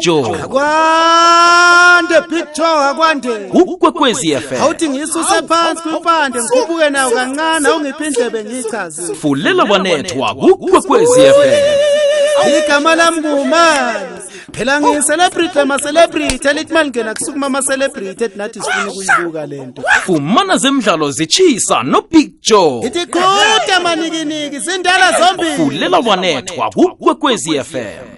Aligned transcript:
Joe 0.00 0.38
kwande 0.38 2.20
picture 2.28 2.66
akwande 2.68 3.28
ukwekwezi 3.52 4.36
FM 4.36 4.62
awuthi 4.62 4.88
ngisuse 4.88 5.42
phansi 5.48 5.82
kwimpande 5.82 6.38
ngikhuphuke 6.42 6.90
nayo 6.90 7.10
kancane 7.10 7.68
awungiphi 7.68 8.04
indlebe 8.04 8.44
ngiyichaze 8.44 9.14
fulela 9.14 9.64
wanethwa 9.64 10.34
ukwekwezi 10.34 11.20
FM 11.20 12.56
igama 12.58 12.94
lami 12.94 13.22
kumali 13.22 14.06
phela 14.52 14.80
ngiyi-celebrity 14.80 15.58
ama-celebrity. 15.60 16.48
Elithi 16.48 16.72
uma 16.72 16.82
lingena 16.82 17.14
kusukuma 17.14 17.46
ama-celebrity 17.46 18.24
ethi 18.24 18.38
nathi 18.38 18.60
sifuna 18.60 18.92
ukuyibuka 18.92 19.46
le 19.46 19.66
nto. 19.66 19.82
Fumana 20.04 20.56
zemidlalo 20.56 21.10
zitshisa 21.10 21.82
no 21.82 22.02
Big 22.10 22.32
Joe. 22.40 22.78
Ngithi 22.78 23.06
qhuda 23.06 23.80
manikiniki 23.82 24.58
zindala 24.58 25.20
zombili. 25.20 25.56
Fulela 25.56 25.98
wanethwa 25.98 26.70
ukwekwezi 26.76 27.60
FM 27.64 28.15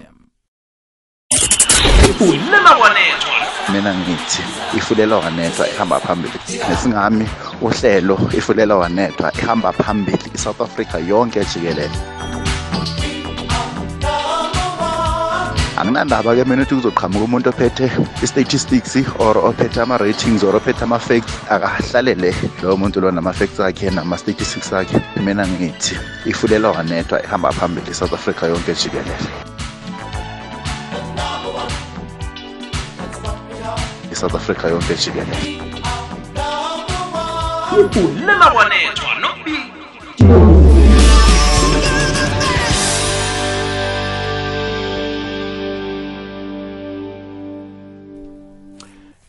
fulela 2.13 2.77
wanethwa. 2.77 3.35
Mina 3.73 3.95
ngithi 3.95 4.43
ifulela 4.77 5.15
wanethwa 5.17 5.69
ihamba 5.69 5.99
phambili. 5.99 6.33
Nesingami 6.69 7.29
uhlelo 7.61 8.19
ifulela 8.37 8.75
wanethwa 8.75 9.33
ihamba 9.41 9.73
phambili 9.73 10.31
iSouth 10.33 10.61
Africa 10.61 10.95
yonke 11.07 11.45
jikelele. 11.45 11.91
Anginandaba 15.77 16.35
ke 16.35 16.43
mina 16.43 16.63
ukuthi 16.63 16.75
kuzoqhamuka 16.75 17.25
umuntu 17.25 17.49
ophethe 17.49 17.91
i-statistics 18.23 18.97
or 19.19 19.37
ophethe 19.37 19.81
ama-ratings 19.81 20.43
or 20.43 20.55
ophethe 20.55 20.83
ama-facts 20.83 21.33
akahlalele 21.49 22.35
lowo 22.63 22.77
muntu 22.77 23.01
lo 23.01 23.11
nama-facts 23.11 23.59
akhe 23.59 23.89
nama-statistics 23.89 24.73
akhe. 24.73 24.99
Mina 25.23 25.47
ngithi 25.47 25.95
ifulela 26.25 26.71
wanethwa 26.71 27.23
ihamba 27.23 27.51
phambili 27.51 27.93
south 27.93 28.13
Africa 28.13 28.43
yonke 28.43 28.73
jikelele 28.73 29.58
iSouth 34.19 34.35
Africa 34.35 34.67
yonke 34.67 34.95
jikelele 34.95 35.35
fulela 37.91 38.47
wanethwa 38.53 39.15
no 39.21 39.29
Big 39.45 40.58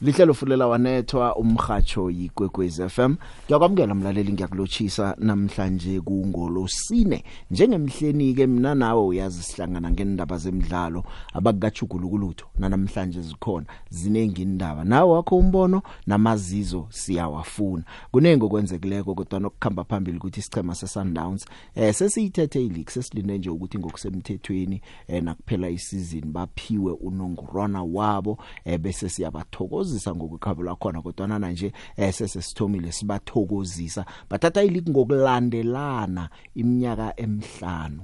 lihlelo 0.03 0.35
fulela 0.35 0.67
wanethwa 0.67 1.37
umhatsho 1.37 2.11
yikwekwezi 2.11 2.89
FM 2.89 3.15
ngiyakwamukela 3.45 3.95
mlaleli 3.95 4.33
ngiyakulochisa 4.33 5.17
namhlanje 5.19 6.01
kungolosine. 6.01 7.25
Njengemhleni 7.51 8.35
ke 8.35 8.47
mina 8.47 8.75
nawe 8.75 9.03
uyazi 9.03 9.43
sihlangana 9.43 9.91
ngendaba 9.91 10.39
zemidlalo 10.39 11.05
abakugajugulukulutho 11.33 12.47
namhlanje 12.59 13.21
zikhona. 13.21 13.67
Zinengi 13.91 14.43
indaba 14.43 14.85
nawe 14.85 15.13
wakho 15.13 15.39
umbono 15.39 15.83
namazizo 16.07 16.87
siyawafuna. 16.91 17.85
Kunenge 18.13 18.45
okwenzekileko 18.45 19.15
kodwa 19.15 19.41
nokukhamba 19.41 19.85
phambili 19.85 20.17
ukuthi 20.19 20.41
isichema 20.41 20.75
seSundowns 20.75 21.47
eh 21.75 21.95
sesiyithethe 21.95 22.65
ileague 22.65 22.93
sesilinde 22.93 23.39
nje 23.39 23.51
ukuthi 23.51 23.79
ngokusemthethweni 23.79 24.81
eh 25.09 25.23
nakuphela 25.23 25.69
isizini 25.69 26.27
baphiwe 26.27 26.93
unongorwana 26.93 27.83
wabo 27.83 28.39
eh 28.65 28.79
bese 28.79 29.09
siyabathokozisa 29.91 30.15
ngokukhabula 30.15 30.77
khona 30.77 31.03
kodwa 31.03 31.27
na 31.27 31.51
nje 31.51 31.73
eh 31.97 32.13
sesesithomile 32.13 32.93
sibathokozisa. 32.93 34.05
Bathatha 34.31 34.63
ileague 34.63 34.93
ngokulandelana 34.93 36.29
iminyaka 36.55 37.21
emihlanu. 37.21 38.03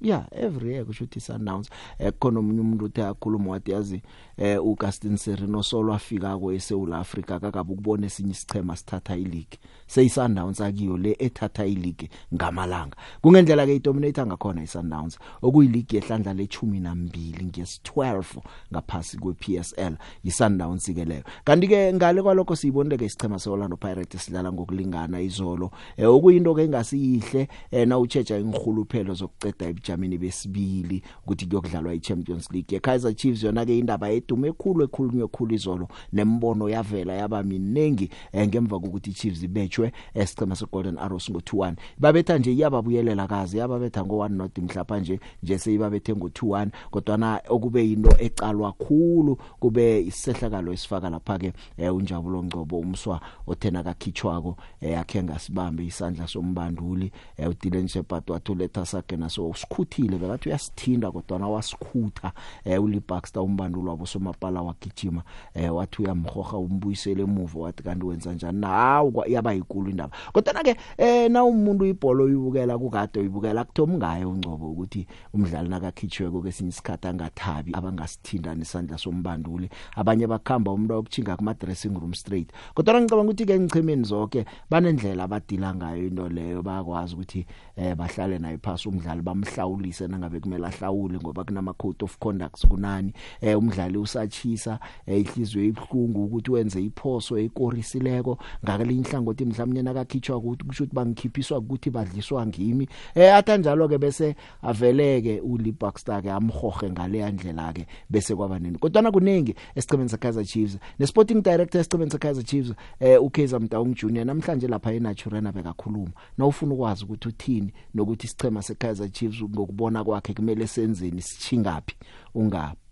Yeah 0.00 0.26
every 0.32 0.72
year 0.72 0.84
kusho 0.84 1.04
ukuthi 1.04 1.20
Sundowns 1.20 1.70
eh 1.98 2.12
khona 2.18 2.40
umunye 2.40 2.60
umuntu 2.60 2.84
uthe 2.84 3.02
akhuluma 3.02 3.50
wathi 3.50 3.70
yazi 3.70 4.02
eh 4.38 4.64
uGustin 4.64 5.16
Sereno 5.16 5.62
solo 5.62 5.94
afika 5.94 6.38
ko 6.38 6.52
eSouth 6.52 6.92
Africa 6.92 7.30
akakabe 7.32 7.72
ukubona 7.72 8.06
esinye 8.06 8.30
isichema 8.30 8.76
sithatha 8.76 9.16
ileague. 9.16 9.58
Seyisundowns 9.86 10.60
akiyo 10.60 10.96
le 10.96 11.16
ethatha 11.18 11.66
ileague 11.66 12.08
ngamalanga. 12.34 12.96
Kungendlela 13.22 13.66
ke 13.66 13.76
idominator 13.76 14.26
ngakhona 14.26 14.62
iSundowns 14.62 15.18
okuyileague 15.42 15.98
ehlandla 15.98 16.34
le12 16.34 17.50
ngesi12 17.50 18.24
ngaphasi 18.72 19.18
kwePSL 19.18 19.96
iSundowns 20.24 20.94
ke 20.94 21.04
leyo. 21.04 21.24
Kanti 21.44 21.68
ke 21.68 21.92
ngale 21.92 22.22
kwalokho 22.22 22.56
siyibonile 22.56 22.96
ke 22.96 23.04
isichema 23.04 23.38
seOrlando 23.38 23.76
Pirates 23.76 24.24
sidlala 24.24 24.52
ngokulingana 24.52 25.20
izolo. 25.20 25.70
Eh 25.96 26.06
okuyinto 26.08 26.54
ke 26.54 26.64
engasiyihle 26.64 27.48
eh 27.70 27.88
na 27.88 27.98
uchecha 27.98 28.38
ingihuluphelo 28.38 29.14
zokuceda 29.14 29.66
ebujameni 29.66 30.18
besibili 30.18 31.02
ukuthi 31.24 31.46
kuyokudlalwa 31.46 31.94
iChampions 31.94 32.50
League. 32.50 32.76
eKaizer 32.76 33.14
Chiefs 33.14 33.42
yona 33.42 33.66
ke 33.66 33.78
indaba 33.78 34.10
edume 34.28 34.48
ekhulu 34.48 34.84
ekhulunywe 34.84 35.24
ekhulu 35.24 35.54
izolo 35.54 35.88
nembono 36.12 36.68
yavela 36.68 37.12
yaba 37.12 37.42
minengi 37.42 38.10
eh, 38.32 38.48
ngemva 38.48 38.80
kokuthi 38.80 39.10
iChiefs 39.10 39.42
ibetshwe 39.42 39.92
esichema 40.14 40.56
seGolden 40.56 40.98
Arrows 40.98 41.30
ngo2-1 41.30 41.74
babetha 41.98 42.38
nje 42.38 42.56
yababuyelela 42.56 43.26
kazi 43.26 43.58
yababetha 43.58 44.00
ngo1 44.00 44.28
not 44.28 44.58
mhlapa 44.58 45.00
nje 45.00 45.20
nje 45.42 45.58
seyibabethe 45.58 46.12
ngo2-1 46.12 46.68
kodwa 46.90 47.16
na 47.16 47.40
okube 47.48 47.92
into 47.92 48.16
ecalwa 48.18 48.72
khulu 48.72 49.38
kube 49.60 50.00
isehlakalo 50.00 50.72
esifaka 50.72 51.10
lapha 51.10 51.38
ke 51.38 51.52
eh, 51.76 51.94
unjabulo 51.94 52.44
ngcobo 52.44 52.78
umswa 52.78 53.20
othena 53.46 53.82
kakhitshwako 53.82 54.56
eh, 54.80 55.00
akhe 55.00 55.22
ngasibambe 55.22 55.86
isandla 55.86 56.26
sombanduli 56.26 57.12
eh, 57.36 57.48
uDylan 57.50 57.88
Shepard 57.88 58.30
wathuletha 58.30 58.86
sakhe 58.86 59.16
naso 59.16 59.48
usikhuthile 59.48 60.18
bekathi 60.18 60.48
uyasithinda 60.48 61.10
kodwa 61.10 61.38
na 61.38 61.48
wasikhutha 61.48 62.32
eh, 62.64 62.82
uli 62.82 63.02
Baxter 63.08 63.42
umbanduli 63.42 63.88
wabo. 63.88 64.06
Somapala 64.18 64.62
wagijima 64.62 65.22
eh, 65.54 65.74
wathi 65.74 66.02
uyamhoga 66.02 66.58
umbuyisele 66.58 67.22
emuva 67.22 67.60
wathi 67.60 67.82
kanti 67.82 68.06
wenza 68.06 68.32
njani? 68.32 68.60
Nawu 68.60 69.22
yaba 69.26 69.52
yikulu 69.52 69.90
indaba. 69.90 70.16
Kodwa 70.32 70.62
ke 70.62 70.76
eh 70.98 71.30
na 71.30 71.44
umuntu 71.44 71.86
ibhola 71.86 72.24
uyibukela 72.24 72.78
kukade 72.78 73.20
uyibukela 73.20 73.64
kuthoma 73.64 73.94
ngaye 73.94 74.24
ungcobo 74.24 74.70
ukuthi 74.70 75.06
umdlali 75.34 75.68
nakakhitshweko 75.68 76.42
kesinye 76.42 76.68
isikhathi 76.68 77.08
angathabi 77.08 77.72
abangasithinda 77.74 78.54
nesandla 78.54 78.98
sombanduli. 78.98 79.70
Abanye 79.96 80.26
bakhamba 80.26 80.72
umuntu 80.72 80.94
okuchinga 80.94 81.36
kuma 81.36 81.54
dressing 81.54 81.94
room 81.94 82.14
straight. 82.14 82.52
Kodwa 82.74 83.00
ngicabanga 83.00 83.30
ukuthi 83.30 83.46
ke 83.46 83.60
ngichemeni 83.60 84.04
zonke 84.04 84.44
banendlela 84.70 85.24
abadila 85.24 85.74
ngayo 85.74 86.06
into 86.06 86.28
leyo 86.28 86.62
bayakwazi 86.62 87.14
ukuthi 87.14 87.46
eh 87.76 87.94
bahlale 87.94 88.38
naye 88.38 88.58
phasi 88.58 88.88
umdlali 88.88 89.22
bamhlawulise 89.22 90.08
nangabe 90.08 90.40
kumele 90.40 90.66
ahlawule 90.66 91.18
ngoba 91.18 91.44
kunama 91.44 91.72
code 91.72 92.04
of 92.04 92.18
conduct 92.18 92.66
kunani. 92.66 93.12
Eh 93.40 93.58
umdlali 93.58 93.98
usachisa 94.08 94.78
eh, 95.06 95.20
ihliziyo 95.20 95.64
ibhlungu 95.64 96.24
ukuthi 96.24 96.50
wenze 96.50 96.82
iphoso 96.82 97.38
ekorisileko. 97.38 98.38
Ngakalelinye 98.64 99.08
ihlangothi 99.08 99.44
mhlawumnye 99.44 99.82
nakakhitshwa 99.82 100.36
ukuthi 100.36 100.64
kusho 100.64 100.84
ukuthi 100.84 100.96
bangikhiphiswa 100.96 101.58
ukuthi 101.58 101.90
badliswa 101.90 102.46
ngimi. 102.46 102.88
Eh 103.14 103.34
athanjalo 103.34 103.88
ke 103.88 103.98
bese 103.98 104.36
aveleke 104.62 105.40
uli 105.40 105.72
Baxter 105.72 106.22
ke 106.22 106.30
amhohe 106.30 106.90
ngale 106.90 107.18
yandlela 107.18 107.72
ke 107.72 107.86
bese 108.10 108.34
kwaba 108.34 108.58
nini. 108.58 108.78
Kodwa 108.78 109.02
na 109.02 109.10
kuningi 109.10 109.54
esicemeni 109.74 110.08
seKaizer 110.08 110.44
Chiefs 110.44 110.78
nesporting 110.98 111.42
director 111.42 111.80
esicemeni 111.80 112.10
seKaizer 112.10 112.44
Chiefs 112.44 112.72
eh 113.00 113.22
uKaizer 113.22 113.60
Mtaung 113.60 113.94
Junior 113.94 114.24
namhlanje 114.24 114.68
lapha 114.68 114.92
eNaturena 114.92 115.52
bekakhuluma. 115.52 116.12
Nawufuna 116.38 116.74
ukwazi 116.74 117.04
ukuthi 117.04 117.28
uthini 117.28 117.72
nokuthi 117.94 118.26
isicema 118.26 118.62
seKaizer 118.62 119.10
Chiefs 119.10 119.42
ngokubona 119.42 120.04
kwakhe 120.04 120.34
kumele 120.34 120.66
senzeni 120.66 121.22
sichingapi 121.22 121.94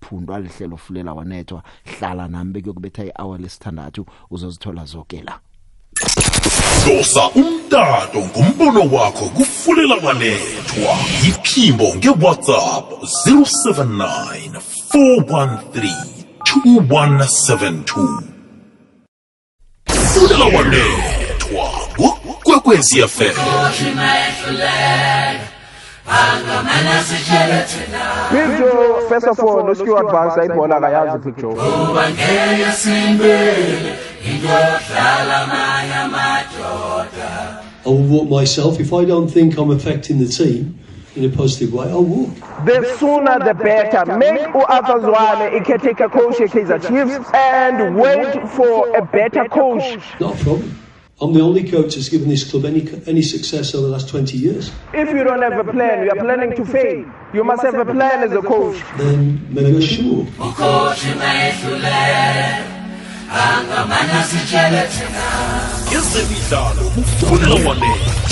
ungaphundwa 0.07 0.41
lihlelo 0.41 0.77
fulela 0.77 1.13
wanethwa. 1.15 1.63
Hlala 1.85 2.29
nami 2.29 2.53
bekuyokubetha 2.53 3.05
ihour 3.05 3.39
lesithandathu 3.39 4.07
uzozithola 4.31 4.85
zonke 4.85 5.23
la 5.23 5.41
Dosa 6.87 7.29
umtato 7.31 8.19
ngombono 8.19 8.81
wakho 8.97 9.29
kufulela 9.29 9.95
wanethwa. 9.95 10.99
Iphimbo 11.29 11.95
ngeWhatsApp 11.97 12.93
079 13.27 14.61
413 14.93 15.95
2172 16.45 18.23
Fulela 19.89 20.45
kwekwezi 22.43 23.09
FM 23.09 23.37
Picture, 28.31 29.09
first 29.09 29.27
of 29.27 29.41
all, 29.41 29.71
usikiwa 29.71 30.01
advance 30.01 30.41
ayibhola 30.41 30.77
akayazi 30.77 31.19
picture. 31.19 31.49
I 37.85 37.89
will 37.89 38.03
walk 38.09 38.29
myself. 38.41 38.81
If 38.81 38.93
I 38.93 39.05
don't 39.05 39.29
think 39.29 39.59
I'm 39.59 39.71
affecting 39.71 40.19
the 40.19 40.27
team 40.27 40.79
in 41.17 41.25
a 41.25 41.29
positive 41.37 41.73
way, 41.73 41.89
I'll 41.89 42.05
walk. 42.05 42.31
The 42.65 42.85
sooner 42.99 43.39
the 43.39 43.55
better. 43.55 44.17
Make 44.17 44.55
u-Arthur 44.55 45.01
Zwane 45.01 45.53
i-caretaker 45.61 46.09
coach 46.09 46.41
ye-Kaizer 46.41 46.79
Chiefs 46.81 47.31
and 47.35 47.97
wait 47.97 48.49
for 48.51 48.97
a 48.97 49.03
better 49.03 49.49
coach. 49.49 49.99
Not 50.21 50.41
a 50.41 50.45
problem. 50.45 50.86
I'm 51.19 51.33
the 51.33 51.41
only 51.41 51.65
coach 51.65 51.95
that's 51.95 52.11
given 52.11 52.29
this 52.29 52.45
club 52.51 52.67
any 52.67 52.87
any 53.07 53.23
success 53.23 53.75
over 53.75 53.87
the 53.87 53.93
last 53.93 54.07
20 54.11 54.37
years. 54.37 54.71
If 54.93 55.09
you 55.09 55.25
don't 55.25 55.41
have 55.41 55.67
a 55.67 55.73
plan, 55.73 56.05
you 56.05 56.11
are 56.11 56.17
planning 56.17 56.55
to 56.57 56.65
fail. 56.67 57.11
You 57.33 57.43
must 57.43 57.63
have 57.63 57.75
a 57.75 57.87
plan 57.87 58.23
as 58.23 58.33
a 58.33 58.43
coach. 58.43 58.77
Then 58.99 59.41
maybe 59.51 59.77
I 59.77 59.81
should. 59.81 60.27
ezemidlalo 65.97 66.91
kufulela 66.95 67.69
wanethwa 67.69 68.26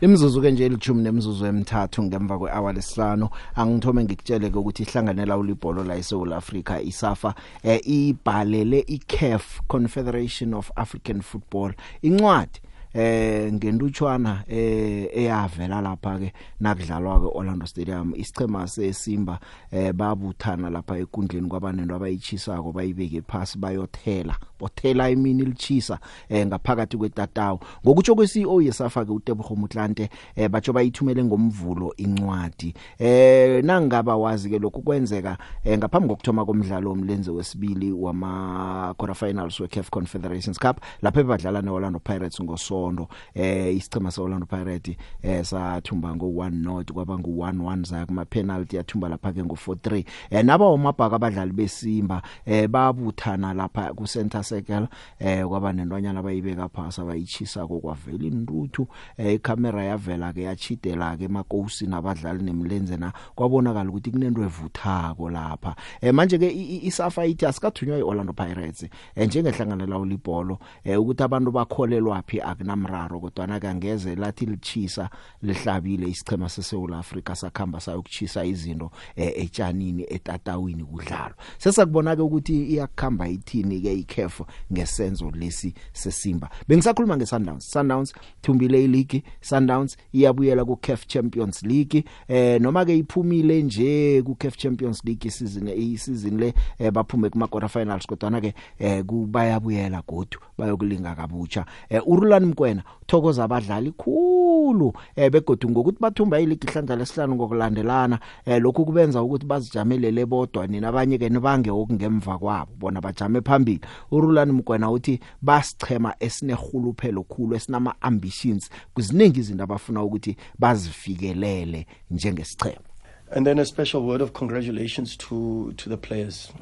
Imzuzu 0.00 0.42
ke 0.42 0.50
nje 0.50 0.66
ilithumi 0.66 1.02
nemzuzu 1.02 1.46
emithathu 1.46 2.02
ngemva 2.02 2.38
kwehour 2.38 2.72
lesihlanu 2.74 3.28
angithome 3.54 4.04
ngikutsheleke 4.04 4.58
ukuthi 4.58 4.82
ihlanganela 4.82 5.38
ulibholo 5.38 5.84
la 5.84 5.96
eSouth 5.96 6.32
Africa 6.32 6.80
isafa 6.84 7.34
eh, 7.62 7.80
ibhalele 7.84 8.84
iCAF 8.88 9.60
Confederation 9.68 10.54
of 10.54 10.70
African 10.76 11.20
Football. 11.22 11.72
Incwadi 12.02 12.60
eh 12.96 13.52
ngentutshwana 13.52 14.44
eh 14.48 15.08
eyavela 15.12 15.80
lapha 15.80 16.18
ke 16.18 16.32
nakudlalwa 16.60 17.20
ke 17.20 17.28
Orlando 17.34 17.66
Stadium 17.66 18.12
isichema 18.16 18.66
seSimba 18.68 19.38
eh 19.72 19.92
babuthana 19.92 20.70
lapha 20.70 20.98
ekundleni 20.98 21.48
kwabanento 21.48 21.94
abayichisako 21.94 22.72
bayibeke 22.72 23.22
phasi 23.22 23.58
bayothela 23.58 24.36
bothela 24.60 25.10
imini 25.10 25.44
lichisa 25.44 25.98
eh 26.28 26.46
ngaphakathi 26.46 26.96
kwetatawu. 26.96 27.60
Ngokutsho 27.84 28.14
kweCEO 28.14 28.62
yesafa 28.62 29.04
ke 29.04 29.12
uTebogo 29.12 29.56
Mutlante 29.56 30.10
eh 30.36 30.48
batsho 30.48 30.72
bayithumele 30.72 31.24
ngomvulo 31.24 31.94
incwadi. 31.96 32.74
Eh 32.98 33.64
nangaba 33.64 34.16
wazi 34.16 34.50
ke 34.50 34.58
lokhu 34.58 34.82
kwenzeka 34.82 35.38
eh, 35.64 35.78
ngaphambi 35.78 36.08
kokuthoma 36.08 36.44
komdlalo 36.44 36.92
omlenze 36.92 37.30
wesibili 37.30 37.92
wama 37.92 38.94
quarterfinals 38.96 39.60
weCAF 39.60 39.90
Confederations 39.90 40.58
Cup 40.58 40.80
lapha 41.02 41.22
badlala 41.24 41.62
neOrlando 41.62 41.98
Pirates 41.98 42.40
ngosondo 42.86 43.08
eh 43.34 43.76
isichema 43.76 44.10
seOrlando 44.10 44.46
Pirates 44.46 44.96
eh 45.22 45.44
sathumba 45.44 46.10
ngo1 46.14 46.50
not 46.62 46.92
kwaba 46.92 47.14
ngu11 47.14 47.84
za 47.86 48.06
kuma 48.06 48.24
penalty 48.24 48.76
yathumba 48.76 49.08
lapha 49.08 49.32
ke 49.32 49.42
ngo43 49.42 50.04
eh 50.30 50.44
naba 50.44 50.66
omabhaka 50.66 51.16
abadlali 51.16 51.52
besimba 51.52 52.22
eh 52.46 52.68
babuthana 52.68 53.54
lapha 53.54 53.94
ku 53.94 54.06
center 54.06 54.44
circle 54.44 54.88
eh 55.18 55.44
kwaba 55.46 55.72
nentonyana 55.72 56.22
bayibeka 56.22 56.68
phasa 56.68 57.04
bayichisa 57.04 57.66
kokwavela 57.66 58.24
intuthu. 58.24 58.86
Eh 59.18 59.34
icamera 59.34 59.84
yavela 59.84 60.32
ke 60.32 60.42
yachidela 60.42 61.16
ke 61.16 61.24
emakosi 61.24 61.86
nabadlali 61.86 62.42
nemlenze 62.44 62.96
na 62.96 63.12
kwabonakala 63.34 63.90
ukuthi 63.90 64.10
kunento 64.10 64.42
evuthako 64.42 65.30
lapha. 65.30 65.76
Eh 66.00 66.14
manje 66.14 66.38
ke 66.38 66.48
i- 66.48 66.76
i- 66.76 66.86
isafa 66.86 67.26
ithi 67.26 67.46
asikathunywa 67.46 67.98
iOrlando 67.98 68.32
Pirates 68.32 68.82
eh 69.16 69.26
njengehlanganela 69.26 69.98
ulibholo 69.98 70.58
eh 70.84 71.00
ukuthi 71.00 71.22
abantu 71.22 71.50
bakholelwa 71.50 72.22
phi? 72.26 72.40
Akunamraro 72.76 73.20
kodwa 73.20 73.46
na 73.46 73.60
kangeze 73.60 74.14
lathi 74.14 74.46
lichisa 74.46 75.10
lihlabile 75.42 76.08
isichema 76.08 76.48
seSouth 76.48 76.92
Africa 76.92 77.34
sakhamba 77.34 77.80
sayokuchisa 77.80 78.44
izinto 78.44 78.90
eh, 79.16 79.32
etshanini 79.36 80.06
etatawini 80.08 80.84
kudlalo 80.84 81.34
sesakubona 81.58 82.16
ke 82.16 82.22
ukuthi 82.22 82.64
iyakhamba 82.64 83.28
ithini 83.28 83.80
ke 83.80 83.92
iCAF 83.94 84.40
ngesenzo 84.72 85.30
lesi 85.30 85.74
sesimba. 85.92 86.50
Bengisakhuluma 86.68 87.16
ngeSundowns. 87.16 87.70
Sundowns 87.70 88.14
thumbile 88.42 88.84
ileague 88.84 89.22
Sundowns 89.40 89.96
iyabuyela 90.12 90.64
kuCAF 90.64 91.06
Champions 91.06 91.62
League. 91.62 92.04
Eh 92.28 92.60
noma 92.60 92.84
ke 92.84 92.98
iphumile 92.98 93.62
nje 93.62 94.22
kuCAF 94.22 94.56
Champions 94.56 95.04
League 95.04 95.30
season 95.30 95.68
isizini 95.68 96.40
le 96.40 96.54
eh, 96.78 96.92
baphume 96.92 97.30
kuma 97.30 97.46
quarter 97.46 97.68
finals 97.68 98.06
kodwa 98.06 98.30
na 98.30 98.40
ke 98.40 98.54
eh 98.78 99.04
kubayabuyela 99.04 100.02
godu 100.08 100.38
bayokulinga 100.58 101.14
kabutsha 101.14 101.64
eh 101.88 102.02
uRulan 102.06 102.54
Mkwena 102.66 102.82
uthokoza 103.02 103.44
abadlali 103.44 103.92
khulu 103.92 104.92
eh 105.16 105.30
begodu 105.30 105.70
ngokuthi 105.70 105.98
bathumba 106.00 106.40
ileague 106.40 106.68
ihlandla 106.68 106.96
lesihlanu 106.96 107.34
ngokulandelana 107.34 108.18
eh 108.44 108.60
lokhu 108.62 108.84
kubenza 108.84 109.22
ukuthi 109.22 109.46
bazijamelele 109.46 110.26
bodwa 110.26 110.66
nina 110.66 110.88
abanye 110.88 111.18
ke 111.18 111.28
nibange 111.28 111.70
okungemva 111.70 112.38
kwabo 112.38 112.72
bona 112.78 113.00
bajame 113.00 113.40
phambili 113.40 113.80
uRulan 114.10 114.52
Mkwena 114.52 114.90
uthi 114.90 115.20
basichema 115.42 116.14
esinerhuluphelo 116.20 117.22
khulu 117.22 117.54
esinama 117.54 117.94
ambitions 118.00 118.70
kuziningi 118.94 119.40
izinto 119.40 119.64
abafuna 119.64 120.02
ukuthi 120.02 120.36
bazifikelele 120.58 121.86
njengesichema 122.10 122.82
And 123.30 123.46
then 123.46 123.58
a 123.58 123.64
special 123.64 124.02
word 124.02 124.20
of 124.20 124.32
congratulations 124.32 125.16
to, 125.16 125.72
to 125.76 125.88
the 125.88 125.96
players. 125.96 126.52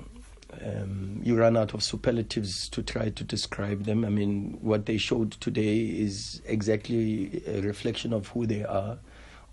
Um, 0.62 1.20
you 1.22 1.36
run 1.36 1.56
out 1.56 1.74
of 1.74 1.82
superlatives 1.82 2.68
to 2.70 2.82
try 2.82 3.10
to 3.10 3.24
describe 3.24 3.84
them. 3.84 4.04
I 4.04 4.08
mean, 4.08 4.58
what 4.60 4.86
they 4.86 4.96
showed 4.96 5.32
today 5.32 5.78
is 5.80 6.42
exactly 6.46 7.42
a 7.46 7.60
reflection 7.60 8.12
of 8.12 8.28
who 8.28 8.46
they 8.46 8.64
are 8.64 8.98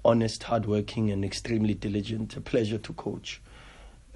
honest, 0.04 0.44
hardworking, 0.44 1.12
and 1.12 1.24
extremely 1.24 1.74
diligent. 1.74 2.36
A 2.36 2.42
pleasure 2.42 2.78
to 2.80 2.94
coach. 2.94 3.42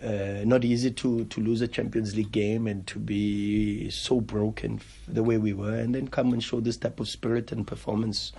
Uh, 0.04 0.44
not 0.44 0.66
easy 0.66 0.92
to, 0.92 1.26
to 1.26 1.42
lose 1.42 1.62
a 1.62 1.68
Champions 1.68 2.16
League 2.16 2.32
game 2.32 2.68
and 2.68 2.86
to 2.88 3.00
be 3.00 3.90
so 3.90 4.20
broken 4.20 4.82
the 5.08 5.24
way 5.24 5.38
we 5.38 5.54
were, 5.54 5.76
and 5.76 5.96
then 5.96 6.08
come 6.08 6.34
and 6.34 6.44
show 6.44 6.60
this 6.60 6.78
type 6.78 7.00
of 7.00 7.08
spirit 7.08 7.52
and 7.52 7.66
performance. 7.66 8.34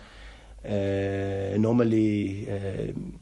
Uh, 0.65 1.57
normally, 1.57 2.51
um 2.51 3.19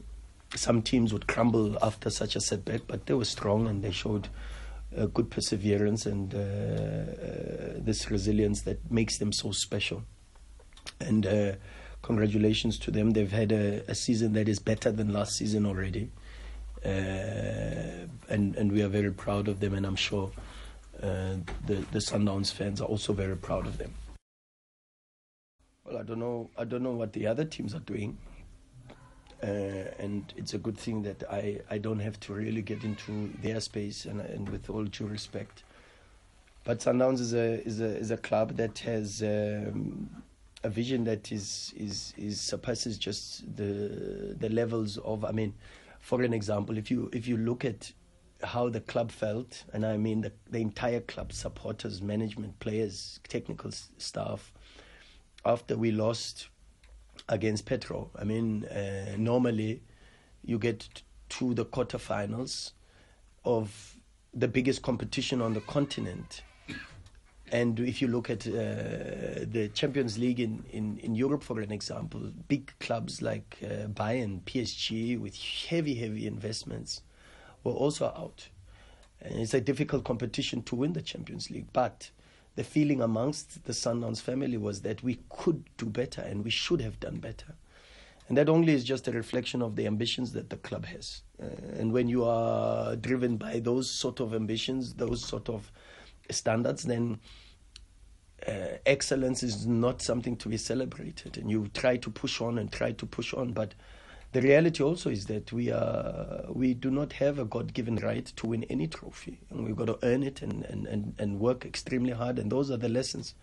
some 0.53 0.81
teams 0.81 1.11
would 1.11 1.27
crumble 1.27 1.77
after 1.83 2.09
such 2.09 2.35
a 2.35 2.41
setback, 2.41 2.81
but 2.87 3.05
they 3.05 3.13
were 3.13 3.25
strong 3.25 3.67
and 3.67 3.83
they 3.83 3.91
showed 3.91 4.29
uh, 4.97 5.05
good 5.07 5.29
perseverance 5.29 6.05
and 6.05 6.33
uh, 6.33 6.37
uh, 6.37 6.43
this 7.77 8.09
resilience 8.09 8.61
that 8.61 8.91
makes 8.91 9.17
them 9.17 9.31
so 9.31 9.51
special. 9.51 10.03
And 10.99 11.25
uh, 11.25 11.53
congratulations 12.01 12.79
to 12.79 12.91
them. 12.91 13.11
They've 13.11 13.31
had 13.31 13.51
a, 13.51 13.83
a 13.89 13.95
season 13.95 14.33
that 14.33 14.47
is 14.47 14.59
better 14.59 14.91
than 14.91 15.11
last 15.11 15.35
season 15.35 15.65
already. 15.65 16.11
And, 16.83 18.55
and 18.55 18.71
we 18.71 18.83
are 18.83 18.87
very 18.87 19.11
proud 19.11 19.47
of 19.47 19.59
them, 19.59 19.73
and 19.73 19.85
I'm 19.87 19.95
sure 19.95 20.31
the, 20.99 21.43
the 21.91 21.99
Sundowns 21.99 22.51
fans 22.51 22.79
are 22.79 22.85
also 22.85 23.11
very 23.11 23.35
proud 23.35 23.65
of 23.65 23.77
them. 23.79 23.93
Well, 25.83 25.97
I 25.97 26.03
don't 26.03 26.19
know. 26.19 26.49
I 26.57 26.63
don't 26.63 26.83
know 26.83 26.91
what 26.91 27.13
the 27.13 27.25
other 27.27 27.45
teams 27.45 27.73
are 27.73 27.79
doing 27.79 28.17
and 29.45 30.33
it's 30.35 30.53
a 30.53 30.57
good 30.57 30.77
thing 30.77 31.03
that 31.03 31.23
I, 31.31 31.59
I 31.69 31.77
don't 31.77 31.99
have 31.99 32.19
to 32.21 32.33
really 32.33 32.61
get 32.61 32.83
into 32.83 33.31
their 33.41 33.59
space 33.59 34.05
and, 34.05 34.21
and 34.21 34.49
with 34.49 34.69
all 34.69 34.83
due 34.85 35.07
respect. 35.07 35.63
But 36.63 36.79
Sundowns 36.79 37.19
is 37.19 37.33
a 37.33 37.63
is 37.65 37.79
a 37.79 37.97
is 37.97 38.11
a 38.11 38.17
club 38.17 38.57
that 38.57 38.79
has 38.79 39.21
um, 39.21 40.09
a 40.63 40.69
vision 40.69 41.03
that 41.03 41.31
is 41.31 41.73
is 41.77 42.13
is 42.17 42.41
surpasses 42.41 42.97
just 42.97 43.55
the 43.55 44.35
the 44.39 44.49
levels 44.49 44.97
of 44.97 45.23
I 45.23 45.31
mean, 45.31 45.53
for 45.99 46.23
an 46.23 46.33
example, 46.33 46.77
if 46.77 46.89
you 46.89 47.09
if 47.13 47.27
you 47.27 47.37
look 47.37 47.65
at 47.65 47.91
how 48.43 48.69
the 48.69 48.81
club 48.81 49.11
felt, 49.11 49.63
and 49.73 49.85
I 49.85 49.97
mean 49.97 50.21
the, 50.21 50.31
the 50.49 50.59
entire 50.59 51.01
club, 51.01 51.31
supporters, 51.33 52.01
management, 52.01 52.59
players, 52.59 53.19
technical 53.27 53.71
staff, 53.97 54.51
after 55.45 55.77
we 55.77 55.91
lost 55.91 56.49
against 57.29 57.65
Petro. 57.65 58.09
I 58.17 58.23
mean, 58.23 58.65
uh, 58.65 59.15
normally 59.17 59.81
you 60.43 60.59
get 60.59 61.01
to 61.29 61.53
the 61.53 61.65
quarterfinals 61.65 62.71
of 63.43 63.97
the 64.33 64.47
biggest 64.47 64.81
competition 64.81 65.41
on 65.41 65.53
the 65.53 65.61
continent. 65.61 66.41
And 67.51 67.79
if 67.79 68.01
you 68.01 68.07
look 68.07 68.29
at 68.29 68.47
uh, 68.47 68.51
the 68.51 69.69
Champions 69.73 70.17
League 70.17 70.39
in, 70.39 70.63
in, 70.71 70.97
in 70.97 71.15
Europe, 71.15 71.43
for 71.43 71.61
an 71.61 71.71
example, 71.71 72.31
big 72.47 72.73
clubs 72.79 73.21
like 73.21 73.59
uh, 73.63 73.87
Bayern, 73.87 74.41
PSG, 74.41 75.19
with 75.19 75.35
heavy, 75.37 75.95
heavy 75.95 76.25
investments, 76.25 77.01
were 77.63 77.71
also 77.71 78.07
out. 78.07 78.49
And 79.21 79.39
it's 79.39 79.53
a 79.53 79.61
difficult 79.61 80.03
competition 80.03 80.63
to 80.63 80.75
win 80.75 80.93
the 80.93 81.01
Champions 81.01 81.49
League. 81.51 81.67
But 81.71 82.09
the 82.55 82.63
feeling 82.63 83.01
amongst 83.01 83.65
the 83.65 83.73
Sundowns 83.73 84.21
family 84.21 84.57
was 84.57 84.81
that 84.81 85.03
we 85.03 85.19
could 85.29 85.65
do 85.77 85.85
better 85.85 86.21
and 86.21 86.43
we 86.43 86.49
should 86.49 86.81
have 86.81 86.99
done 86.99 87.17
better. 87.17 87.55
And 88.27 88.37
that 88.37 88.49
only 88.49 88.73
is 88.73 88.83
just 88.83 89.07
a 89.07 89.11
reflection 89.11 89.61
of 89.61 89.75
the 89.75 89.85
ambitions 89.85 90.31
that 90.33 90.49
the 90.49 90.57
club 90.57 90.85
has. 90.85 91.21
Uh, 91.41 91.45
and 91.77 91.91
when 91.91 92.07
you 92.07 92.23
are 92.23 92.95
driven 92.95 93.37
by 93.37 93.59
those 93.59 93.89
sort 93.89 94.19
of 94.19 94.33
ambitions, 94.33 94.95
those 94.95 95.23
sort 95.23 95.47
of 95.47 95.71
standards, 96.31 96.83
then 96.83 97.19
uh, 98.47 98.77
excellence 98.85 99.43
is 99.43 99.67
not 99.67 100.01
something 100.01 100.35
to 100.37 100.49
be 100.49 100.57
celebrated. 100.57 101.37
And 101.37 101.51
you 101.51 101.69
try 101.73 101.97
to 101.97 102.09
push 102.09 102.41
on 102.41 102.57
and 102.57 102.71
try 102.71 102.93
to 102.93 103.05
push 103.05 103.33
on. 103.33 103.51
But 103.51 103.75
the 104.35 104.41
reality 104.41 104.83
also 104.83 105.09
is 105.09 105.27
that 105.27 105.53
we 105.53 105.71
are 105.71 106.43
we 106.49 106.73
do 106.73 106.91
not 106.91 107.13
have 107.13 107.39
a 107.39 107.45
God-given 107.45 107.95
right 108.09 108.25
to 108.35 108.47
win 108.47 108.65
any 108.65 108.85
trophy, 108.85 109.39
and 109.49 109.63
we've 109.63 109.77
got 109.77 109.87
to 109.87 109.97
earn 110.03 110.23
it 110.23 110.41
and, 110.41 110.65
and, 110.65 110.85
and, 110.87 111.15
and 111.17 111.39
work 111.39 111.65
extremely 111.65 112.11
hard. 112.11 112.37
And 112.37 112.51
those 112.51 112.69
are 112.69 112.75
the 112.75 112.89
lessons. 112.89 113.33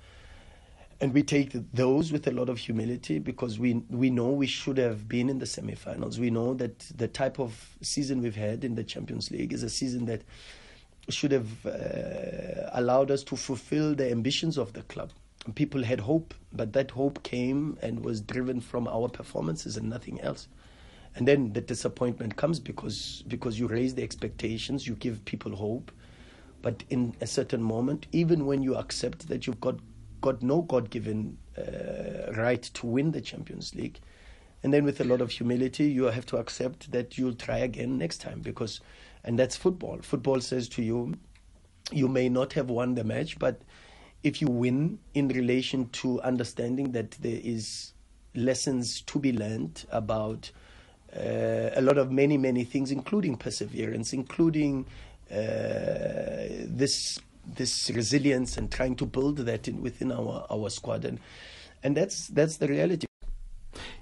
And 1.01 1.15
we 1.15 1.23
take 1.23 1.53
those 1.73 2.13
with 2.13 2.27
a 2.27 2.31
lot 2.31 2.51
of 2.51 2.59
humility 2.59 3.19
because 3.21 3.59
we 3.59 3.83
we 3.89 4.11
know 4.11 4.29
we 4.33 4.47
should 4.47 4.77
have 4.77 5.09
been 5.09 5.31
in 5.31 5.39
the 5.39 5.47
semi-finals. 5.47 6.21
We 6.21 6.29
know 6.29 6.53
that 6.55 6.81
the 6.95 7.09
type 7.09 7.41
of 7.41 7.75
season 7.81 8.21
we've 8.21 8.37
had 8.37 8.63
in 8.63 8.75
the 8.75 8.85
Champions 8.85 9.31
League 9.31 9.55
is 9.55 9.63
a 9.63 9.71
season 9.71 10.05
that 10.07 10.21
should 11.09 11.33
have 11.33 11.65
uh, 11.65 12.69
allowed 12.73 13.11
us 13.11 13.25
to 13.25 13.37
fulfill 13.37 13.95
the 13.95 14.11
ambitions 14.11 14.59
of 14.59 14.75
the 14.75 14.83
club. 14.83 15.11
people 15.55 15.83
had 15.83 16.01
hope, 16.01 16.35
but 16.53 16.75
that 16.75 16.91
hope 16.91 17.23
came 17.23 17.79
and 17.81 18.05
was 18.05 18.21
driven 18.21 18.61
from 18.61 18.87
our 18.87 19.09
performances 19.09 19.79
and 19.79 19.89
nothing 19.89 20.21
else. 20.21 20.49
And 21.15 21.29
then 21.29 21.53
the 21.53 21.61
disappointment 21.61 22.37
comes 22.37 22.59
because 22.59 23.23
because 23.29 23.59
you 23.59 23.67
raise 23.67 23.95
the 23.95 24.03
expectations, 24.03 24.87
you 24.87 24.95
give 24.95 25.25
people 25.25 25.55
hope, 25.57 25.93
but 26.63 26.85
in 26.89 27.15
a 27.21 27.27
certain 27.27 27.63
moment, 27.63 28.07
even 28.13 28.47
when 28.47 28.63
you 28.63 28.77
accept 28.77 29.29
that 29.29 29.47
you've 29.47 29.61
got 29.61 29.77
got 30.23 30.43
no 30.43 30.63
God-given 30.63 31.37
uh, 31.59 32.33
right 32.35 32.63
to 32.63 32.87
win 32.87 33.11
the 33.11 33.21
Champions 33.21 33.75
League, 33.75 33.99
and 34.63 34.73
then 34.73 34.85
with 34.85 35.01
a 35.01 35.05
lot 35.05 35.21
of 35.21 35.31
humility, 35.31 35.85
you 35.85 36.05
have 36.05 36.25
to 36.27 36.37
accept 36.37 36.93
that 36.93 37.19
you'll 37.19 37.35
try 37.35 37.59
again 37.59 37.99
next 37.99 38.19
time 38.19 38.41
because, 38.41 38.81
and 39.25 39.39
that's 39.39 39.57
football. 39.57 39.99
Football 40.01 40.41
says 40.41 40.69
to 40.71 40.83
you, 40.83 41.15
you 41.91 42.09
may 42.09 42.29
not 42.29 42.53
have 42.53 42.71
won 42.71 42.95
the 42.95 43.05
match, 43.05 43.39
but 43.39 43.61
if 44.23 44.41
you 44.41 44.47
win 44.47 45.01
in 45.15 45.29
relation 45.29 45.89
to 45.89 46.23
understanding 46.23 46.93
that 46.93 47.11
there 47.21 47.41
is 47.43 47.93
lessons 48.35 49.01
to 49.03 49.19
be 49.19 49.33
learned 49.33 49.85
about 49.91 50.53
a 51.15 51.81
lot 51.81 51.99
of 51.99 52.11
many 52.11 52.39
many 52.39 52.65
things, 52.65 52.91
including 52.91 53.37
perseverance, 53.37 54.13
including 54.13 54.87
uh, 55.31 55.37
this 56.67 57.21
this 57.57 57.91
resilience 57.91 58.57
and 58.57 58.71
trying 58.71 58.95
to 58.97 59.07
build 59.07 59.39
that 59.39 59.69
in, 59.69 59.83
within 59.83 60.13
our 60.13 60.47
our 60.51 60.71
squad, 60.71 61.05
and 61.05 61.19
and 61.83 61.97
that's 61.97 62.29
that's 62.29 62.57
the 62.57 62.69
reality. 62.69 63.07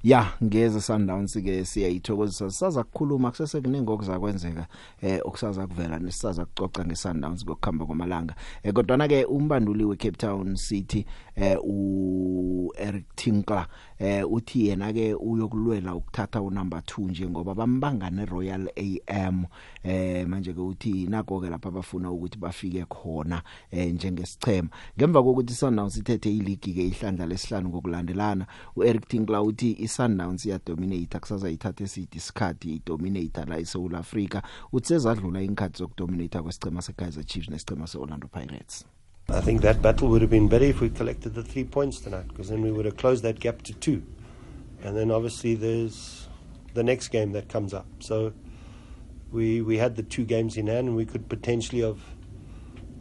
ya 0.03 0.33
ngeze 0.45 0.81
Sundowns 0.81 1.35
ke 1.35 1.65
siyayithokozisa 1.65 2.51
sisaza 2.51 2.85
kukhuluma 2.85 3.31
kusese 3.31 3.61
kuningi 3.61 3.91
okuzakwenzeka 3.91 4.67
eh 5.03 5.21
okusaza 5.25 5.67
kuvela 5.67 5.99
nesisaza 5.99 6.45
kucoca 6.45 6.85
ngeSundowns 6.85 7.45
ngokukhamba 7.45 7.87
kwamalanga 7.87 8.35
eh 8.63 8.73
kodwa 8.73 8.97
na 8.97 9.09
ke 9.09 9.25
umbanduli 9.25 9.85
weCape 9.85 10.17
Town 10.17 10.57
City 10.57 11.07
eh 11.37 11.59
u 11.63 12.73
Eric 12.79 13.05
Tinkler 13.17 13.67
eh 14.01 14.33
uthi 14.33 14.67
yena 14.67 14.93
ke 14.93 15.15
uyokulwela 15.15 15.95
ukuthatha 15.95 16.43
unumber 16.43 16.81
2 16.81 17.11
nje 17.11 17.29
ngoba 17.29 17.55
bambanga 17.55 18.11
neRoyal 18.11 18.69
AM 18.77 19.45
eh 19.83 20.29
manje 20.29 20.53
ke 20.53 20.61
uthi 20.61 21.07
nako 21.07 21.41
ke 21.41 21.51
lapha 21.51 21.71
bafuna 21.71 22.11
ukuthi 22.11 22.39
bafike 22.39 22.85
khona 22.85 23.43
eh 23.71 23.95
njengesichema. 23.95 24.69
Ngemva 24.99 25.23
kokuthi 25.23 25.55
Sundowns 25.55 25.97
ithethe 25.97 26.37
iligi 26.37 26.73
ke 26.73 26.87
ihlandla 26.87 27.27
lesihlanu 27.27 27.69
ngokulandelana 27.69 28.47
uEric 28.77 29.09
Tinkler 29.09 29.41
uthi 29.41 29.77
iSundowns 29.79 30.47
iyadominate 30.47 31.17
akusaza 31.17 31.51
ithathe 31.51 31.85
esidi 31.85 32.17
isikhathi 32.17 32.75
idominate 32.75 33.45
la 33.45 33.59
eSouth 33.59 33.95
Africa 33.95 34.43
utsezadlula 34.73 35.43
inkhathi 35.43 35.79
zokudominate 35.79 36.43
kwesichema 36.43 36.83
seKaizer 36.83 37.25
Chiefs 37.25 37.49
nesichema 37.49 37.87
seOrlando 37.87 38.29
Pirates. 38.29 38.85
I 39.33 39.41
think 39.41 39.63
that 39.63 39.81
battle 39.81 40.09
would 40.09 40.23
have 40.23 40.31
been 40.31 40.49
better 40.49 40.65
if 40.65 40.81
we 40.81 40.91
collected 40.91 41.35
the 41.35 41.45
three 41.45 41.63
points 41.63 42.01
tonight, 42.01 42.27
because 42.29 42.49
then 42.49 42.63
we 42.63 42.73
would 42.73 42.85
have 42.85 42.97
closed 42.97 43.23
that 43.23 43.39
gap 43.39 43.63
to 43.63 43.73
two. 43.73 44.03
And 44.83 44.97
then 44.97 45.13
obviously 45.13 45.55
there's 45.55 46.27
the 46.75 46.83
next 46.83 47.09
game 47.09 47.31
that 47.33 47.49
comes 47.49 47.73
up. 47.73 47.87
So 48.01 48.33
we 49.31 49.63
we 49.63 49.79
had 49.79 49.95
the 49.95 50.03
two 50.03 50.25
games 50.25 50.57
in 50.57 50.67
hand, 50.67 50.89
and 50.89 50.97
we 50.97 51.07
could 51.07 51.29
potentially 51.29 51.83
have 51.83 52.01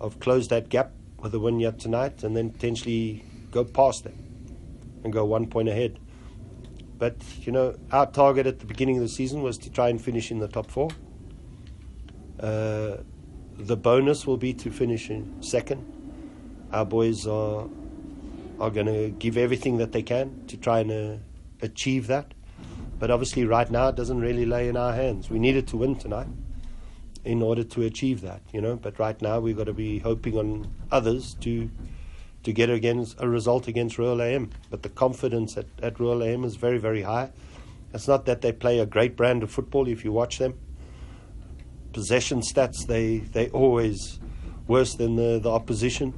have 0.01 0.19
closed 0.19 0.51
that 0.51 0.69
gap 0.69 0.91
with 1.17 1.33
a 1.33 1.39
win 1.39 1.59
yet 1.59 1.79
tonight, 1.79 2.24
and 2.24 2.38
then 2.38 2.51
potentially 2.51 3.25
go 3.50 3.65
past 3.65 4.03
them 4.03 4.13
and 5.03 5.12
go 5.12 5.25
one 5.25 5.48
point 5.48 5.67
ahead. 5.67 6.00
But 7.00 7.15
you 7.41 7.51
know, 7.51 7.75
our 7.91 8.05
target 8.05 8.45
at 8.45 8.59
the 8.59 8.67
beginning 8.67 8.98
of 8.98 9.01
the 9.01 9.09
season 9.09 9.41
was 9.41 9.57
to 9.59 9.71
try 9.71 9.89
and 9.89 10.00
finish 10.00 10.29
in 10.29 10.38
the 10.38 10.48
top 10.48 10.69
four. 10.69 10.89
Uh, 12.39 12.98
the 13.57 13.75
bonus 13.75 14.27
will 14.27 14.38
be 14.38 14.53
to 14.53 14.69
finish 14.69 15.09
in 15.09 15.41
second. 15.41 15.99
Our 16.71 16.85
boys 16.85 17.25
are 17.27 17.67
are 18.59 18.69
going 18.69 18.88
to 18.88 19.09
give 19.09 19.38
everything 19.38 19.77
that 19.77 19.93
they 19.93 20.01
can 20.01 20.45
to 20.47 20.57
try 20.57 20.79
and 20.81 20.91
uh, 20.91 21.17
achieve 21.61 22.07
that. 22.07 22.33
But 22.99 23.09
obviously, 23.09 23.45
right 23.45 23.69
now, 23.71 23.88
it 23.88 23.95
doesn't 23.95 24.19
really 24.19 24.45
lay 24.45 24.67
in 24.67 24.75
our 24.75 24.93
hands. 24.93 25.29
We 25.29 25.39
needed 25.39 25.67
to 25.69 25.77
win 25.77 25.95
tonight 25.95 26.27
in 27.23 27.41
order 27.41 27.63
to 27.63 27.83
achieve 27.83 28.21
that, 28.21 28.41
you 28.51 28.59
know. 28.59 28.75
But 28.75 28.99
right 28.99 29.19
now, 29.21 29.39
we've 29.39 29.55
got 29.55 29.65
to 29.65 29.73
be 29.73 29.99
hoping 29.99 30.38
on 30.38 30.71
others 30.91 31.35
to 31.41 31.69
to 32.43 32.53
get 32.53 32.69
against 32.69 33.15
a 33.19 33.27
result 33.27 33.67
against 33.67 33.97
Royal 33.97 34.21
AM. 34.21 34.49
But 34.69 34.83
the 34.83 34.89
confidence 34.89 35.57
at, 35.57 35.65
at 35.81 35.99
Royal 35.99 36.23
AM 36.23 36.43
is 36.43 36.55
very, 36.55 36.77
very 36.77 37.01
high. 37.01 37.31
It's 37.93 38.07
not 38.07 38.25
that 38.25 38.41
they 38.41 38.51
play 38.51 38.79
a 38.79 38.85
great 38.85 39.15
brand 39.17 39.43
of 39.43 39.51
football 39.51 39.88
if 39.88 40.05
you 40.05 40.11
watch 40.11 40.38
them. 40.38 40.57
Possession 41.93 42.41
stats, 42.41 42.85
they 42.85 43.19
they 43.19 43.49
always 43.49 44.19
worse 44.67 44.93
than 44.95 45.15
the, 45.15 45.39
the 45.39 45.49
opposition. 45.49 46.13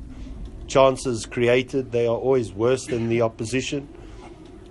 Chances 0.71 1.25
created, 1.25 1.91
they 1.91 2.07
are 2.07 2.15
always 2.15 2.53
worse 2.53 2.85
than 2.85 3.09
the 3.09 3.23
opposition. 3.23 3.89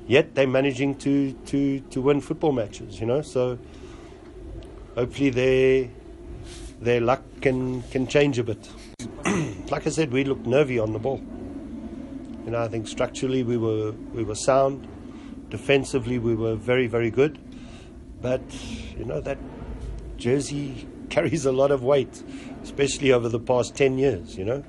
Yet 0.06 0.34
they're 0.34 0.46
managing 0.46 0.94
to, 1.00 1.34
to, 1.34 1.80
to 1.80 2.00
win 2.00 2.22
football 2.22 2.52
matches, 2.52 2.98
you 2.98 3.04
know. 3.04 3.20
So 3.20 3.58
hopefully 4.94 5.28
their 5.28 5.90
their 6.80 7.02
luck 7.02 7.22
can 7.42 7.82
can 7.90 8.06
change 8.06 8.38
a 8.38 8.44
bit. 8.44 8.66
like 9.70 9.86
I 9.86 9.90
said, 9.90 10.10
we 10.10 10.24
looked 10.24 10.46
nervy 10.46 10.78
on 10.78 10.94
the 10.94 10.98
ball. 10.98 11.20
You 12.46 12.52
know, 12.52 12.62
I 12.62 12.68
think 12.68 12.88
structurally 12.88 13.42
we 13.42 13.58
were 13.58 13.92
we 14.14 14.24
were 14.24 14.34
sound. 14.34 14.88
Defensively 15.50 16.18
we 16.18 16.34
were 16.34 16.54
very, 16.54 16.86
very 16.86 17.10
good. 17.10 17.38
But, 18.22 18.40
you 18.96 19.04
know, 19.04 19.20
that 19.20 19.36
jersey 20.16 20.88
carries 21.10 21.44
a 21.44 21.52
lot 21.52 21.70
of 21.70 21.82
weight, 21.82 22.22
especially 22.62 23.12
over 23.12 23.28
the 23.28 23.40
past 23.40 23.76
ten 23.76 23.98
years, 23.98 24.38
you 24.38 24.46
know. 24.46 24.64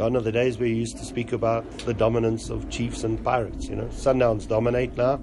Gone 0.00 0.16
are 0.16 0.22
the 0.22 0.32
days 0.32 0.58
you 0.58 0.64
used 0.64 0.96
to 0.96 1.04
speak 1.04 1.30
about 1.30 1.70
the 1.80 1.92
dominance 1.92 2.48
of 2.48 2.70
Chiefs 2.70 3.04
and 3.04 3.22
Pirates, 3.22 3.68
you 3.68 3.76
know. 3.76 3.84
Sundowns 3.88 4.48
dominate 4.48 4.96
now. 4.96 5.20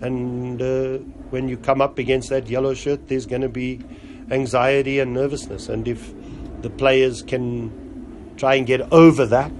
And 0.00 0.62
uh, 0.62 0.96
when 1.28 1.46
you 1.46 1.58
come 1.58 1.82
up 1.82 1.98
against 1.98 2.30
that 2.30 2.48
yellow 2.48 2.72
shirt, 2.72 3.06
there's 3.08 3.26
going 3.26 3.42
to 3.42 3.50
be 3.50 3.82
anxiety 4.30 4.98
and 4.98 5.12
nervousness. 5.12 5.68
And 5.68 5.86
if 5.86 6.14
the 6.62 6.70
players 6.70 7.20
can 7.20 8.32
try 8.38 8.54
and 8.54 8.66
get 8.66 8.90
over 8.90 9.26
that, 9.26 9.52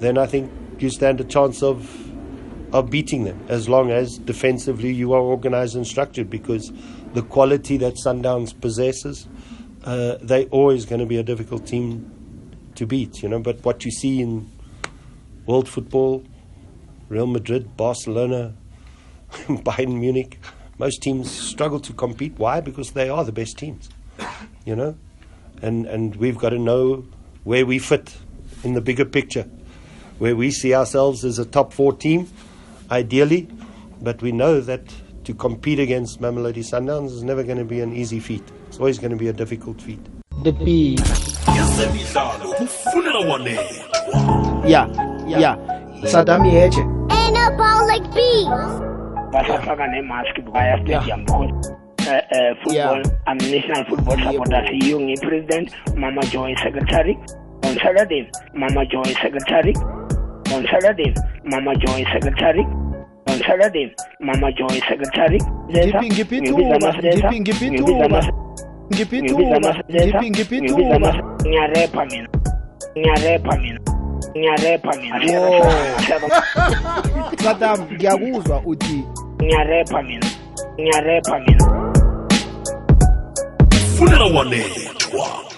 then 0.00 0.18
I 0.18 0.26
think 0.26 0.50
you 0.80 0.90
stand 0.90 1.20
a 1.20 1.24
chance 1.24 1.62
of 1.62 1.96
of 2.72 2.90
beating 2.90 3.22
them 3.22 3.40
as 3.48 3.68
long 3.68 3.92
as 3.92 4.18
defensively 4.18 4.92
you 4.92 5.12
are 5.12 5.22
organized 5.22 5.76
and 5.76 5.86
structured 5.86 6.28
because 6.28 6.72
the 7.14 7.22
quality 7.22 7.76
that 7.76 7.94
Sundowns 7.94 8.52
possesses, 8.60 9.28
uh, 9.84 10.16
they're 10.20 10.46
always 10.46 10.86
going 10.86 11.00
to 11.00 11.06
be 11.06 11.18
a 11.18 11.22
difficult 11.22 11.68
team 11.68 12.19
to 12.80 12.86
beat, 12.86 13.22
you 13.22 13.28
know. 13.28 13.38
But 13.38 13.62
what 13.62 13.84
you 13.84 13.90
see 13.90 14.20
in 14.20 14.50
world 15.46 15.68
football, 15.68 16.24
Real 17.10 17.26
Madrid, 17.26 17.76
Barcelona, 17.76 18.54
Bayern 19.30 20.00
Munich, 20.00 20.40
most 20.78 21.02
teams 21.02 21.30
struggle 21.30 21.78
to 21.80 21.92
compete. 21.92 22.34
Why? 22.38 22.60
Because 22.60 22.92
they 22.92 23.10
are 23.10 23.22
the 23.22 23.32
best 23.32 23.58
teams, 23.58 23.90
you 24.64 24.74
know. 24.74 24.96
And 25.62 25.86
and 25.86 26.16
we've 26.16 26.38
got 26.38 26.50
to 26.50 26.58
know 26.58 27.04
where 27.44 27.66
we 27.66 27.78
fit 27.78 28.16
in 28.64 28.72
the 28.72 28.80
bigger 28.80 29.04
picture, 29.04 29.46
where 30.18 30.34
we 30.34 30.50
see 30.50 30.74
ourselves 30.74 31.22
as 31.22 31.38
a 31.38 31.44
top 31.44 31.74
four 31.74 31.92
team, 31.92 32.28
ideally, 32.90 33.48
but 34.00 34.22
we 34.22 34.32
know 34.32 34.60
that 34.62 34.82
to 35.24 35.34
compete 35.34 35.78
against 35.78 36.20
Mamelodi 36.22 36.64
Sundowns 36.64 37.12
is 37.12 37.22
never 37.22 37.42
going 37.42 37.58
to 37.58 37.64
be 37.64 37.80
an 37.80 37.92
easy 37.92 38.20
feat. 38.20 38.42
It's 38.68 38.78
always 38.78 38.98
going 38.98 39.10
to 39.10 39.18
be 39.18 39.28
a 39.28 39.34
difficult 39.34 39.82
feat. 39.82 40.00
The 40.42 40.54
P. 40.54 40.96
ezemidlalo 41.60 42.54
kufunela 42.58 43.18
wanethwa 43.32 43.64
ya 44.66 44.88
ya 45.26 45.56
Saddam 46.04 46.44
Yeche 46.46 46.80
Ain't 47.10 47.36
a 47.36 47.50
ball 47.56 47.86
like 47.86 48.08
bees. 48.14 48.48
basafaka 49.32 49.86
nemask 49.86 50.40
bukaya 50.44 50.78
stadium 50.82 51.24
because 51.24 51.52
uh, 52.00 52.12
uh, 52.12 52.52
football 52.64 53.02
I'm 53.26 53.36
national 53.38 53.84
football 53.88 54.16
supporters 54.18 54.68
you 54.86 55.00
ngi 55.00 55.16
president 55.20 55.70
Mama 55.96 56.22
Joy 56.22 56.54
secretary. 56.62 57.18
On 57.64 57.74
Saturday 57.76 58.30
Mama 58.54 58.84
Joy 58.86 59.04
secretary. 59.22 59.74
On 60.54 60.62
Saturday 60.72 61.14
Mama 61.44 61.74
Joy 61.76 62.04
secretary. 62.12 62.64
On 63.28 63.38
Saturday 63.46 63.94
Mama 64.20 64.52
Joy 64.52 64.80
secretary. 64.88 65.38
Ngiphi 65.68 66.06
ngiphi 66.10 66.36
ithuba 66.38 66.76
ngiphi 66.78 67.40
ngiphi 67.40 67.66
ithuba 67.66 68.22
ngiphi 68.92 69.22
ngiphi 70.30 70.62
ngiyarepa 70.62 72.04
mina. 72.06 72.28
Ngiyarepa 72.98 73.56
mina. 73.56 73.80
Ngiyarepa 74.36 74.92
mina. 74.96 75.20
Saddam 77.42 77.78
ngiyakuzwa 77.92 78.62
uthi 78.66 79.04
ngiyarepa 79.42 80.02
mina. 80.02 80.26
Ngiyarepa 80.80 81.38
mina. 81.38 81.64
Kufunela 83.70 84.24
wanethwa 84.24 85.49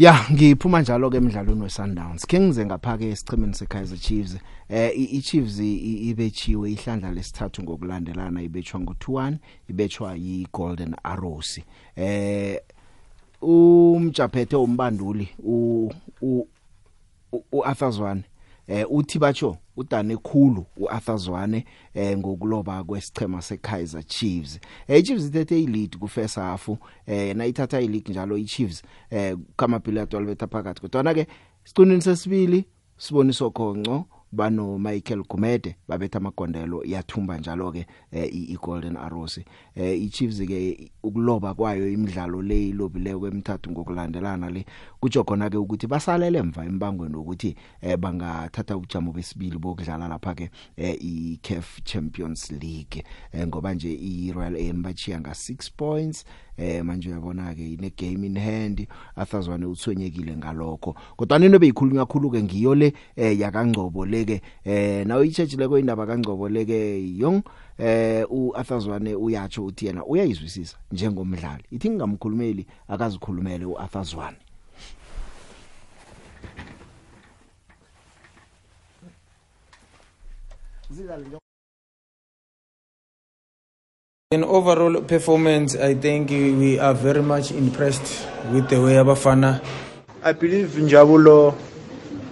Ya 0.00 0.14
ngiphuma 0.32 0.80
njalo 0.82 1.10
ke 1.10 1.16
emidlalweni 1.16 1.62
weSundowns. 1.62 2.26
Ke 2.26 2.40
ngize 2.40 2.64
ngapha 2.66 2.98
ke 2.98 3.10
esichimeni 3.10 3.54
seKaizer 3.54 3.98
Chiefs. 3.98 4.36
Eh 4.68 4.92
i- 4.96 5.10
iChiefs 5.18 5.58
i- 5.60 6.08
ibechiwe 6.10 6.72
ihlandla 6.72 7.10
lesithathu 7.12 7.62
ngokulandelana 7.62 8.42
ibetshwa 8.42 8.80
ngo2-1, 8.80 9.36
ibetshwa 9.70 10.14
yiGolden 10.16 10.94
Arrows. 11.04 11.60
Eh 11.96 12.58
umjaphethe 13.42 14.56
umbanduli 14.56 15.28
u 15.38 15.90
u- 16.22 16.46
u- 17.32 17.44
uArthur 17.52 17.90
Zwane 17.92 18.22
eh 18.70 18.86
uthi 18.90 19.18
batsho 19.18 19.56
udane 19.76 20.16
khulu 20.16 20.66
uArthur 20.76 21.18
Zwane 21.18 21.64
eh 21.94 22.18
ngokuloba 22.18 22.84
kwesichema 22.84 23.42
seKaizer 23.42 24.02
Chiefs. 24.06 24.60
Eh 24.88 25.04
Chiefs 25.04 25.26
ithethe 25.26 25.62
ilead 25.62 25.98
ku 25.98 26.08
first 26.08 26.36
half 26.36 26.68
eh 27.06 27.36
na 27.36 27.46
ithatha 27.46 27.80
ileague 27.80 28.10
njalo 28.12 28.38
iChiefs 28.38 28.82
eh 29.10 29.36
kamabhila 29.56 30.04
12 30.04 30.24
betha 30.26 30.46
phakathi 30.46 30.80
kodwa 30.80 31.14
ke 31.14 31.26
siqinini 31.64 32.02
sesibili 32.02 32.64
siboniso 32.96 33.50
khonco 33.50 34.04
bano 34.32 34.78
Michael 34.78 35.22
Gumede 35.28 35.76
babetha 35.88 36.18
amagondelo 36.18 36.82
yathumba 36.84 37.38
njalo 37.38 37.72
ke 37.72 37.86
eh, 38.12 38.28
i 38.32 38.58
Golden 38.62 38.96
Arrows. 38.96 39.40
Eh 39.74 40.02
iChiefs 40.02 40.46
ke 40.46 40.90
ukuloba 41.02 41.54
kwayo 41.54 41.92
imidlalo 41.92 42.42
le 42.42 42.68
ilobileyo 42.68 43.20
kwemithathu 43.20 43.70
ngokulandelana 43.70 44.50
le 44.50 44.64
kutsho 45.00 45.24
khona 45.24 45.50
ke 45.50 45.56
ukuthi 45.56 45.86
basalele 45.86 46.38
emva 46.38 46.64
embangweni 46.64 47.16
ukuthi 47.16 47.56
eh 47.80 47.96
bangathatha 47.96 48.76
ujamo 48.76 49.12
besibili 49.12 49.58
bokudlala 49.58 50.08
lapha 50.08 50.34
ke 50.34 50.50
eh, 50.76 50.96
iCAF 51.00 51.82
Champions 51.84 52.50
League. 52.50 53.04
Eh, 53.32 53.46
ngoba 53.46 53.74
nje 53.74 53.94
iRoyal 53.94 54.56
AM 54.56 54.82
bachiya 54.82 55.20
nga 55.20 55.30
6 55.30 55.70
points 55.76 56.24
eh 56.56 56.84
manje 56.84 57.08
uyabona 57.08 57.54
ke 57.54 57.72
ine 57.72 57.92
game 57.96 58.26
in 58.26 58.38
hand 58.38 58.86
athazwane 59.16 59.66
uthwenyekile 59.66 60.36
ngalokho. 60.36 60.94
Kodwa 61.16 61.38
nino 61.38 61.58
beyikhulunywa 61.58 62.06
kakhulu 62.06 62.30
ke 62.30 62.42
ngiyo 62.42 62.74
le 62.74 62.92
eh 63.16 63.38
yakangcobo 63.38 64.06
leke. 64.06 64.42
Eh 64.64 65.06
nawe 65.06 65.26
ichurch 65.26 65.54
leko 65.54 65.78
indaba 65.78 66.06
kangcobo 66.06 66.48
leke 66.48 67.16
yong 67.16 67.42
eh 67.78 68.26
uAthazwane 68.30 69.14
uyatsho 69.14 69.64
uthi 69.64 69.86
yena 69.86 70.04
uyayizwisisa 70.04 70.76
njengomdlali. 70.92 71.64
Ithi 71.70 71.90
ngingamkhulumeli 71.90 72.66
akazikhulumele 72.88 73.64
uAthazwane 73.64 74.36
In 84.32 84.44
overall 84.44 85.02
performance, 85.02 85.74
I 85.74 85.94
think 85.94 86.30
we 86.30 86.78
are 86.78 86.94
very 86.94 87.20
much 87.20 87.50
impressed 87.50 88.28
with 88.52 88.68
the 88.70 88.80
way 88.80 88.92
Abafana. 88.94 89.60
I 90.22 90.30
believe 90.34 90.68
Njabulo 90.78 91.52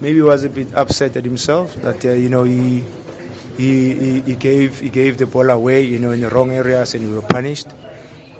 maybe 0.00 0.22
was 0.22 0.44
a 0.44 0.48
bit 0.48 0.72
upset 0.74 1.16
at 1.16 1.24
himself 1.24 1.74
that 1.82 2.04
uh, 2.04 2.10
you 2.12 2.28
know 2.28 2.44
he, 2.44 2.84
he 3.56 3.94
he 3.98 4.20
he 4.20 4.36
gave 4.36 4.78
he 4.78 4.90
gave 4.90 5.18
the 5.18 5.26
ball 5.26 5.50
away 5.50 5.82
you 5.82 5.98
know 5.98 6.12
in 6.12 6.20
the 6.20 6.30
wrong 6.30 6.52
areas 6.52 6.94
and 6.94 7.02
we 7.10 7.16
were 7.16 7.26
punished 7.26 7.66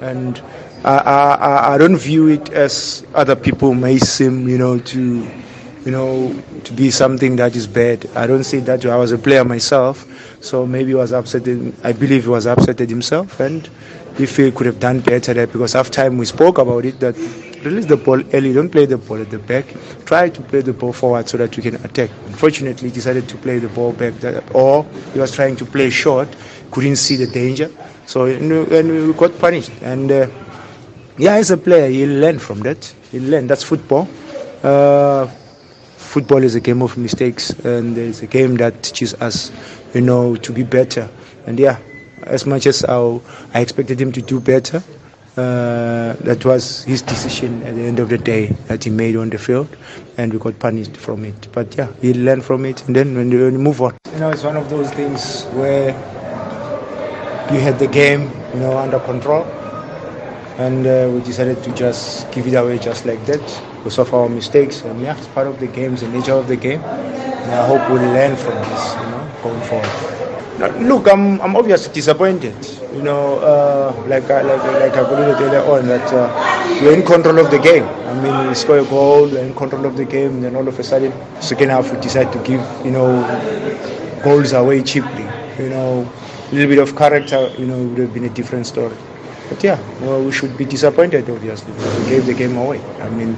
and 0.00 0.40
I, 0.84 0.98
I, 0.98 1.74
I 1.74 1.78
don't 1.78 1.96
view 1.96 2.28
it 2.28 2.50
as 2.50 3.04
other 3.12 3.34
people 3.34 3.74
may 3.74 3.98
seem 3.98 4.48
you 4.48 4.56
know 4.56 4.78
to 4.78 5.02
you 5.84 5.90
know 5.90 6.32
to 6.62 6.72
be 6.74 6.92
something 6.92 7.34
that 7.42 7.56
is 7.56 7.66
bad 7.66 8.08
I 8.14 8.28
don't 8.28 8.44
see 8.44 8.60
that. 8.60 8.86
I 8.86 8.94
was 8.96 9.10
a 9.10 9.18
player 9.18 9.42
myself 9.44 10.06
so 10.40 10.66
maybe 10.66 10.88
he 10.90 10.95
was 10.95 11.12
upset 11.12 11.42
I 11.85 11.92
believe 11.92 12.25
he 12.25 12.28
was 12.30 12.47
upset 12.47 12.80
at 12.80 12.88
himself 12.88 13.40
and 13.40 13.68
if 14.18 14.37
he 14.37 14.50
could 14.50 14.66
have 14.66 14.80
done 14.80 15.00
better 15.00 15.33
there 15.35 15.47
because 15.47 15.75
after 15.75 15.92
time 15.92 16.18
we 16.18 16.26
spoke 16.26 16.59
about 16.59 16.85
it 16.85 16.99
that 17.00 17.16
release 17.64 17.87
the 17.87 17.97
ball 17.97 18.23
early 18.33 18.52
don't 18.52 18.71
play 18.71 18.87
the 18.87 18.99
ball 18.99 19.21
at 19.21 19.30
the 19.30 19.38
back. 19.38 19.66
Try 20.04 20.28
to 20.28 20.40
play 20.42 20.61
the 20.61 20.73
ball 20.73 20.92
forward 20.92 21.28
so 21.28 21.37
that 21.38 21.57
we 21.57 21.62
can 21.62 21.75
attack. 21.85 22.11
Unfortunately 22.26 22.88
he 22.88 22.95
decided 22.95 23.28
to 23.28 23.37
play 23.37 23.59
the 23.59 23.68
ball 23.68 23.92
back 23.92 24.14
or 24.54 24.85
he 25.12 25.18
was 25.21 25.33
trying 25.35 25.57
to 25.57 25.64
play 25.64 25.90
short 25.90 26.28
couldn't 26.71 26.97
see 26.97 27.16
the 27.16 27.26
danger. 27.26 27.71
So 28.07 28.26
and 28.26 29.07
we 29.09 29.12
got 29.14 29.38
punished. 29.38 29.71
And 29.83 30.11
uh, 30.11 30.26
yeah 31.18 31.35
as 31.35 31.50
a 31.50 31.57
player 31.57 31.88
he'll 31.90 32.21
learn 32.21 32.38
from 32.38 32.61
that. 32.61 32.85
He'll 33.11 33.23
learn 33.30 33.47
that's 33.47 33.62
football. 33.62 34.09
Uh, 34.62 35.26
football 35.97 36.42
is 36.42 36.54
a 36.54 36.61
game 36.61 36.83
of 36.83 36.97
mistakes 36.97 37.50
and 37.64 37.97
it's 37.99 38.23
a 38.23 38.26
game 38.26 38.57
that 38.57 38.83
teaches 38.83 39.14
us 39.14 39.50
you 39.95 40.00
know 40.00 40.37
to 40.37 40.52
be 40.52 40.62
better. 40.62 41.09
And 41.47 41.59
yeah 41.59 41.78
as 42.25 42.47
much 42.47 42.66
as 42.66 42.85
I, 42.85 43.21
I 43.54 43.61
expected 43.61 44.00
him 44.00 44.12
to 44.12 44.23
do 44.23 44.40
better 44.40 44.83
uh, 45.37 46.14
that 46.26 46.45
was 46.45 46.83
his 46.85 47.00
decision 47.02 47.62
at 47.62 47.75
the 47.76 47.83
end 47.83 48.00
of 48.00 48.09
the 48.09 48.18
day 48.18 48.47
that 48.66 48.83
he 48.85 48.90
made 48.90 49.14
on 49.16 49.30
the 49.30 49.38
field 49.38 49.68
and 50.16 50.33
we 50.33 50.38
got 50.38 50.59
punished 50.59 50.97
from 50.97 51.25
it. 51.25 51.49
But 51.52 51.76
yeah 51.76 51.92
he 52.00 52.12
learned 52.12 52.44
from 52.44 52.64
it 52.64 52.85
and 52.87 52.96
then 52.96 53.14
when 53.16 53.31
you, 53.31 53.51
move 53.53 53.81
on. 53.81 53.96
You 54.12 54.18
know 54.20 54.31
it's 54.31 54.42
one 54.42 54.57
of 54.57 54.68
those 54.68 54.90
things 54.90 55.44
where 55.55 55.90
you 57.53 57.61
had 57.61 57.79
the 57.79 57.87
game 57.87 58.22
you 58.53 58.61
know 58.61 58.77
under 58.77 58.98
control 59.01 59.44
and 60.59 60.85
uh, 60.87 61.09
we 61.14 61.20
decided 61.22 61.62
to 61.62 61.72
just 61.74 62.31
give 62.33 62.46
it 62.46 62.55
away 62.55 62.79
just 62.79 63.07
like 63.07 63.24
that 63.27 63.40
because 63.79 63.98
of 63.98 64.12
our 64.12 64.29
mistakes. 64.29 64.83
And 64.83 65.01
yeah 65.01 65.16
it's 65.16 65.29
part 65.29 65.46
of 65.46 65.61
the 65.61 65.68
game 65.68 65.92
it's 65.94 66.03
the 66.03 66.09
nature 66.09 66.35
of 66.35 66.48
the 66.48 66.57
game. 66.57 66.81
And 66.83 67.53
I 67.53 67.64
hope 67.64 67.81
we'll 67.88 68.03
learn 68.12 68.35
from 68.37 68.57
this 68.62 68.96
you 68.96 69.07
know 69.07 69.17
going 69.42 69.62
forward 69.62 70.18
look, 70.59 71.09
I'm, 71.09 71.40
I'm 71.40 71.57
obviously 71.57 71.92
disappointed. 71.92 72.55
You 72.92 73.03
know, 73.03 73.38
uh, 73.38 74.05
like 74.09 74.29
I, 74.31 74.42
like 74.42 74.62
like 74.64 74.92
I 74.94 75.01
alluded 75.01 75.40
earlier 75.40 75.62
on 75.62 75.87
that 75.87 76.12
uh, 76.12 76.81
we're 76.83 76.94
in 76.94 77.05
control 77.05 77.38
of 77.38 77.51
the 77.51 77.59
game. 77.59 77.85
I 77.85 78.14
mean, 78.20 78.48
we 78.48 78.55
score 78.55 78.79
a 78.79 78.85
goal, 78.85 79.29
we're 79.29 79.44
in 79.44 79.55
control 79.55 79.87
of 79.87 79.96
the 79.96 80.05
game, 80.05 80.33
and 80.33 80.44
then 80.44 80.57
all 80.57 80.66
of 80.66 80.79
a 80.79 80.83
sudden, 80.83 81.12
second 81.40 81.70
half 81.70 81.92
we 81.92 82.01
decide 82.01 82.33
to 82.33 82.38
give 82.42 82.61
you 82.85 82.90
know 82.90 83.22
goals 84.24 84.53
away 84.53 84.83
cheaply. 84.83 85.27
You 85.62 85.70
know, 85.70 86.11
a 86.51 86.55
little 86.55 86.68
bit 86.68 86.79
of 86.79 86.96
character, 86.96 87.53
you 87.59 87.66
know, 87.66 87.79
would 87.79 87.98
have 87.98 88.14
been 88.14 88.24
a 88.24 88.31
different 88.31 88.66
story. 88.66 88.96
But 89.48 89.62
yeah, 89.62 89.79
well, 90.01 90.22
we 90.22 90.33
should 90.33 90.57
be 90.57 90.64
disappointed, 90.64 91.29
obviously, 91.31 91.72
because 91.72 91.98
we 92.01 92.11
gave 92.11 92.27
the 92.27 92.35
game 92.35 92.57
away. 92.57 92.81
I 93.01 93.09
mean, 93.11 93.37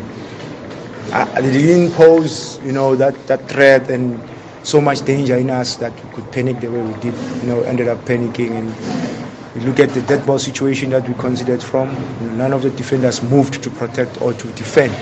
I, 1.12 1.40
they 1.40 1.52
didn't 1.52 1.92
pose, 1.92 2.58
you 2.64 2.72
know, 2.72 2.96
that, 2.96 3.14
that 3.26 3.48
threat 3.48 3.90
and 3.90 4.20
so 4.62 4.80
much 4.80 5.02
danger 5.04 5.36
in 5.36 5.50
us 5.50 5.76
that 5.76 5.92
we 5.92 6.10
could 6.12 6.30
panic 6.32 6.60
the 6.60 6.68
way 6.70 6.82
we 6.82 6.92
did. 7.00 7.14
You 7.42 7.48
know, 7.48 7.60
ended 7.62 7.88
up 7.88 7.98
panicking 8.04 8.50
and 8.52 9.54
we 9.54 9.62
look 9.62 9.80
at 9.80 9.90
the 9.90 10.02
dead 10.02 10.24
ball 10.26 10.38
situation 10.38 10.90
that 10.90 11.08
we 11.08 11.14
considered 11.14 11.62
from. 11.62 11.90
You 12.20 12.26
know, 12.28 12.36
none 12.36 12.52
of 12.52 12.62
the 12.62 12.70
defenders 12.70 13.22
moved 13.22 13.62
to 13.62 13.70
protect 13.70 14.20
or 14.22 14.32
to 14.34 14.52
defend. 14.52 14.92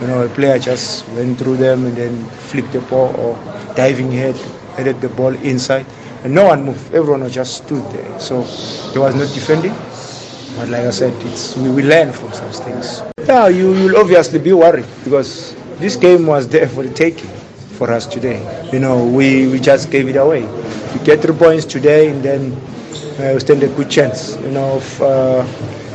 You 0.00 0.08
know, 0.08 0.22
a 0.22 0.28
player 0.28 0.58
just 0.58 1.06
went 1.10 1.38
through 1.38 1.58
them 1.58 1.86
and 1.86 1.96
then 1.96 2.24
flicked 2.50 2.72
the 2.72 2.80
ball 2.80 3.14
or 3.16 3.36
diving 3.74 4.10
head, 4.10 4.34
headed 4.76 5.00
the 5.00 5.08
ball 5.10 5.34
inside. 5.36 5.86
And 6.24 6.34
no 6.34 6.46
one 6.46 6.64
moved. 6.64 6.92
Everyone 6.94 7.28
just 7.28 7.64
stood 7.64 7.84
there. 7.92 8.18
So 8.18 8.42
there 8.92 9.02
was 9.02 9.14
no 9.14 9.26
defending. 9.26 9.74
But 10.56 10.68
like 10.68 10.84
I 10.84 10.90
said, 10.90 11.14
it's 11.26 11.56
we, 11.56 11.70
we 11.70 11.82
learn 11.82 12.12
from 12.12 12.32
such 12.32 12.56
things. 12.64 13.02
Yeah, 13.26 13.48
you, 13.48 13.74
you'll 13.74 13.96
obviously 13.96 14.38
be 14.38 14.52
worried 14.52 14.86
because 15.04 15.54
this 15.78 15.96
game 15.96 16.26
was 16.26 16.48
there 16.48 16.68
for 16.68 16.82
the 16.82 16.92
taking 16.92 17.30
for 17.82 17.90
us 17.92 18.06
today. 18.06 18.38
You 18.72 18.78
know, 18.78 19.04
we, 19.04 19.48
we 19.48 19.58
just 19.58 19.90
gave 19.90 20.08
it 20.08 20.14
away. 20.14 20.42
We 20.94 21.04
get 21.04 21.20
three 21.20 21.34
points 21.34 21.64
today 21.64 22.10
and 22.10 22.22
then 22.22 22.52
uh, 23.18 23.34
we 23.34 23.40
stand 23.40 23.60
a 23.64 23.68
good 23.74 23.90
chance, 23.90 24.36
you 24.36 24.52
know, 24.52 24.76
of 24.76 25.02
uh, 25.02 25.42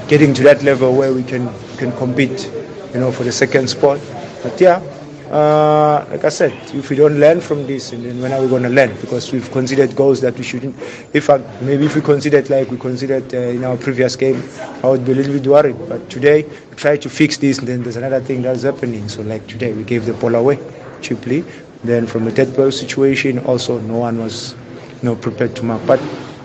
getting 0.09 0.33
to 0.33 0.43
that 0.43 0.63
level 0.63 0.93
where 0.93 1.13
we 1.13 1.23
can, 1.23 1.47
can 1.77 1.93
compete, 1.93 2.51
you 2.93 2.99
know, 2.99 3.09
for 3.09 3.23
the 3.23 3.31
second 3.31 3.69
spot. 3.69 4.01
But 4.43 4.59
yeah, 4.59 4.83
uh, 5.31 6.05
like 6.09 6.25
I 6.25 6.29
said, 6.29 6.51
if 6.75 6.89
we 6.89 6.97
don't 6.97 7.21
learn 7.21 7.39
from 7.39 7.65
this, 7.65 7.93
and 7.93 8.03
then 8.03 8.21
when 8.21 8.33
are 8.33 8.41
we 8.41 8.49
going 8.49 8.63
to 8.63 8.69
learn? 8.69 8.93
Because 8.99 9.31
we've 9.31 9.49
considered 9.51 9.95
goals 9.95 10.19
that 10.19 10.37
we 10.37 10.43
shouldn't. 10.43 10.75
If 11.13 11.29
I, 11.29 11.37
maybe 11.61 11.85
if 11.85 11.95
we 11.95 12.01
considered 12.01 12.49
like 12.49 12.69
we 12.69 12.77
considered 12.77 13.33
uh, 13.33 13.37
in 13.37 13.63
our 13.63 13.77
previous 13.77 14.17
game, 14.17 14.43
I 14.83 14.89
would 14.89 15.05
be 15.05 15.13
a 15.13 15.15
little 15.15 15.33
bit 15.33 15.47
worried. 15.47 15.77
But 15.87 16.09
today, 16.09 16.43
we 16.43 16.75
try 16.75 16.97
to 16.97 17.09
fix 17.09 17.37
this, 17.37 17.59
and 17.59 17.67
then 17.67 17.83
there's 17.83 17.95
another 17.95 18.19
thing 18.19 18.41
that's 18.41 18.63
happening. 18.63 19.07
So 19.07 19.21
like 19.21 19.47
today, 19.47 19.71
we 19.71 19.83
gave 19.83 20.05
the 20.05 20.13
ball 20.13 20.35
away 20.35 20.59
cheaply. 21.01 21.43
Then 21.87 22.05
from 22.05 22.27
a 22.27 22.31
dead 22.31 22.55
ball 22.55 22.71
situation, 22.71 23.39
also 23.39 23.79
no 23.79 23.97
one 23.99 24.19
was, 24.19 24.53
you 25.01 25.03
know, 25.03 25.15
prepared 25.15 25.55
to 25.55 25.63
mark. 25.63 25.81
But 25.87 25.99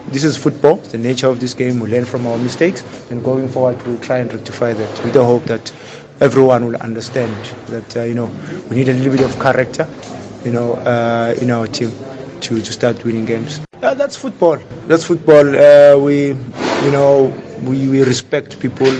this 0.09 0.25
is 0.25 0.37
football. 0.37 0.79
It's 0.81 0.93
the 0.93 0.99
nature 0.99 1.27
of 1.29 1.41
this 1.41 1.53
game. 1.55 1.81
We 1.81 1.91
learn 1.91 2.05
from 2.05 2.27
our 2.27 2.39
mistakes, 2.39 2.83
and 3.11 3.23
going 3.25 3.49
forward, 3.49 3.83
we'll 3.87 3.99
try 3.99 4.19
and 4.19 4.33
rectify 4.33 4.73
that 4.75 5.05
with 5.05 5.15
the 5.15 5.25
hope 5.25 5.45
that 5.47 5.73
everyone 6.21 6.67
will 6.67 6.77
understand 6.77 7.35
that 7.69 7.97
uh, 7.97 8.03
you 8.05 8.15
know 8.15 8.27
we 8.71 8.77
need 8.77 8.89
a 8.89 8.95
little 8.95 9.13
bit 9.13 9.23
of 9.25 9.39
character, 9.41 9.89
you 10.45 10.53
know, 10.53 10.75
uh, 10.75 11.35
in 11.41 11.51
our 11.51 11.67
team 11.67 11.91
to, 12.41 12.61
to 12.61 12.73
start 12.73 13.03
winning 13.05 13.25
games. 13.25 13.61
Uh, 13.83 13.95
that's 13.95 14.17
football. 14.17 14.57
That's 14.87 15.05
football. 15.05 15.47
Uh, 15.57 15.99
we, 15.99 16.29
you 16.29 16.91
know, 16.93 17.35
we, 17.65 17.89
we 17.89 18.03
respect 18.05 18.61
people 18.61 18.91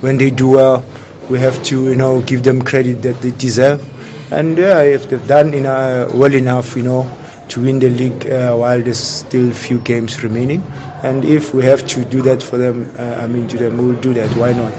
when 0.00 0.16
they 0.16 0.30
do 0.30 0.50
well. 0.50 0.84
We 1.28 1.38
have 1.40 1.62
to, 1.64 1.88
you 1.90 1.96
know, 1.96 2.22
give 2.22 2.42
them 2.44 2.62
credit 2.62 3.02
that 3.02 3.20
they 3.20 3.32
deserve. 3.32 3.82
And 4.30 4.58
yeah, 4.58 4.82
if 4.82 5.08
they've 5.08 5.26
done 5.26 5.52
you 5.52 5.60
know, 5.60 6.10
well 6.14 6.34
enough, 6.34 6.76
you 6.76 6.82
know, 6.82 7.10
to 7.48 7.62
win 7.62 7.78
the 7.78 7.88
league 7.88 8.30
uh, 8.30 8.54
while 8.56 8.82
there's 8.82 8.98
still 8.98 9.50
few 9.52 9.78
games 9.80 10.22
remaining, 10.22 10.62
and 11.02 11.24
if 11.24 11.54
we 11.54 11.64
have 11.64 11.86
to 11.88 12.04
do 12.04 12.20
that 12.22 12.42
for 12.42 12.58
them, 12.58 12.92
uh, 12.98 13.14
I 13.22 13.26
mean, 13.26 13.48
to 13.48 13.56
them, 13.56 13.78
we'll 13.78 14.00
do 14.00 14.12
that. 14.14 14.30
Why 14.36 14.52
not? 14.52 14.74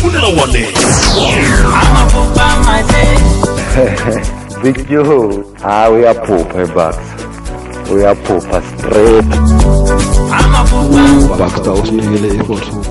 Funela 0.00 0.30
Wane. 0.36 0.72
Big 4.62 4.88
Joe, 4.88 5.54
ah, 5.62 5.88
uyaphupha 5.90 6.62
ebucks 6.62 7.26
uyaphupha 7.92 8.62
straight 8.62 9.24
bakta 11.38 11.72
usinikele 11.72 12.28
ikotho 12.34 12.84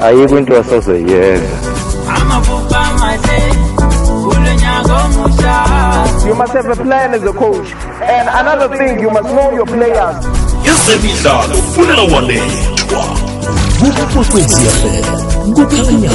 ayikho 0.00 0.38
into 0.38 0.58
asazoyenza 0.58 1.56
amaphupha 2.16 2.90
mahle 2.98 3.43
kulonyaka 3.43 3.43
omusha 5.04 5.84
must 6.34 6.52
have 6.52 6.68
a 6.68 6.76
plan 6.76 7.14
as 7.14 7.22
a 7.22 7.32
coach. 7.32 7.68
And 8.02 8.28
another 8.28 8.76
thing, 8.76 8.98
you 9.00 9.10
must 9.10 9.28
know 9.28 9.52
your 9.52 9.66
players. 9.66 10.16
ezemidlalo 10.64 11.56
kufunela 11.56 12.02
wanethwa 12.02 13.04
ukwekwezi 14.10 14.64
fm 14.64 15.52
kukhanya 15.54 16.10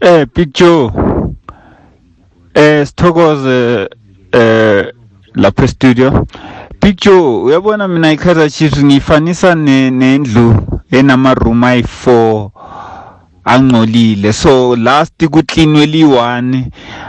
Eh 0.00 0.26
Big 0.34 0.54
Joe. 0.54 0.90
Eh 2.54 2.86
sithokoze 2.86 3.88
eh 4.32 4.92
lapha 5.34 5.68
studio. 5.68 6.26
Big 6.80 6.96
Joe 7.00 7.42
uyabona 7.42 7.88
mina 7.88 8.12
iKaizer 8.12 8.50
Chiefs 8.50 8.84
ngifanisa 8.84 9.54
nendlu 9.54 10.54
enama 10.90 11.34
room 11.34 11.62
ayi4 11.64 12.48
angcolile 13.46 14.32
so 14.32 14.76
last 14.76 15.26
kucleanwe 15.26 15.86
li1 15.86 16.62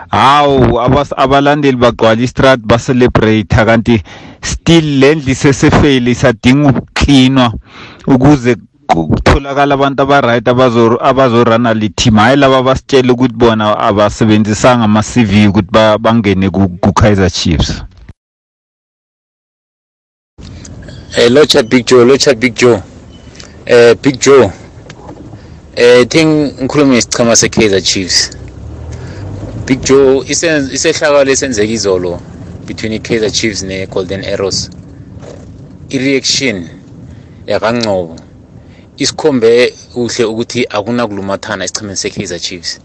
hawu 0.10 0.80
abas- 0.80 1.13
abalandeli 1.17 1.78
bagcwala 1.78 2.21
istrat 2.21 2.60
ba 2.63 2.78
celebrate 2.78 3.56
kanti 3.56 4.02
still 4.41 5.00
lendlu 5.00 5.36
sesefeli 5.36 6.15
sadinga 6.15 6.69
ukucleanwa 6.69 7.54
ukuze 8.08 8.56
kutholakala 8.88 9.73
abantu 9.73 10.02
abaright 10.04 10.47
abazo 10.47 10.97
abazorana 11.02 11.73
le 11.73 11.89
team 11.89 12.15
hayi 12.15 12.38
laba 12.38 12.63
basitshela 12.63 13.13
ukuthi 13.13 13.34
bona 13.34 13.80
abasebenzisanga 13.80 14.84
ama 14.86 15.04
CV 15.04 15.47
ukuthi 15.47 15.67
ba- 15.71 15.97
bangene 15.97 16.50
ku 16.50 16.69
ku 16.80 16.93
Kaizer 16.93 17.32
Chiefs 17.32 17.84
Eh 21.17 21.30
locha 21.32 21.63
Big 21.63 21.86
Joe, 21.88 22.06
locha 22.06 22.34
Big 22.36 22.54
Joe. 22.56 22.80
Eh 23.65 23.95
Big 24.04 24.19
Joe. 24.19 24.52
Eh 25.79 26.07
think 26.07 26.59
ngikhuluma 26.59 26.97
isichema 26.97 27.35
seKaizer 27.35 27.81
Chiefs. 27.81 28.31
Big 29.67 29.79
Joe 29.85 30.25
isehlakalo 30.73 31.31
esenzeka 31.31 31.73
izolo 31.73 32.19
between 32.65 32.93
iKaizer 32.93 33.31
Chiefs 33.31 33.63
neGolden 33.63 34.25
Arrows. 34.25 34.71
I-reaction 35.89 36.67
yakangcobo 37.47 38.15
isikhombe 38.97 39.73
uhle 39.95 40.23
ukuthi 40.25 40.65
akunakulumathana 40.69 41.65
esichemeni 41.65 41.97
seKaizer 41.97 42.39
Chiefs. 42.39 42.79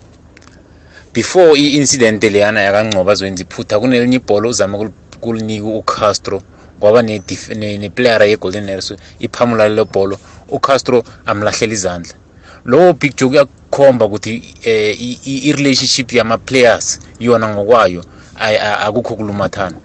Before 1.15 1.59
i-incident 1.59 2.23
leyana 2.23 2.61
yakangcobo 2.61 3.11
azwenza 3.11 3.43
iphutha 3.43 3.81
kunelinye 3.81 4.17
ibhola 4.17 4.49
uzama 4.49 4.79
ukulinika 5.17 5.67
uCastro 5.67 6.43
kwaba 6.81 7.03
ne 7.03 7.23
ne, 7.57 7.79
ne 7.79 7.91
player 7.91 8.23
ye-Golden 8.23 8.69
Arrows 8.69 8.95
iphamula 9.19 9.69
lelo 9.69 9.85
bholo 9.85 10.19
uCastro 10.49 11.05
amlahlela 11.27 11.73
izandla 11.73 12.22
lowo 12.65 12.93
big 12.93 13.17
joe 13.17 13.29
kuyakhomba 13.29 14.07
ukuthi 14.07 14.55
eh, 14.65 15.01
i- 15.03 15.19
i- 15.25 15.39
i-relationship 15.49 16.13
yama-players 16.13 17.01
yona 17.21 17.49
ngokwayo 17.49 18.05
ay- 18.37 18.59
a- 18.59 18.79
akukho 18.79 19.17
kulumathana. 19.17 19.77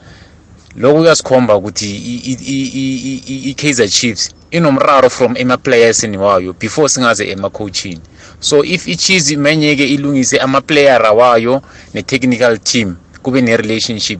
Lokho 0.76 0.98
kuyasikhomba 1.00 1.56
ukuthi 1.56 1.86
i- 1.96 2.22
i- 2.32 2.44
i- 2.46 2.72
i- 2.84 3.24
i- 3.28 3.50
i-kaizer 3.50 3.90
chiefs 3.90 4.32
inomraro 4.52 5.10
from 5.10 5.38
ema-playersini 5.38 6.18
wayo 6.18 6.54
before 6.54 6.90
singaze 6.90 7.28
ema-coachini 7.32 8.00
so 8.40 8.64
if 8.64 8.88
ichiefs 8.88 9.32
menyeke 9.32 9.86
ilungise 9.88 10.38
ama-playera 10.38 11.12
wayo 11.12 11.62
ne-technical 11.94 12.58
team 12.60 12.96
kube 13.22 13.42
ne-relationship 13.42 14.20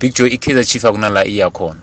big 0.00 0.14
joe 0.14 0.28
i-kaizer 0.30 0.64
chief 0.64 0.84
akunala 0.84 1.24
iya 1.26 1.50
khona. 1.50 1.80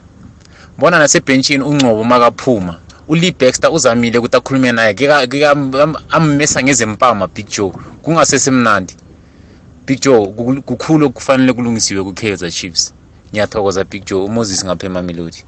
Bona 0.77 0.99
nasebhentshini 0.99 1.63
ungcobo 1.63 2.03
makaphuma. 2.03 2.79
Ulee 3.07 3.31
baxter 3.31 3.71
uzamile 3.71 4.17
ukuthi 4.17 4.37
akhulume 4.37 4.71
naye. 4.71 4.93
Keka- 4.93 5.27
keka- 5.27 5.51
am- 5.51 5.95
ammesa 6.09 6.63
ngezempama 6.63 7.27
big 7.27 7.47
joe. 7.49 7.71
Kungasesemnandi. 8.01 8.95
Big 9.85 10.01
joe 10.01 10.27
kukul- 10.27 10.61
kukhulu 10.61 11.05
okufanele 11.05 11.53
kulungisiwe 11.53 12.03
ku-kaizer 12.03 12.51
chiefs. 12.51 12.93
Ngiyathokoza 13.31 13.83
big 13.83 14.05
joe. 14.05 14.25
Umoses 14.25 14.65
ngapha 14.65 14.85
emamelodi 14.87 15.43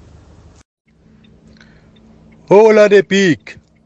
Hola 2.50 2.90
the 2.90 3.02
big. 3.04 3.40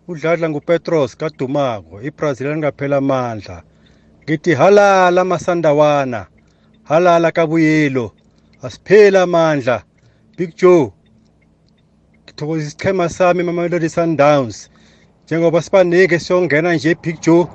Udladla 0.08 0.50
nguPetros 0.50 1.18
kadumako 1.18 2.02
iBrazil 2.02 2.48
lingaphela 2.48 2.98
amandla. 2.98 3.64
Ngithi 4.24 4.54
halala 4.54 5.24
masandawana 5.24 6.28
halala 6.84 7.32
kabuyelo. 7.32 8.12
Asiphela 8.62 9.22
amandla. 9.22 9.84
Big 10.38 10.56
Joe 10.56 10.92
ngithokoza 12.34 12.68
isichema 12.68 13.10
sami 13.10 13.44
Mamelodi 13.44 13.90
Sundowns. 13.90 14.70
Njengoba 15.26 15.62
sibanike 15.62 16.20
siyongena 16.20 16.74
nje 16.74 16.96
Big 16.96 17.22
Joe 17.22 17.48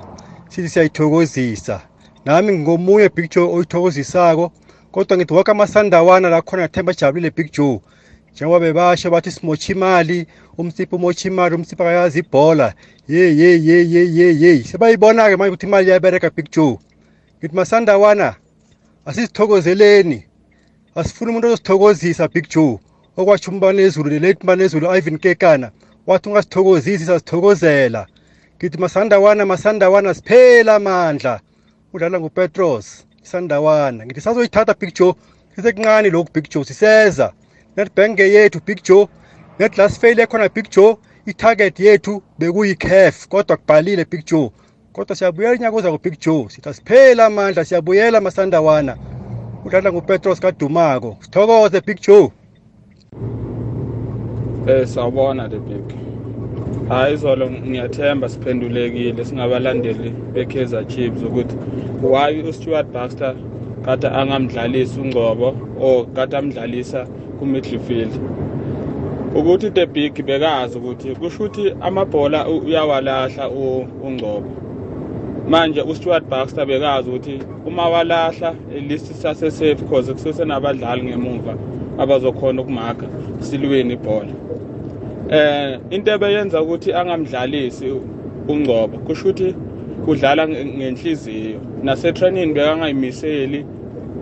sithi 0.49 0.69
siyayithokozisa. 0.69 1.81
Nami 2.25 2.57
ngomunye 2.57 3.09
Big 3.09 3.31
Joe 3.31 3.53
oyithokozisako 3.53 4.51
kodwa 4.91 5.17
ngithi 5.17 5.33
wonke 5.33 5.51
amasandawana 5.51 6.29
la 6.29 6.41
khona 6.41 6.67
themba 6.67 6.93
jabulile 6.93 7.31
Big 7.31 7.51
Joe. 7.51 7.79
Njengoba 8.33 8.59
bebasho 8.59 9.09
bathi 9.11 9.31
simotsha 9.31 9.73
imali 9.73 10.27
umsipho 10.57 10.95
umotsha 10.95 11.27
imali 11.27 11.55
umsipho 11.55 11.83
akayazi 11.83 12.19
ibhola. 12.19 12.73
Ye 13.07 13.37
ye 13.37 13.65
ye 13.65 13.91
ye 13.91 14.15
ye 14.15 14.39
ye. 14.39 14.63
Sebayibona-ke 14.63 15.35
manje 15.35 15.49
ukuthi 15.49 15.65
imali 15.65 15.87
iyabereka 15.87 16.29
big 16.29 16.51
joe. 16.51 16.77
Ngithi 17.39 17.55
masandawana 17.55 18.35
asizithokozeleni. 19.05 20.23
Asifuni 20.95 21.31
umuntu 21.31 21.47
ozosithokozisa 21.47 22.27
big 22.27 22.47
joe. 22.49 22.79
Okwatsho 23.19 23.51
umbane 23.51 23.81
ezulu 23.81 24.09
lelate 24.09 24.39
umbane 24.41 24.63
ezulu 24.63 24.87
ivan 24.97 25.17
kekana 25.17 25.71
wathi 26.07 26.29
ungasithokozisi 26.29 27.05
sazithokozela 27.05 28.07
ngithi 28.57 28.77
masandawana 28.77 29.45
masandawana 29.45 30.13
siphela 30.13 30.75
amandla. 30.75 31.39
Udlala 31.93 32.19
ngupetros 32.19 33.05
isandawana. 33.23 34.05
Ngithi 34.05 34.21
sazoyithatha 34.21 34.73
big 34.79 34.93
joe. 34.93 35.13
Sisekuncane 35.55 36.09
lokhu 36.09 36.33
big 36.33 36.49
joe 36.49 36.65
siseza. 36.65 37.33
Netbank 37.75 38.19
yethu 38.19 38.59
big 38.65 38.83
joe. 38.83 39.07
Netlas 39.59 39.99
fail 39.99 40.19
ekhona 40.19 40.49
big 40.49 40.69
joe. 40.69 40.97
Itarget 41.25 41.79
yethu 41.79 42.21
bekuyi-caf 42.39 43.27
kodwa 43.27 43.57
kubhalile 43.57 44.05
big 44.05 44.25
joe. 44.25 44.51
Kodwa 44.93 45.15
siyabuyela 45.15 45.55
inyaka 45.55 45.77
uza 45.77 45.97
big 45.97 46.19
joe. 46.19 46.49
Sithi 46.49 46.69
asiphela 46.69 47.25
amandla 47.25 47.65
siyabuyela 47.65 48.21
masandawana. 48.21 48.97
Udlala 49.65 49.91
ngupetros 49.91 50.39
kadumako. 50.39 51.17
Sithokoze 51.21 51.81
big 51.81 52.01
joe. 52.01 52.31
Eh 54.67 54.85
sawubona 54.85 55.49
the 55.49 55.57
big. 55.59 55.95
Hayi 56.89 57.13
izolo 57.13 57.51
ngiyathemba 57.51 58.29
siphendulekile 58.29 59.25
singabalandeli 59.25 60.09
beKaizer 60.33 60.87
Chiefs 60.87 61.23
ukuthi 61.23 61.55
why 62.01 62.41
uStuart 62.49 62.87
Baxter 62.93 63.35
kade 63.85 64.07
angamdlalisi 64.07 64.99
ungcobo 64.99 65.55
or 65.79 66.05
kade 66.15 66.37
amdlalisa 66.37 67.07
ku-midfield. 67.39 68.13
Ukuthi 69.35 69.73
the 69.73 69.85
big 69.85 70.13
bekazi 70.25 70.77
ukuthi 70.77 71.15
kusho 71.15 71.43
ukuthi 71.43 71.73
amabhola 71.81 72.47
uyawalahla 72.47 73.49
ungcobo. 73.49 74.68
Manje 75.49 75.81
uStuart 75.81 76.23
Baxter 76.29 76.65
bekazi 76.65 77.09
ukuthi 77.09 77.39
uma 77.65 77.89
walahla 77.89 78.49
at 78.77 78.83
least 78.89 79.13
sase 79.13 79.51
safe 79.51 79.79
because 79.81 80.13
kususe 80.13 80.45
nabadlali 80.45 81.03
ngemuva 81.03 81.53
abazokhona 81.97 82.61
ukumakha 82.61 83.07
silweni 83.39 83.93
ibhola. 83.93 84.33
eh 85.31 85.79
into 85.89 86.11
ebeyenza 86.11 86.61
ukuthi 86.61 86.93
angamdlalisi 86.93 87.87
ungcobo 88.47 88.97
kusho 89.05 89.29
ukuthi 89.29 89.55
udlala 90.07 90.47
nge- 90.47 90.65
ngenhliziyo. 90.77 91.59
Nase 91.83 92.11
training 92.13 92.53
bekangayimiseli 92.53 93.65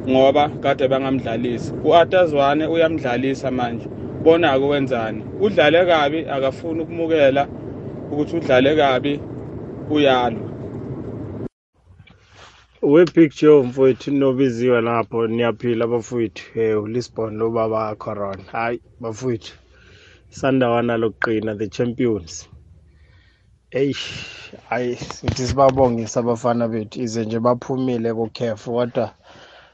ngoba 0.09 0.49
kade 0.63 0.87
bangamdlalisi. 0.87 1.73
uAtazwane 1.83 2.65
uyamdlalisa 2.67 3.51
manje. 3.51 3.87
Bona 4.23 4.59
kwenzani 4.59 5.21
udlale 5.41 5.85
kabi 5.85 6.19
akafuni 6.29 6.81
ukumukela 6.81 7.47
ukuthi 8.11 8.35
udlale 8.37 8.75
kabi 8.75 9.19
uyalwa. 9.89 10.56
Wepicture 12.81 13.63
mfowethu 13.63 14.11
nobiziwe 14.11 14.81
lapho 14.81 15.27
niyaphila 15.27 15.87
bafowethu 15.87 16.59
eh 16.59 16.83
ulisbon 16.83 17.37
lo 17.37 17.49
baba 17.49 17.95
corona 17.95 18.43
hayi 18.51 18.81
bafowethu 18.99 19.53
sandawana 20.29 20.97
lokuqina 20.97 21.55
the 21.57 21.67
champions. 21.67 22.49
Eish 23.71 24.05
hayi 24.69 24.95
sithi 24.95 25.47
sibabongisa 25.47 26.19
abafana 26.19 26.67
bethu 26.67 27.01
ize 27.01 27.25
nje 27.25 27.39
baphumile 27.39 28.13
kukhefu 28.13 28.71
kodwa 28.73 29.13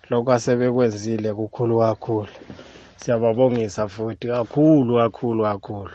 lokho 0.09 0.31
asebekwenzile 0.31 1.33
kukhulu 1.33 1.79
kakhulu. 1.79 2.27
Siyababongisa 2.97 3.87
futhi 3.87 4.27
kakhulu 4.27 4.97
kakhulu 4.97 5.43
kakhulu. 5.43 5.91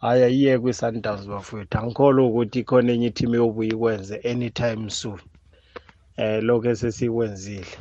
Hhayi 0.00 0.22
ayiye 0.22 0.58
kwi-sundowns 0.58 1.26
bafowethu 1.28 1.78
angikholwa 1.78 2.26
ukuthi 2.26 2.64
khona 2.64 2.92
enye 2.92 3.06
ithimu 3.06 3.34
yobuye 3.34 3.68
ikwenze 3.70 4.16
anytime 4.30 4.90
soon. 4.90 5.20
Eh 6.16 6.42
lokho 6.42 6.68
esesikwenzile 6.70 7.72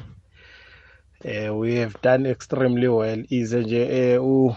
eh 1.24 1.50
we 1.60 1.76
have 1.80 1.96
done 2.04 2.30
extremely 2.30 2.88
well. 2.88 3.26
Ize 3.30 3.60
nje 3.64 3.82
eh 4.00 4.24
u 4.24 4.56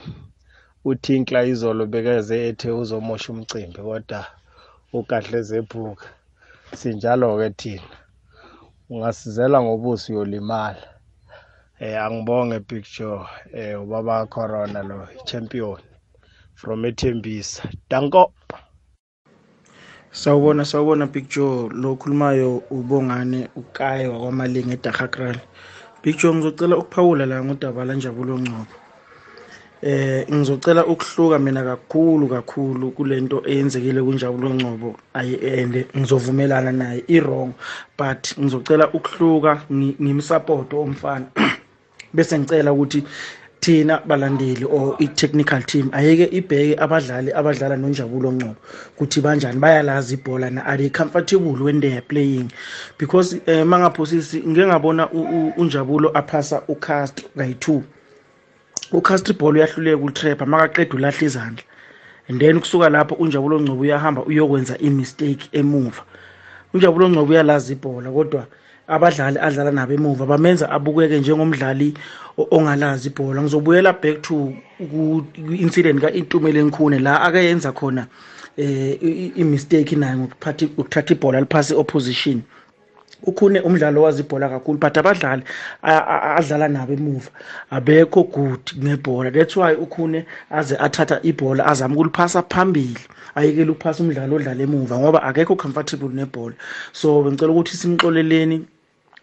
uthinkla 0.85 1.45
izolo 1.45 1.87
bekeze 1.87 2.49
ethe 2.49 2.71
uzomosha 2.71 3.33
umcimbi 3.33 3.79
kodwa 3.83 4.27
ukahle 4.93 5.43
zephuka 5.43 6.07
sinjalo 6.75 7.39
ke 7.39 7.51
thina. 7.51 7.83
Ungasizela 8.91 9.63
ngobuso 9.63 10.13
uyolimala. 10.13 10.85
Eh 11.81 12.03
angibonge 12.03 12.61
picture 12.61 13.21
eh 13.53 13.83
ubaba 13.83 14.27
corona 14.27 14.83
lo 14.83 15.09
champion 15.25 15.79
from 16.55 16.85
ethembisa. 16.85 17.63
Danko! 17.91 18.33
Sawubona 20.14 20.64
sawubona 20.64 21.07
Big 21.07 21.29
Joe 21.29 21.68
lo 21.74 21.96
khulumayo 21.96 22.62
ubongane 22.70 23.48
ukaye 23.57 24.07
wakwamalinga 24.07 24.74
eDagakral. 24.74 25.37
Big 26.03 26.16
Joe 26.18 26.35
ngizocela 26.35 26.77
ukuphawula 26.77 27.27
la 27.27 27.44
ngodaba 27.44 27.85
Njabulo 27.85 28.38
Ngcobo. 28.38 28.66
Eh 29.83 30.24
ngizocela 30.33 30.87
ukuhluka 30.87 31.38
mina 31.38 31.64
kakhulu 31.64 32.29
kakhulu 32.29 32.90
kulento 32.90 33.42
eyenzekile 33.46 34.03
kunjabulo 34.03 34.55
Ngcobo 34.55 34.96
ayende 35.14 35.88
ngizovumelana 35.98 36.72
naye 36.72 37.05
i 37.09 37.20
wrong 37.20 37.53
but 37.98 38.38
ngizocela 38.38 38.92
ukuhluka 38.92 39.62
ngimsupport 39.72 40.72
omfana 40.74 41.27
bese 42.14 42.38
ngicela 42.38 42.72
ukuthi 42.72 43.03
thina 43.64 44.03
balandeli 44.07 44.64
or 44.64 44.96
i-technical 45.00 45.62
team 45.62 45.90
ayeke 45.92 46.27
ibheke 46.33 46.77
abadlali 46.79 47.33
abadlala 47.33 47.77
nonjabulo 47.77 48.33
Ngcobo 48.33 48.57
ukuthi 48.96 49.20
banjani 49.20 49.59
bayalazi 49.59 50.14
ibhola 50.14 50.50
na 50.50 50.64
are 50.66 50.77
they 50.77 50.90
comfortable 50.90 51.57
when 51.64 51.81
they 51.81 51.96
are 51.96 52.03
playing? 52.03 52.53
Because 52.98 53.35
eh 53.46 53.64
mangaphosisi 53.64 54.42
ngeke 54.42 54.66
ngabona 54.66 55.09
unjabulo 55.57 56.11
aphasa 56.14 56.62
uCastro 56.68 57.29
kayi2 57.37 57.83
uCastro 58.92 59.35
ibhola 59.35 59.59
uyahluleka 59.59 60.05
utrapper 60.05 60.46
makaqeda 60.46 60.94
ulahla 60.96 61.27
izandla. 61.27 61.64
And 62.29 62.40
then 62.40 62.61
kusuka 62.61 62.90
lapho 62.90 63.14
unjabulo 63.14 63.61
Ngcobo 63.61 63.81
uyahamba 63.81 64.24
uyokwenza 64.24 64.79
i-mistake 64.79 65.48
emuva. 65.53 66.03
Unjabulo 66.74 67.09
Ngcobo 67.09 67.33
uyalazi 67.33 67.72
ibhola 67.72 68.11
kodwa 68.11 68.46
abadlali 68.88 69.38
adlala 69.38 69.70
nabo 69.70 69.92
emuva 69.92 70.27
bamenza 70.27 70.70
abukeke 70.70 71.20
njengomdlali 71.20 71.94
ongalazi 72.37 73.09
ibhola. 73.09 73.42
Ngizobuyela 73.42 73.92
back 73.92 74.23
to 74.23 74.53
ku-incident 74.79 76.01
ka-intumeleni 76.01 76.70
khune 76.70 76.99
la 76.99 77.20
akayenza 77.23 77.73
khona 77.73 78.07
eh 78.57 78.99
i-mistake 79.37 79.97
nayo 79.97 80.18
ngokuphatha 80.18 80.66
ukuthatha 80.79 81.14
ibhola 81.14 81.40
liphasi 81.40 81.75
opposition. 81.75 82.42
Ukhune 83.27 83.61
umdlalo 83.61 84.03
wazi 84.03 84.23
ibhola 84.23 84.49
kakhulu 84.49 84.79
but 84.79 84.97
abadlali 84.97 85.42
adlala 85.83 86.68
nabo 86.68 86.92
emuva 86.92 87.31
abekho 87.70 88.23
good 88.31 88.61
ngebhola. 88.77 89.33
That's 89.33 89.57
why 89.57 89.75
ukhune 89.75 90.27
aze 90.51 90.77
athatha 90.77 91.20
ibhola 91.23 91.66
azama 91.66 91.94
ukuliphasa 91.94 92.42
phambili 92.42 93.01
ayekele 93.35 93.70
ukuphasa 93.70 94.03
umdlalo 94.03 94.37
odlala 94.37 94.62
emuva 94.62 94.99
ngoba 94.99 95.23
akekho 95.23 95.57
comfortable 95.57 96.09
nebhola. 96.09 96.55
So 96.92 97.23
bengicela 97.23 97.53
ukuthi 97.53 97.77
simxoleleni 97.77 98.66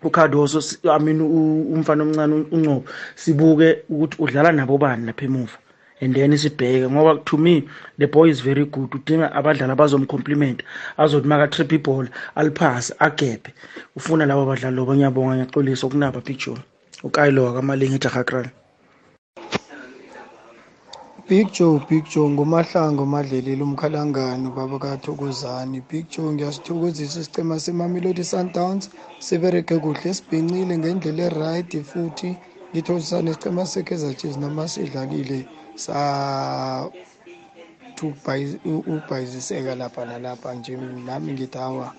uCardoso 0.03 0.59
I 0.89 0.99
mean 0.99 1.21
umfana 1.21 2.03
omncane 2.03 2.45
uNcobo 2.51 2.85
sibuke 3.15 3.83
ukuthi 3.89 4.17
udlala 4.19 4.51
nabo 4.51 4.77
bani 4.77 5.05
lapha 5.05 5.25
emuva. 5.25 5.57
And 6.01 6.15
then 6.15 6.31
sibheke 6.31 6.89
ngoba 6.89 7.23
to 7.25 7.37
me 7.37 7.67
the 7.97 8.07
boy 8.07 8.29
is 8.29 8.41
very 8.41 8.65
good. 8.65 8.89
Udinga 8.91 9.31
abadlali 9.33 9.71
abazomcompliment 9.71 10.63
azothi 10.97 11.27
maka 11.27 11.47
trip 11.47 11.71
ibhola 11.71 12.09
aliphasi 12.35 12.93
agebhe. 12.99 13.53
Ufuna 13.95 14.25
labo 14.25 14.45
badlali 14.45 14.75
lobo 14.75 14.95
ngiyabonga 14.95 15.35
ngiyaxolisa. 15.35 15.87
Ukunaba 15.87 16.21
picture 16.21 16.57
ukayilo 17.03 17.45
wakamalinga 17.45 17.95
eJahakran 17.95 18.49
Big 21.31 21.49
Joe 21.53 21.79
Big 21.89 22.03
Joe 22.09 22.29
ngomahlango 22.29 23.05
madlelile 23.05 23.63
umkhalangani 23.63 24.49
baba 24.51 24.77
kaThokozani 24.79 25.81
Big 25.89 26.05
Joe 26.09 26.33
ngiyasithokozisa 26.33 27.19
isicema 27.19 27.59
seMamelodi 27.59 28.23
Sundowns. 28.23 28.89
Sibereke 29.19 29.79
kuhle 29.79 30.13
sibhincile 30.13 30.77
ngendlela 30.77 31.23
eright 31.23 31.83
futhi 31.83 32.35
ngithokozisa 32.73 33.21
nesicema 33.21 33.65
seKaizer 33.65 34.15
Chiefs 34.17 34.37
noma 34.37 34.67
sidlalile 34.67 35.45
sa 35.75 36.89
ubhayiziseka 38.87 39.75
lapha 39.75 40.05
nalapha 40.05 40.53
nje 40.53 40.77
nami 41.05 41.31
ngithi 41.33 41.57
hawa 41.57 41.93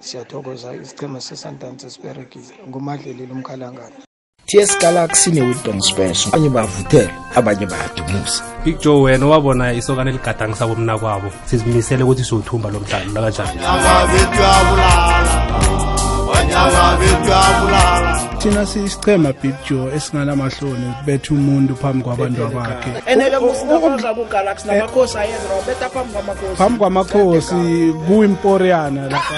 siyathokoza 0.00 0.74
isicema 0.74 1.20
se-Sundowns 1.20 1.84
esiberekile 1.84 2.54
ngumadlelile 2.68 3.32
umkhalangani. 3.32 4.11
TS 4.46 4.78
Galaxy 4.80 5.30
ne-Wisdom 5.30 5.80
Special 5.80 6.28
abanye 6.34 6.48
bavuthela 6.50 7.12
abanye 7.34 7.66
bayadumusa 7.66 8.42
Big 8.64 8.78
Joe 8.80 9.02
wena 9.02 9.26
wabona 9.26 9.72
isokana 9.72 10.10
eligadangisa 10.10 10.66
bomna 10.66 10.98
kwabo 10.98 11.30
sizimisele 11.44 12.02
ukuthi 12.02 12.24
sizothumba 12.24 12.70
lo 12.70 12.80
mdlalo 12.80 13.12
lakanjani 13.12 13.60
thina 18.38 18.66
siyisichema 18.66 19.32
Big 19.32 19.54
Joe 19.70 19.94
esinganamahloni 19.94 20.94
bethu 21.06 21.34
umuntu 21.34 21.76
phambi 21.76 22.04
kwabantu 22.04 22.46
bakhe 22.54 22.90
enele 23.06 23.38
kusinakodla 23.38 24.14
ku-galaxy 24.14 24.66
namakhosi 24.66 25.18
ayenza 25.18 25.54
betha 25.66 25.88
phambi 25.88 26.12
kwamakhosi. 26.12 26.56
phambi 26.56 26.78
kwamakhosi 26.78 27.94
kuyimporiana 28.06 29.02
lapha 29.08 29.34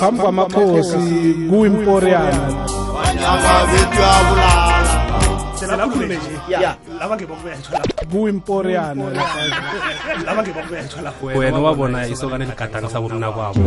phamba 0.00 0.32
makhosi 0.32 0.96
kuyimporiyana 1.50 2.48
kuyimporiyana 8.12 9.04
wena 11.34 11.58
wabona 11.58 12.06
isokane 12.08 12.44
ligadangisa 12.44 13.00
bomna 13.00 13.32
kwabo 13.32 13.60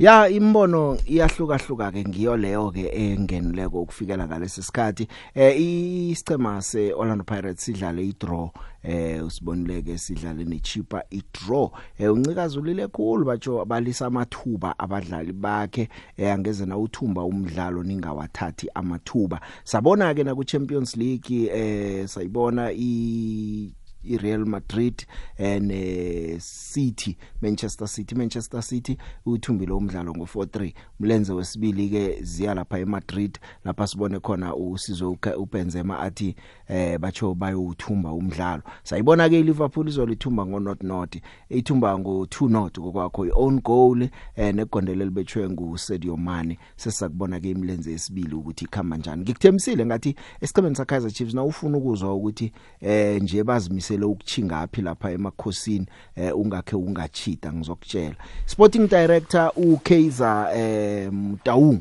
ya 0.00 0.28
imbono 0.28 0.96
iyahlukahluka 1.06 1.92
ke 1.92 2.04
ngiyo 2.08 2.36
leyo 2.36 2.70
ke 2.70 2.88
engenileko 2.88 3.82
ukufikela 3.82 4.26
ngalesi 4.26 4.62
sikhathi. 4.62 5.08
Eh 5.34 5.60
isicema 5.60 6.62
se 6.62 6.92
Orlando 6.92 7.24
Pirates 7.24 7.64
sidlale 7.64 8.08
idraw 8.08 8.48
eh 8.82 9.26
usibonileke 9.26 9.98
sidlale 9.98 10.44
nechipa 10.44 11.02
idraw. 11.10 11.70
Eh 11.98 12.12
uncikazi 12.12 12.58
ulile 12.58 12.88
khulu 12.88 13.24
batsho 13.24 13.64
balisa 13.64 14.06
amathuba 14.06 14.78
abadlali 14.78 15.32
bakhe. 15.32 15.88
Eh 16.16 16.32
angeze 16.32 16.66
na 16.66 16.78
uthumba 16.78 17.24
umdlalo 17.24 17.82
ningawathathi 17.82 18.68
amathuba. 18.74 19.40
Sabona 19.64 20.14
ke 20.14 20.24
na 20.24 20.34
ku 20.34 20.44
Champions 20.44 20.96
League 20.96 21.50
eh 21.52 22.08
sayibona 22.08 22.72
i 22.72 23.70
iReal 24.04 24.46
Madrid 24.46 25.06
and 25.38 25.72
uh, 25.72 26.38
City 26.38 27.16
Manchester 27.40 27.88
City. 27.88 28.14
Manchester 28.14 28.62
City 28.62 28.98
uthumbile 29.26 29.72
umdlalo 29.72 30.12
ngo4-3 30.12 30.72
mlenze 31.00 31.32
wesibili 31.32 31.88
ke 31.88 32.22
ziya 32.22 32.54
lapha 32.54 32.78
eMadrid 32.78 33.38
lapha 33.64 33.86
sibone 33.86 34.20
khona 34.20 34.56
usizo 34.56 35.16
uBenzema 35.36 35.98
athi 36.00 36.36
eh 36.68 36.98
bacho 36.98 37.34
bayothumba 37.34 38.12
umdlalo. 38.12 38.62
Sayibona 38.82 39.28
ke 39.28 39.40
iLiverpool 39.40 39.88
izolithumba 39.88 40.46
ngo 40.46 40.60
not 40.60 40.82
not 40.82 41.16
ithumba 41.48 41.98
ngo 41.98 42.24
2 42.24 42.48
not 42.50 42.78
kokwakho 42.78 43.26
iown 43.26 43.60
goal 43.60 44.08
eh 44.36 44.54
negondelo 44.54 45.04
libethwe 45.04 45.50
ngu 45.50 45.78
Sadio 45.78 46.16
Mane. 46.16 46.58
Sesakubona 46.76 47.40
ke 47.40 47.50
imlenze 47.50 47.92
yesibili 47.92 48.34
ukuthi 48.34 48.64
ikhamba 48.64 49.00
kanjani 49.00 49.22
ngikuthemisile 49.22 49.86
ngathi 49.86 50.14
esiqhemeni 50.40 50.76
saKaizer 50.76 51.10
Chiefs 51.10 51.34
na 51.34 51.44
ufuna 51.44 51.78
ukuzwa 51.78 52.14
ukuthi 52.14 52.52
eh 52.80 53.22
nje 53.22 53.44
bazimise 53.44 53.89
uzimisele 53.90 54.04
ukuchinga 54.04 54.60
aphi 54.60 54.82
lapha 54.82 55.10
emakhosini 55.10 55.86
eh 56.16 56.36
ungakhe 56.36 56.76
ungachita 56.76 57.52
ngizokutshela. 57.52 58.14
Sporting 58.46 58.88
director 58.88 59.52
uKaizer 59.56 60.48
eh 60.54 61.12
Mtaung. 61.12 61.80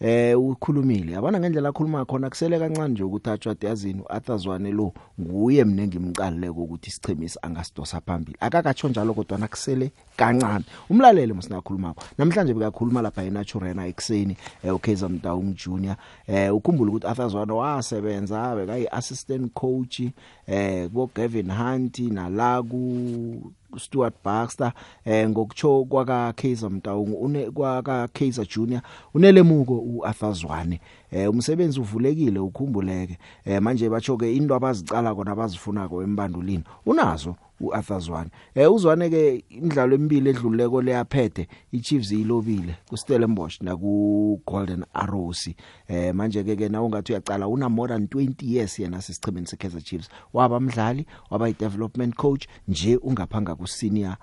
Eh 0.00 0.40
ukhulumile. 0.40 1.12
Yabona 1.12 1.40
ngendlela 1.40 1.68
akhuluma 1.68 2.04
khona 2.04 2.30
kusele 2.30 2.58
kancane 2.58 2.88
nje 2.88 3.02
ukuthi 3.02 3.30
atshwade 3.30 3.66
yazini 3.66 4.00
uAthazwane 4.00 4.72
lo 4.72 4.92
nguye 5.20 5.64
mina 5.64 5.82
engimqalileke 5.82 6.60
ukuthi 6.60 6.88
isichemisi 6.90 7.38
angasidosa 7.42 8.00
phambili. 8.00 8.36
Akakatsho 8.40 8.88
njalo 8.88 9.14
kodwa 9.14 9.38
nakusele 9.38 9.90
kancane. 10.16 10.64
Umlalele 10.90 11.32
musinakhuluma 11.32 11.94
namhlanje 12.18 12.54
bekakhuluma 12.54 13.02
lapha 13.02 13.22
eNaturena 13.22 13.86
ekseni 13.86 14.36
eh 14.64 14.74
uKaizer 14.74 15.10
Mtaung 15.10 15.54
Junior. 15.54 15.96
Eh 16.26 16.54
ukhumbula 16.54 16.90
ukuthi 16.90 17.06
Athazwane 17.06 17.52
wasebenza 17.52 18.56
bekayi 18.56 18.86
assistant 18.90 19.52
coach 19.52 20.00
eh 20.46 20.88
kubo 20.88 21.10
Gavin 21.14 21.50
Hunt 21.50 21.98
nalaku 21.98 23.52
Stuart 23.76 24.14
Baxter 24.24 24.72
eh 25.04 25.28
ngokutsho 25.28 25.84
kwaka 25.84 26.32
Kaizer 26.32 26.70
Mtaung 26.70 27.14
une 27.20 27.50
kwaka 27.50 28.08
Kaizer 28.08 28.46
Junior 28.56 28.80
unelemuko 29.14 29.78
uAthazwane 29.78 30.80
eh 31.10 31.30
umsebenzi 31.30 31.80
uvulekile 31.80 32.38
ukhumbuleke. 32.38 33.18
Eh 33.44 33.62
manje 33.62 33.88
batsho 33.88 34.16
ke 34.16 34.36
into 34.36 34.54
abazicala 34.54 35.14
kona 35.14 35.32
abazifunako 35.32 36.02
embandulini 36.02 36.64
unazo 36.86 37.36
uArthur 37.60 38.00
Zwane. 38.00 38.30
Eh 38.54 38.72
uzwane 38.72 39.10
ke 39.10 39.44
imidlalo 39.48 39.94
emibili 39.94 40.30
edluleko 40.30 40.82
leyaphethe 40.82 41.48
iChiefs 41.72 42.12
ilobile 42.12 42.74
kuStellenbosch 42.88 43.60
na 43.60 43.76
ku 43.76 44.40
Golden 44.46 44.84
Arrows. 44.94 45.48
Eh 45.88 46.14
manje 46.14 46.44
ke 46.44 46.56
ke 46.56 46.68
na 46.68 46.82
ungathi 46.82 47.12
uyacala 47.12 47.48
una 47.48 47.68
more 47.68 47.88
than 47.88 48.06
20 48.06 48.34
years 48.42 48.78
yena 48.78 49.02
sisichimeni 49.02 49.46
seKaizer 49.46 49.82
Chiefs. 49.82 50.08
Waba 50.32 50.60
mdlali 50.60 51.06
waba 51.30 51.48
i-development 51.48 52.14
coach 52.14 52.46
nje 52.68 52.96
ungaphanga 52.96 53.54
ku 53.54 53.66
senior 53.66 54.16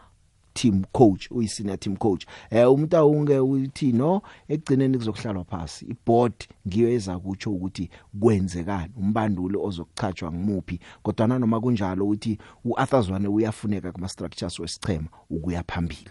team 0.55 0.85
coach 0.91 1.27
uyi 1.31 1.47
senior 1.47 1.77
team 1.77 1.97
coach. 1.97 2.25
Eh 2.49 2.65
umuntu 2.71 2.97
awunge 2.97 3.39
uthi 3.39 3.91
no 3.91 4.21
ekugcineni 4.49 4.97
kuzokuhlalwa 4.97 5.43
phansi 5.43 5.85
iboard 5.85 6.33
ngiyo 6.67 6.89
eza 6.89 7.19
kutsho 7.19 7.51
ukuthi 7.51 7.89
kwenzekani 8.19 8.93
umbanduli 8.97 9.57
ozokuchajwa 9.57 10.31
ngimuphi. 10.31 10.79
Kodwa 11.03 11.27
noma 11.27 11.59
kunjalo 11.59 12.07
uthi 12.07 12.39
uArthur 12.65 13.29
uyafuneka 13.29 13.91
kuma 13.91 14.07
structures 14.09 14.59
wesichema 14.59 15.07
ukuya 15.29 15.63
phambili. 15.63 16.09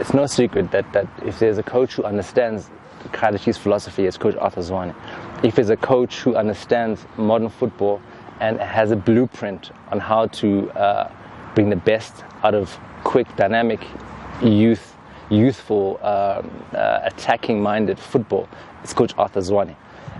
It's 0.00 0.14
no 0.14 0.26
secret 0.26 0.70
that 0.70 0.92
that 0.92 1.08
if 1.26 1.38
there's 1.40 1.58
a 1.58 1.62
coach 1.62 1.96
who 1.96 2.04
understands 2.04 2.70
Kaizer 3.12 3.58
philosophy 3.58 4.06
it's 4.06 4.16
coach 4.16 4.36
Arthur 4.36 4.60
Zwane. 4.60 4.94
If 5.42 5.56
there's 5.56 5.70
a 5.70 5.76
coach 5.76 6.20
who 6.20 6.36
understands 6.36 7.06
modern 7.16 7.48
football 7.48 8.00
and 8.40 8.60
has 8.60 8.92
a 8.92 8.96
blueprint 8.96 9.72
on 9.90 9.98
how 9.98 10.26
to 10.26 10.70
uh, 10.72 11.10
bring 11.54 11.70
the 11.70 11.76
best 11.76 12.24
out 12.42 12.54
of 12.54 12.78
quick, 13.04 13.34
dynamic, 13.36 13.80
youth, 14.42 14.96
youthful, 15.30 15.98
um, 16.02 16.50
uh, 16.72 17.00
attacking-minded 17.04 17.98
football. 17.98 18.48
It's 18.82 18.92
Coach 18.94 19.14
Arthur 19.16 19.40
Zwane. 19.40 19.76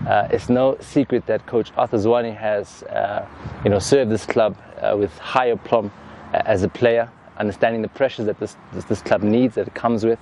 Uh, 0.06 0.28
it's 0.30 0.48
no 0.48 0.76
secret 0.80 1.26
that 1.26 1.46
Coach 1.46 1.72
Arthur 1.76 1.98
Zwane 1.98 2.34
has, 2.36 2.82
uh, 2.84 3.26
you 3.64 3.70
know, 3.70 3.78
served 3.78 4.10
this 4.10 4.24
club 4.24 4.56
uh, 4.80 4.96
with 4.96 5.16
high 5.18 5.46
aplomb 5.46 5.90
uh, 6.32 6.42
as 6.46 6.62
a 6.62 6.68
player, 6.68 7.10
understanding 7.38 7.82
the 7.82 7.88
pressures 7.88 8.26
that 8.26 8.38
this, 8.38 8.56
this, 8.72 8.84
this 8.84 9.02
club 9.02 9.22
needs, 9.22 9.56
that 9.56 9.66
it 9.66 9.74
comes 9.74 10.04
with. 10.04 10.18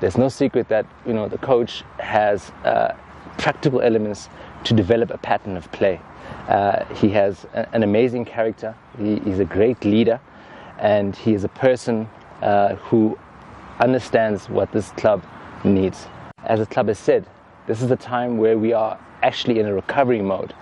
There's 0.00 0.16
no 0.16 0.28
secret 0.28 0.68
that 0.68 0.86
you 1.06 1.12
know 1.12 1.28
the 1.28 1.38
coach 1.38 1.82
has 1.98 2.52
practical 3.38 3.80
elements 3.80 4.28
to 4.64 4.74
develop 4.74 5.10
a 5.10 5.18
pattern 5.18 5.56
of 5.56 5.70
play. 5.72 6.00
Uh, 6.48 6.84
he 6.94 7.08
has 7.10 7.46
a, 7.54 7.66
an 7.74 7.82
amazing 7.82 8.24
character. 8.24 8.74
He, 8.98 9.18
he's 9.20 9.38
a 9.38 9.44
great 9.44 9.84
leader, 9.84 10.20
and 10.78 11.14
he 11.16 11.34
is 11.34 11.44
a 11.44 11.48
person 11.48 12.08
uh, 12.42 12.76
who 12.76 13.18
understands 13.80 14.48
what 14.48 14.70
this 14.72 14.90
club 14.92 15.22
needs. 15.64 16.06
As 16.44 16.60
the 16.60 16.66
club 16.66 16.88
has 16.88 16.98
said, 16.98 17.26
this 17.66 17.82
is 17.82 17.88
the 17.88 17.96
time 17.96 18.38
where 18.38 18.58
we 18.58 18.72
are 18.72 18.98
actually 19.22 19.58
in 19.58 19.66
a 19.66 19.74
recovery 19.74 20.22
mode 20.22 20.54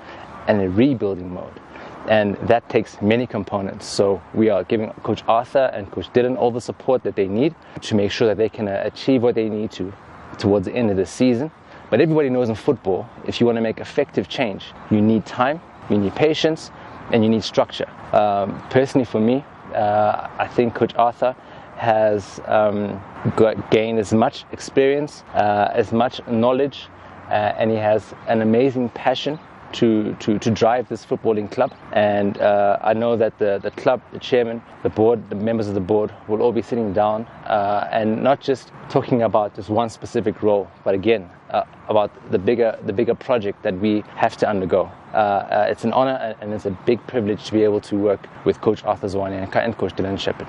and 0.49 0.61
a 0.61 0.69
rebuilding 0.69 1.33
mode. 1.33 1.61
And 2.09 2.37
that 2.49 2.69
takes 2.69 3.01
many 3.03 3.27
components. 3.27 3.87
So 3.87 4.23
we 4.33 4.49
are 4.49 4.65
giving 4.65 4.91
Coach 5.03 5.23
Arthur 5.27 5.71
and 5.75 5.91
Coach 5.91 6.13
Dylan 6.13 6.37
all 6.37 6.51
the 6.51 6.61
support 6.61 7.03
that 7.03 7.17
they 7.17 7.27
need 7.27 7.55
to 7.83 7.95
make 7.95 8.13
sure 8.13 8.29
that 8.29 8.37
they 8.37 8.49
can 8.49 8.69
uh, 8.69 8.83
achieve 8.85 9.23
what 9.23 9.35
they 9.35 9.49
need 9.49 9.73
to 9.73 9.93
towards 10.39 10.67
the 10.67 10.73
end 10.73 10.91
of 10.91 10.97
the 10.97 11.07
season. 11.07 11.51
But 11.91 12.01
everybody 12.01 12.31
knows 12.31 12.49
in 12.49 12.55
football, 12.55 13.09
if 13.27 13.41
you 13.41 13.47
want 13.47 13.57
to 13.57 13.63
make 13.63 13.79
effective 13.79 14.29
change, 14.29 14.73
you 14.91 15.01
need 15.01 15.27
time, 15.27 15.61
you 15.91 15.99
need 15.99 16.15
patience, 16.15 16.71
and 17.13 17.23
you 17.23 17.31
need 17.31 17.45
structure. 17.45 17.89
Um, 18.13 18.61
personally, 18.71 19.05
for 19.05 19.21
me, 19.21 19.45
uh, 19.77 20.29
I 20.39 20.49
think 20.49 20.75
Coach 20.75 20.95
Arthur 20.97 21.37
has 21.77 22.41
um, 22.47 23.03
got, 23.37 23.71
gained 23.71 23.99
as 23.99 24.13
much 24.13 24.45
experience, 24.53 25.23
uh, 25.35 25.71
as 25.73 25.93
much 25.93 26.21
knowledge, 26.27 26.89
uh, 27.29 27.53
and 27.59 27.71
he 27.71 27.77
has 27.77 28.15
an 28.29 28.41
amazing 28.41 28.89
passion 28.91 29.39
to, 29.77 30.15
to, 30.21 30.39
to 30.39 30.51
drive 30.51 30.89
this 30.89 31.05
footballing 31.05 31.51
club. 31.51 31.75
And 31.93 32.39
uh, 32.39 32.79
I 32.83 32.95
know 32.95 33.17
that 33.17 33.39
the, 33.39 33.59
the 33.63 33.71
club, 33.71 34.01
the 34.13 34.19
chairman, 34.19 34.63
the 34.83 34.89
board, 34.89 35.29
the 35.29 35.35
members 35.35 35.69
of 35.69 35.75
the 35.75 35.81
board 35.81 36.13
will 36.29 36.41
all 36.43 36.53
be 36.53 36.63
sitting 36.63 36.93
down 36.93 37.27
uh, 37.47 37.89
and 37.93 38.23
not 38.23 38.41
just 38.41 38.73
talking 38.89 39.23
about 39.23 39.55
just 39.55 39.69
one 39.69 39.91
specific 39.91 40.43
role, 40.43 40.69
but 40.85 40.95
again, 40.95 41.29
uh, 41.51 41.65
about 41.89 42.11
the 42.33 42.39
bigger, 42.39 42.79
the 42.87 42.93
bigger 42.93 43.15
project 43.15 43.63
that 43.63 43.79
we 43.79 44.03
have 44.17 44.37
to 44.39 44.49
undergo. 44.49 44.91
Uh, 45.13 45.17
uh, 45.17 45.67
it's 45.69 45.85
an 45.85 45.93
honor 45.93 46.35
and 46.41 46.53
it's 46.53 46.67
a 46.67 46.71
big 46.87 47.05
privilege 47.07 47.45
to 47.45 47.53
be 47.53 47.63
able 47.63 47.81
to 47.81 47.97
work 47.97 48.27
with 48.45 48.61
Coach 48.61 48.83
Arthur 48.85 49.07
Zwane 49.07 49.57
and, 49.57 49.79
Coach 49.79 49.95
Dylan 49.95 50.19
Shepard. 50.19 50.49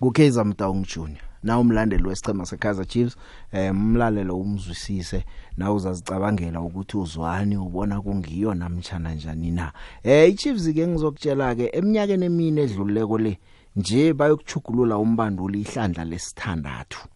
Kukeza 0.00 0.44
Mtaung 0.44 0.86
Junior 0.86 1.29
na 1.42 1.58
umlandeli 1.58 2.08
wesichema 2.08 2.46
seKaizer 2.46 2.86
Chiefs 2.86 3.16
eh 3.52 3.70
umlalelo 3.70 4.36
umzwisise. 4.36 5.24
Na 5.56 5.72
uzazicabangela 5.72 6.60
ukuthi 6.60 6.96
uzwani 6.96 7.56
ubona 7.56 8.00
kungiyo 8.00 8.54
namtjana 8.54 9.14
njani 9.14 9.50
na. 9.50 9.72
Eh 10.02 10.30
iChiefs 10.30 10.72
ke 10.72 10.86
ngizokutshela 10.86 11.54
ke 11.54 11.70
eminyakeni 11.72 12.26
emine 12.26 12.62
edluleko 12.62 13.18
le 13.18 13.38
nje 13.76 14.12
bayokuchugulula 14.12 14.98
umbanduli 14.98 15.60
ihlandla 15.60 16.04
lesithandathu. 16.04 17.08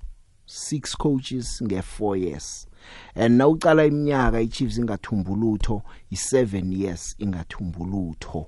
6 0.49 0.97
coaches 0.97 1.63
nge 1.63 1.83
4 2.01 2.17
years 2.17 2.69
and 3.15 3.37
nawucala 3.37 3.85
iminyaka 3.85 4.41
iChiefs 4.41 4.79
ingathumbulutho 4.79 5.83
i7 6.13 6.73
years 6.83 7.17
ingathumbulutho 7.19 8.47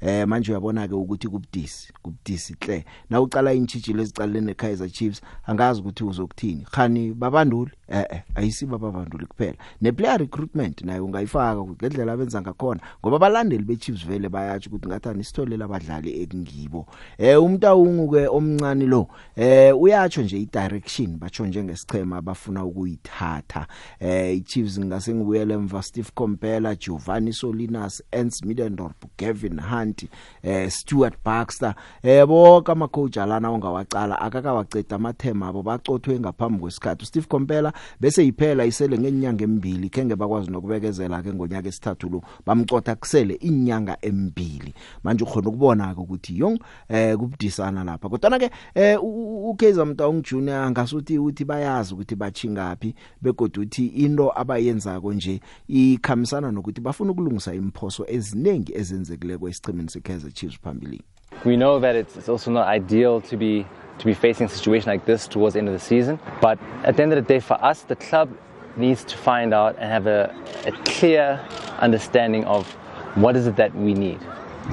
eh 0.00 0.26
manje 0.26 0.52
uyabona 0.52 0.88
ke 0.88 0.94
ukuthi 0.94 1.28
kubudisi 1.28 1.92
kubudisi 2.02 2.56
hle. 2.60 2.84
Na 3.10 3.20
uqala 3.20 3.54
intshijilo 3.54 4.02
ezicalene 4.02 4.40
neKaizer 4.40 4.90
Chiefs 4.90 5.22
angazi 5.46 5.80
ukuthi 5.80 6.04
uzokuthini. 6.04 6.64
Khani 6.70 7.14
babanduli 7.14 7.72
eh 7.88 8.04
eh 8.10 8.22
ayisiba 8.34 8.78
babanduli 8.78 9.26
kuphela. 9.26 9.56
Ne 9.80 9.92
player 9.92 10.18
recruitment 10.18 10.82
nayo 10.82 11.04
ungayifaka 11.04 11.62
ngendlela 11.62 12.12
abenza 12.12 12.40
ngakhona 12.40 12.80
ngoba 13.00 13.16
abalandeli 13.16 13.64
beChiefs 13.64 14.06
vele 14.06 14.28
bayathi 14.28 14.68
ukuthi 14.68 14.88
ngathani 14.88 15.20
isitholela 15.20 15.64
abadlali 15.64 16.22
ekungibo. 16.22 16.86
Eh 17.18 17.42
umuntu 17.42 17.66
awungu 17.66 18.10
ke 18.10 18.26
omncane 18.28 18.86
lo 18.86 19.08
eh 19.36 19.76
uyatsho 19.80 20.22
nje 20.22 20.38
i-direction 20.38 21.18
batsho 21.18 21.46
njengesichema 21.46 22.16
abafuna 22.16 22.64
ukuyithatha. 22.64 23.66
Eh 24.00 24.36
iChiefs 24.36 24.78
ngase 24.78 25.14
ngibuyele 25.14 25.54
emva 25.54 25.82
Steve 25.82 26.10
Kompela 26.14 26.74
Giovanni 26.74 27.32
Solinas 27.32 28.02
Ernst 28.12 28.44
Middendorp 28.44 29.04
Gavin 29.18 29.60
Hunt 29.60 30.08
eh 30.42 30.70
Stuart 30.70 31.14
Baxter. 31.24 31.74
Eh 32.02 32.26
bonke 32.26 32.72
ama 32.72 32.88
coach 32.88 33.16
alana 33.16 33.50
ongawacala 33.50 34.20
akakawaceda 34.20 34.96
amathema 34.96 35.48
abo 35.48 35.62
bacothwe 35.62 36.20
ngaphambi 36.20 36.60
kwesikhathi. 36.60 37.06
Steve 37.06 37.26
Kompela 37.26 37.72
bese 38.00 38.26
iphela 38.26 38.64
isele 38.64 38.98
ngenyanga 38.98 39.44
embili 39.44 39.88
kenge 39.88 40.16
bakwazi 40.16 40.50
nokubekezela 40.50 41.22
ke 41.22 41.32
ngonyaka 41.32 41.68
esithathu 41.68 42.08
lo 42.08 42.22
bamcotha 42.46 42.94
kusele 42.94 43.34
inyanga 43.34 43.96
embili. 44.02 44.74
Manje 45.04 45.24
ukhona 45.24 45.48
ukubona 45.48 45.94
ke 45.94 46.00
ukuthi 46.00 46.38
yong 46.38 46.58
eh 46.88 47.16
kubudisana 47.16 47.84
lapha. 47.84 48.08
Kodwa 48.08 48.38
ke 48.38 48.50
eh 48.74 48.98
uKaizer 49.02 49.86
Mtaung 49.86 50.22
Junior 50.22 50.70
ngasuthi 50.70 51.18
uthi 51.18 51.44
bayazi 51.44 51.94
ukuthi 51.94 52.14
bachingaphi 52.14 52.94
begodwa 53.22 53.62
uthi 53.62 53.86
into 53.86 54.32
abayenzako 54.34 55.12
nje 55.12 55.40
ikhamisana 55.68 56.52
nokuthi 56.52 56.80
bafuna 56.80 57.10
ukulungisa 57.10 57.54
imphoso 57.54 58.04
eziningi 58.08 58.72
ezenzekile 58.74 59.38
kwesichimeni 59.38 59.90
seKaizer 59.90 60.32
Chiefs 60.32 60.60
phambili 60.60 61.02
We 61.44 61.56
know 61.56 61.78
that 61.80 61.96
it's, 61.96 62.16
it's 62.16 62.28
also 62.28 62.50
not 62.50 62.66
ideal 62.66 63.20
to 63.20 63.36
be 63.36 63.66
to 63.98 64.04
be 64.04 64.14
facing 64.14 64.46
a 64.46 64.48
situation 64.48 64.88
like 64.88 65.04
this 65.06 65.26
towards 65.26 65.54
the 65.54 65.58
end 65.58 65.68
of 65.68 65.74
the 65.74 65.80
season. 65.80 66.18
But 66.40 66.58
at 66.84 66.96
the 66.96 67.02
end 67.02 67.12
of 67.12 67.16
the 67.16 67.34
day, 67.34 67.40
for 67.40 67.62
us, 67.64 67.82
the 67.82 67.96
club 67.96 68.30
needs 68.76 69.04
to 69.04 69.16
find 69.16 69.54
out 69.54 69.76
and 69.78 69.90
have 69.90 70.06
a, 70.06 70.34
a 70.66 70.72
clear 70.84 71.40
understanding 71.78 72.44
of 72.44 72.66
what 73.14 73.36
is 73.36 73.46
it 73.46 73.56
that 73.56 73.74
we 73.74 73.94
need 73.94 74.20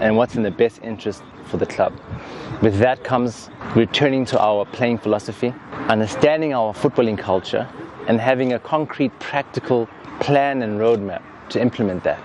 and 0.02 0.18
what's 0.18 0.36
in 0.36 0.44
the 0.44 0.52
best 0.52 0.82
interest 0.84 1.24
for 1.46 1.58
the 1.58 1.66
club. 1.66 1.94
With 2.62 2.80
that 2.80 3.04
comes 3.04 3.50
returning 3.76 4.26
to 4.26 4.42
our 4.42 4.66
playing 4.66 4.98
philosophy, 4.98 5.54
understanding 5.88 6.54
our 6.54 6.74
footballing 6.74 7.18
culture, 7.18 7.68
and 8.08 8.20
having 8.20 8.54
a 8.54 8.60
concrete, 8.60 9.18
practical 9.20 9.88
plan 10.20 10.62
and 10.62 10.80
roadmap 10.80 11.22
to 11.50 11.62
implement 11.62 12.04
that. 12.04 12.20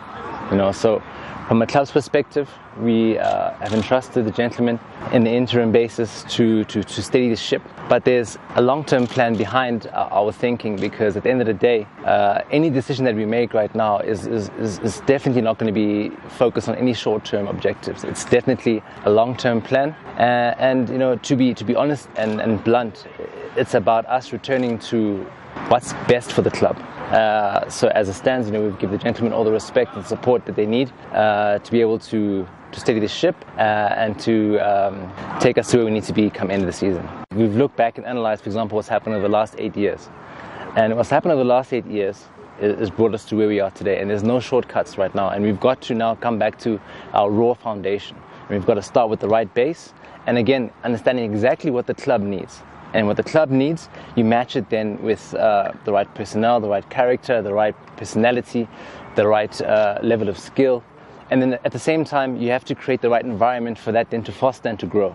You 0.51 0.57
know, 0.57 0.73
so 0.73 1.03
from 1.49 1.63
a 1.63 1.67
club's 1.67 1.91
perspective, 1.91 2.47
we 2.79 3.19
uh, 3.19 3.53
have 3.55 3.73
entrusted 3.73 4.27
the 4.27 4.31
gentleman 4.31 4.79
in 5.13 5.25
the 5.25 5.31
interim 5.31 5.73
basis 5.73 6.23
to, 6.25 6.63
to, 6.65 6.85
to 6.85 7.03
steady 7.03 7.31
the 7.31 7.37
ship. 7.37 7.63
But 7.89 8.05
there's 8.05 8.37
a 8.57 8.61
long 8.61 8.85
term 8.85 9.07
plan 9.07 9.35
behind 9.35 9.87
our, 9.95 10.13
our 10.13 10.31
thinking 10.31 10.77
because 10.77 11.17
at 11.17 11.23
the 11.23 11.31
end 11.31 11.41
of 11.41 11.47
the 11.47 11.55
day, 11.55 11.87
uh, 12.05 12.43
any 12.51 12.69
decision 12.69 13.07
that 13.07 13.15
we 13.15 13.25
make 13.25 13.55
right 13.55 13.75
now 13.75 14.01
is, 14.01 14.27
is, 14.27 14.51
is, 14.59 14.79
is 14.81 15.01
definitely 15.07 15.41
not 15.41 15.57
going 15.57 15.73
to 15.73 15.81
be 15.81 16.15
focused 16.29 16.69
on 16.69 16.75
any 16.75 16.93
short 16.93 17.25
term 17.25 17.49
objectives. 17.49 18.05
It's 18.05 18.27
definitely 18.27 18.83
a 19.07 19.11
long 19.11 19.35
term 19.35 19.63
plan. 19.63 19.93
Uh, 20.19 20.55
and, 20.59 20.91
you 20.91 20.99
know, 20.99 21.17
to 21.17 21.35
be, 21.35 21.55
to 21.55 21.65
be 21.65 21.75
honest 21.75 22.11
and, 22.17 22.43
and 22.43 22.63
blunt, 22.63 23.07
it's 23.57 23.73
about 23.73 24.05
us 24.05 24.35
returning 24.35 24.79
to 24.81 25.27
what's 25.69 25.93
best 26.07 26.33
for 26.33 26.43
the 26.43 26.51
club. 26.51 26.77
Uh, 27.13 27.69
so 27.69 27.89
as 27.89 28.09
it 28.09 28.15
stands, 28.15 28.47
you 28.47 28.53
know, 28.53 28.69
we 28.69 28.79
give 28.79 28.91
the 28.91 28.99
gentlemen 28.99 29.33
all 29.33 29.45
the 29.45 29.53
respect 29.53 29.95
and 29.97 30.05
support 30.07 30.45
that 30.47 30.57
they 30.57 30.67
need 30.67 30.93
uh, 31.13 31.59
to 31.59 31.71
be 31.71 31.81
able 31.81 31.99
to 31.99 32.47
to 32.73 32.81
steady 32.81 33.01
the 33.01 33.09
ship 33.09 33.35
uh, 33.57 33.61
and 33.61 34.19
to 34.21 34.59
um, 34.59 35.11
take 35.41 35.57
us 35.57 35.71
to 35.71 35.79
where 35.79 35.87
we 35.87 35.91
need 35.91 36.05
to 36.05 36.13
be 36.13 36.29
come 36.29 36.51
end 36.51 36.63
of 36.63 36.67
the 36.67 36.73
season. 36.73 37.09
We've 37.35 37.57
looked 37.57 37.77
back 37.77 37.97
and 37.97 38.07
analysed, 38.07 38.43
for 38.43 38.51
example, 38.51 38.77
what's 38.77 38.89
happened 38.89 39.15
over 39.15 39.23
the 39.23 39.33
last 39.33 39.55
eight 39.59 39.77
years. 39.77 40.09
And 40.77 40.95
what's 40.97 41.09
happened 41.11 41.33
over 41.33 41.43
the 41.43 41.49
last 41.49 41.73
eight 41.73 41.87
years 41.87 42.27
has 42.61 42.91
brought 42.91 43.15
us 43.15 43.25
to 43.27 43.37
where 43.37 43.49
we 43.49 43.61
are 43.61 43.71
today. 43.71 44.01
And 44.01 44.11
there's 44.11 44.23
no 44.23 44.41
shortcuts 44.41 44.99
right 44.99 45.15
now. 45.15 45.31
And 45.31 45.45
we've 45.45 45.61
got 45.61 45.81
to 45.83 45.95
now 45.95 46.15
come 46.17 46.39
back 46.39 46.59
to 46.61 46.81
our 47.15 47.31
raw 47.31 47.55
foundation. 47.55 48.17
We've 48.51 48.67
got 48.67 48.75
to 48.75 48.83
start 48.83 49.09
with 49.09 49.21
the 49.21 49.29
right 49.29 49.53
base. 49.55 49.93
And 50.27 50.37
again, 50.37 50.71
understanding 50.85 51.25
exactly 51.25 51.71
what 51.71 51.87
the 51.87 51.95
club 51.95 52.21
needs. 52.21 52.61
And 52.95 53.07
what 53.07 53.17
the 53.17 53.23
club 53.23 53.51
needs, 53.51 53.89
you 54.17 54.25
match 54.25 54.57
it 54.57 54.71
then 54.71 55.03
with 55.03 55.35
uh, 55.35 55.73
the 55.85 55.93
right 55.93 56.13
personnel, 56.15 56.61
the 56.61 56.69
right 56.69 56.89
character, 56.89 57.43
the 57.43 57.53
right 57.53 57.75
personality, 57.97 58.67
the 59.15 59.27
right 59.27 59.61
uh, 59.61 59.99
level 60.03 60.29
of 60.29 60.39
skill. 60.39 60.83
And 61.31 61.43
then 61.43 61.59
at 61.65 61.73
the 61.73 61.79
same 61.79 62.05
time, 62.05 62.41
you 62.41 62.51
have 62.51 62.65
to 62.65 62.75
create 62.75 63.03
the 63.03 63.11
right 63.11 63.25
environment 63.25 63.79
for 63.79 63.93
that 63.93 64.11
then 64.11 64.23
to 64.25 64.33
foster 64.33 64.71
and 64.71 64.81
to 64.81 64.87
grow. 64.87 65.15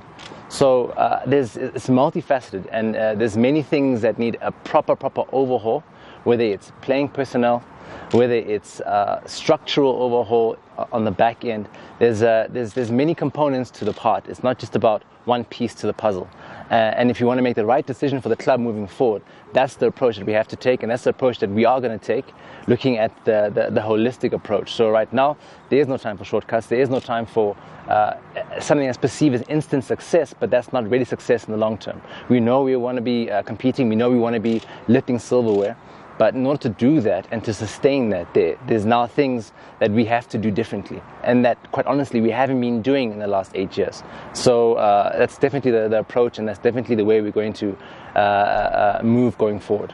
So 0.50 0.90
uh, 0.90 1.24
there's, 1.26 1.58
it's 1.58 1.88
multifaceted, 1.88 2.68
and 2.72 2.96
uh, 2.96 3.16
there's 3.16 3.36
many 3.36 3.64
things 3.64 4.02
that 4.02 4.20
need 4.20 4.38
a 4.42 4.52
proper, 4.52 4.96
proper 4.96 5.24
overhaul, 5.32 5.84
whether 6.26 6.44
it's 6.44 6.72
playing 6.82 7.10
personnel, 7.10 7.64
whether 8.12 8.36
it's 8.36 8.80
uh, 8.82 9.26
structural 9.26 9.94
overhaul 10.04 10.58
on 10.92 11.06
the 11.06 11.12
back 11.12 11.44
end. 11.44 11.68
There's, 11.98 12.22
uh, 12.22 12.48
there's, 12.52 12.74
there's 12.74 12.92
many 12.92 13.16
components 13.16 13.72
to 13.72 13.86
the 13.86 13.94
part. 13.94 14.28
It's 14.28 14.44
not 14.44 14.60
just 14.60 14.76
about 14.76 15.04
one 15.26 15.44
piece 15.46 15.74
to 15.76 15.88
the 15.88 15.94
puzzle. 15.94 16.30
Uh, 16.72 16.74
and 16.74 17.12
if 17.12 17.20
you 17.20 17.28
want 17.28 17.38
to 17.38 17.42
make 17.42 17.56
the 17.56 17.66
right 17.66 17.86
decision 17.86 18.22
for 18.22 18.30
the 18.30 18.36
club 18.36 18.60
moving 18.60 18.88
forward, 18.88 19.22
that's 19.54 19.76
the 19.76 19.86
approach 19.88 20.18
that 20.18 20.26
we 20.26 20.34
have 20.34 20.48
to 20.48 20.56
take, 20.56 20.82
and 20.82 20.92
that's 20.92 21.04
the 21.04 21.10
approach 21.10 21.40
that 21.40 21.50
we 21.50 21.66
are 21.66 21.80
going 21.80 21.98
to 21.98 22.04
take, 22.04 22.26
looking 22.68 22.98
at 22.98 23.12
the, 23.26 23.52
the, 23.54 23.70
the 23.70 23.82
holistic 23.82 24.34
approach. 24.34 24.74
So 24.74 24.90
right 24.90 25.12
now, 25.14 25.38
there 25.70 25.80
is 25.80 25.88
no 25.88 25.98
time 25.98 26.18
for 26.18 26.26
shortcuts. 26.26 26.68
There 26.68 26.80
is 26.80 26.90
no 26.90 27.00
time 27.00 27.26
for 27.26 27.56
uh, 27.88 28.14
something 28.60 28.88
that's 28.88 28.98
perceived 28.98 29.36
as 29.36 29.44
instant 29.50 29.84
success, 29.84 30.34
but 30.40 30.50
that's 30.50 30.72
not 30.74 30.90
really 30.90 31.06
success 31.06 31.46
in 31.46 31.52
the 31.52 31.58
long 31.58 31.78
term. 31.78 32.02
We 32.30 32.40
know 32.40 32.64
we 32.64 32.76
want 32.78 32.96
to 32.96 33.02
be 33.02 33.30
uh, 33.30 33.44
competing. 33.44 33.90
We 33.90 33.96
know 33.96 34.10
we 34.10 34.18
want 34.18 34.36
to 34.36 34.40
be 34.40 34.62
lifting 34.88 35.20
silverware. 35.20 35.78
But 36.18 36.36
in 36.36 36.46
order 36.46 36.62
to 36.64 36.70
do 36.70 37.02
that 37.02 37.28
and 37.32 37.44
to 37.44 37.54
sustain 37.54 38.10
that, 38.10 38.34
there, 38.34 38.58
there's 38.68 38.86
now 38.86 39.08
things 39.08 39.52
that 39.80 39.92
we 39.92 40.06
have 40.06 40.28
to 40.30 40.38
do 40.38 40.52
differently, 40.52 41.02
and 41.24 41.44
that, 41.46 41.72
quite 41.72 41.88
honestly, 41.88 42.22
we 42.22 42.30
haven't 42.30 42.62
been 42.62 42.82
doing 42.82 43.12
in 43.12 43.20
the 43.20 43.28
last 43.28 43.52
eight 43.56 43.78
years. 43.78 44.04
So 44.34 44.76
uh, 44.76 45.18
that's 45.18 45.38
definitely 45.38 45.72
the, 45.72 45.90
the, 45.90 46.00
approach, 46.00 46.38
and 46.38 46.48
that's 46.48 46.60
definitely 46.60 46.96
the 46.96 47.06
way 47.06 47.22
we're 47.22 47.32
going 47.32 47.54
to 47.54 47.78
uh, 48.16 48.20
uh, 48.20 49.02
move 49.04 49.38
going 49.38 49.60
forward. 49.60 49.94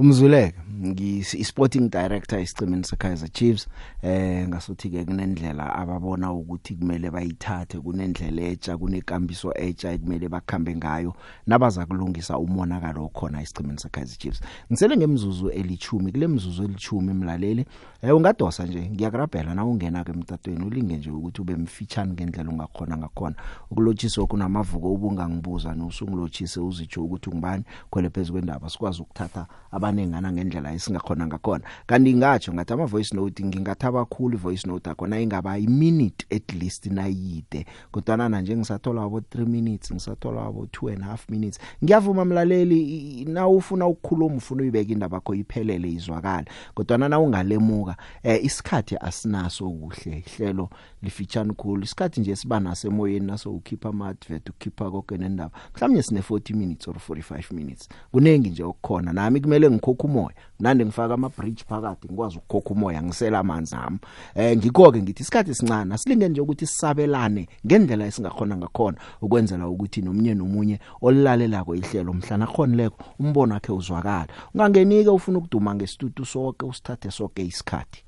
Umzuleke 0.00 0.54
ngi-sporting 0.80 1.90
director 1.90 2.38
esicimeni 2.38 2.84
se-Kaizer 2.84 3.28
Chiefs 3.32 3.68
eh 4.02 4.48
ngasuthi 4.48 4.90
ke 4.90 5.04
kunendlela 5.04 5.74
ababona 5.74 6.32
ukuthi 6.32 6.74
kumele 6.74 7.10
bayithathe 7.10 7.78
kunendlela 7.78 8.42
etsha 8.42 8.78
kunekambiso 8.78 9.52
etsha 9.54 9.92
ekumele 9.92 10.28
bakhambe 10.28 10.76
ngayo 10.76 11.14
nabaza 11.46 11.86
kulungisa 11.86 12.38
umonakalo 12.38 13.04
okhona 13.04 13.42
esicimeni 13.42 13.78
se-Kaizer 13.78 14.18
Chiefs. 14.18 14.40
Ngisele 14.72 14.96
ngemzuzu 14.96 15.48
elithumi 15.48 16.12
kule 16.12 16.26
mzuzu 16.26 16.64
elithumi 16.64 17.12
mlaleli 17.12 17.66
eh 18.02 18.16
ungadosa 18.16 18.66
nje 18.66 18.90
ngiyakurabhela 18.90 19.54
na 19.54 19.64
ungena 19.64 20.04
ke 20.04 20.12
emtatweni 20.12 20.64
ulinge 20.64 20.96
nje 20.96 21.10
ukuthi 21.10 21.40
ube 21.42 21.56
mfitshane 21.56 22.12
ngendlela 22.12 22.50
ungakhona 22.50 22.96
ngakhona. 22.96 23.36
Ukulotshisa 23.70 24.26
kunamavuko 24.26 24.92
ubungangibuza 24.92 25.74
nosungilotshise 25.74 26.60
uzitsho 26.60 27.04
ukuthi 27.04 27.30
ngibani 27.30 27.64
khwele 27.90 28.10
phezulu 28.10 28.32
kwendaba 28.32 28.70
sikwazi 28.70 29.02
ukuthatha 29.02 29.46
abanengana 29.90 30.32
ngendlela 30.32 30.72
esingakhona 30.72 31.26
ngakhona. 31.26 31.64
Kanti 31.86 32.14
ngatsho 32.14 32.52
ngathi 32.52 32.72
ama 32.72 32.86
voice 32.86 33.16
note 33.16 33.44
ngingathaba 33.44 34.04
kakhulu 34.04 34.38
voice 34.38 34.68
note 34.68 34.90
akona 34.90 35.20
ingaba 35.20 35.58
i 35.58 35.66
minute 35.66 36.26
at 36.30 36.54
least 36.54 36.86
nayide. 36.86 37.66
Kodwa 37.92 38.16
na 38.16 38.40
nje 38.40 38.56
ngisathola 38.56 39.02
abo 39.02 39.18
3 39.18 39.46
minutes 39.46 39.92
ngisathola 39.92 40.46
abo 40.46 40.64
2 40.64 40.92
and 40.92 41.02
a 41.02 41.06
half 41.06 41.28
minutes. 41.28 41.58
Ngiyavuma 41.84 42.24
mlaleli 42.24 43.24
na 43.24 43.48
ufuna 43.48 43.86
ukukhuluma 43.86 44.36
ufuna 44.36 44.62
uyibeka 44.62 44.92
indaba 44.92 45.16
yakho 45.16 45.34
iphelele 45.34 45.92
izwakala 45.92 46.44
kodwa 46.74 46.98
na 46.98 47.20
ungalemuka 47.20 47.96
eh 48.22 48.44
isikhathi 48.44 48.96
asinaso 49.00 49.70
kuhle 49.70 50.24
ihlelo 50.26 50.70
lifitshana 51.02 51.54
khulu. 51.54 51.82
Isikhathi 51.82 52.20
nje 52.20 52.36
siba 52.36 52.60
nasemoyeni 52.60 53.26
naso 53.26 53.50
ukhipha 53.50 53.88
ama 53.88 54.08
advert 54.08 54.50
ukhipha 54.50 54.90
konke 54.90 55.16
nendaba. 55.16 55.50
Mhlawumnye 55.74 56.02
sine 56.02 56.20
40 56.20 56.54
minutes 56.54 56.88
or 56.88 56.94
45 56.94 57.54
minutes. 57.54 57.88
Kunengi 58.12 58.50
nje 58.50 58.64
okukhona. 58.64 59.12
Nami 59.12 59.40
kumele 59.40 59.68
ngikhokha 59.80 60.04
umoya. 60.04 60.34
Nande 60.60 60.84
ngifaka 60.84 61.14
ama 61.14 61.28
bridge 61.28 61.64
phakathi 61.68 62.06
ngikwazi 62.08 62.38
ukukhokha 62.38 62.70
umoya 62.70 63.02
ngisela 63.02 63.38
amanzi 63.38 63.76
ami. 63.76 63.98
Eh 64.34 64.56
ngikho 64.56 64.92
ke 64.92 65.02
ngithi 65.02 65.22
isikhathi 65.22 65.54
sincane 65.54 65.94
asilinge 65.94 66.28
nje 66.28 66.40
ukuthi 66.40 66.66
sisabelane 66.66 67.48
ngendlela 67.66 68.06
esingakhona 68.06 68.56
ngakhona 68.56 68.98
ukwenzela 69.22 69.68
ukuthi 69.68 70.02
nomnye 70.02 70.34
nomunye 70.34 70.78
olilalelako 71.02 71.74
ihlelo 71.74 72.12
mhlana 72.12 72.46
khonileko 72.46 73.04
umbono 73.18 73.54
wakhe 73.54 73.72
uzwakala 73.72 74.28
ungangenike 74.54 75.10
ufuna 75.10 75.38
ukuduma 75.38 75.74
ngestudio 75.74 76.24
sonke 76.24 76.66
usithathe 76.66 77.10
sonke 77.10 77.42
isikhathi. 77.44 78.04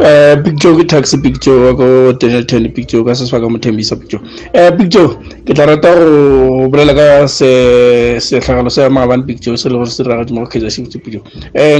Eh 0.00 0.36
big 0.42 0.56
joe 0.56 0.76
ke 0.78 0.84
taxi 0.88 1.16
big 1.20 1.38
joe 1.44 1.74
ko 1.76 2.12
Daniel 2.12 2.44
Ten 2.44 2.66
big 2.72 2.86
joe 2.88 3.04
ka 3.04 3.12
seswa 3.12 3.40
ka 3.40 3.48
mothembisa 3.48 3.96
big 4.00 4.08
joe. 4.08 4.20
Eh 4.54 4.70
big 4.70 4.88
joe 4.88 5.08
ke 5.44 5.52
tla 5.54 5.66
rata 5.66 5.92
go 5.94 6.68
bolela 6.72 6.94
ka 6.94 7.26
se 7.26 8.18
se 8.18 8.40
maabane 8.88 9.26
big 9.26 9.40
joe 9.40 9.56
se 9.56 9.68
le 9.68 9.76
gore 9.76 9.90
se 9.90 10.02
raga 10.02 10.32
mo 10.32 10.46
Kaizer 10.46 10.70
Chiefs 10.70 10.96
big 10.96 11.12
joe. 11.12 11.22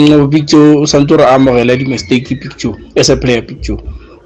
No 0.08 0.26
big 0.26 0.46
joe 0.46 0.86
santora 0.86 1.32
amogela 1.32 1.78
di 1.78 1.86
mistake 1.86 2.28
big 2.28 2.58
joe 2.58 2.76
as 2.96 3.08
a 3.08 3.16
player 3.16 3.40
big 3.42 3.62
joe. 3.62 3.78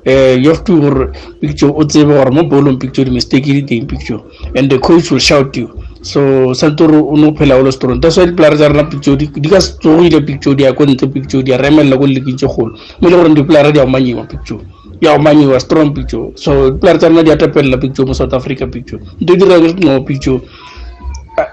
Eh 0.04 0.34
you 0.34 0.50
have 0.50 0.64
to 0.64 0.80
gore 0.80 1.12
big 1.40 1.54
joe 1.54 1.70
o 1.70 1.84
tsebe 1.84 2.12
gore 2.12 2.30
mo 2.30 2.42
bolong 2.42 2.78
big 2.78 2.92
joe 2.92 3.04
di 3.04 3.10
mistake 3.10 3.46
di 3.46 3.62
teng 3.62 3.86
big 3.86 4.00
joe 4.04 4.24
and 4.56 4.70
the 4.70 4.78
coach 4.78 5.10
will 5.10 5.20
shout 5.20 5.56
you 5.56 5.70
so 6.04 6.52
santoro 6.52 7.00
o 7.12 7.16
no 7.16 7.32
phela 7.34 7.56
o 7.56 7.62
le 7.62 7.72
strong 7.72 7.98
that's 8.00 8.16
why 8.18 8.26
dipolare 8.26 8.56
tsa 8.56 8.68
rena 8.68 8.84
picture 8.84 9.16
di 9.16 9.48
ka 9.48 9.58
tsogile 9.58 10.20
picture 10.20 10.54
di 10.54 10.62
ya 10.64 10.72
ko 10.72 10.84
ntle 10.84 11.08
picture 11.08 11.42
di 11.42 11.52
a 11.52 11.56
remelela 11.56 11.96
ko 11.96 12.04
lekentse 12.06 12.44
tse 12.44 12.54
golo 12.54 12.76
mo 13.00 13.08
le 13.08 13.16
gore 13.16 13.34
dipolare 13.34 13.72
di 13.72 13.78
a 13.80 13.84
omanyiwa 13.84 14.24
picture 14.28 14.60
di 15.00 15.06
a 15.08 15.14
omanyiwa 15.14 15.58
strong 15.58 15.92
picture 15.96 16.28
so 16.34 16.70
dipolare 16.70 16.98
tsa 16.98 17.08
rena 17.08 17.22
di 17.22 17.30
a 17.30 17.78
picture 17.78 18.04
mo 18.06 18.12
south 18.12 18.34
africa 18.34 18.66
picture 18.66 19.00
nto 19.20 19.32
dira 19.34 19.56
no 19.58 20.02
picture 20.04 20.40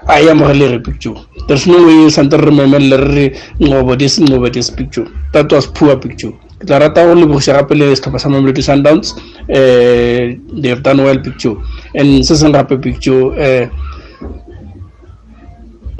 a 0.06 0.20
e 0.20 0.32
mogele 0.34 0.68
re 0.68 0.80
picture 0.80 1.16
there's 1.48 1.66
no 1.66 1.86
way 1.86 2.10
sante 2.10 2.36
re 2.36 2.50
memelele 2.50 2.96
re 2.96 3.08
re 3.14 3.32
ngobo 3.66 3.96
this 3.96 4.20
ngobo 4.20 4.50
this 4.52 4.70
picture 4.70 5.08
that 5.32 5.50
was 5.50 5.66
poor 5.66 5.96
picture 5.96 6.32
ke 6.60 6.66
tla 6.66 6.78
rata 6.78 7.06
go 7.06 7.14
lebogiša 7.14 7.52
gape 7.56 7.74
le 7.74 7.96
setlhopha 7.96 8.18
sa 8.18 8.28
mamelodi 8.28 8.62
sundowns 8.62 9.16
um 9.48 10.38
they 10.60 10.70
have 10.70 10.82
done 10.82 11.00
well 11.02 11.18
picture 11.18 11.56
and 11.94 12.22
se 12.24 12.36
seng 12.36 12.52
gape 12.52 12.76
picture 12.78 13.32
eh 13.40 13.66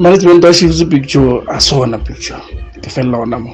management 0.02 0.44
wa 0.44 0.52
chiefs 0.52 0.84
picture. 0.84 1.42
A 1.48 1.60
sona 1.60 1.98
picture. 1.98 2.40
Ke 2.82 2.90
felela 2.90 3.18
ona 3.18 3.38
mo 3.38 3.50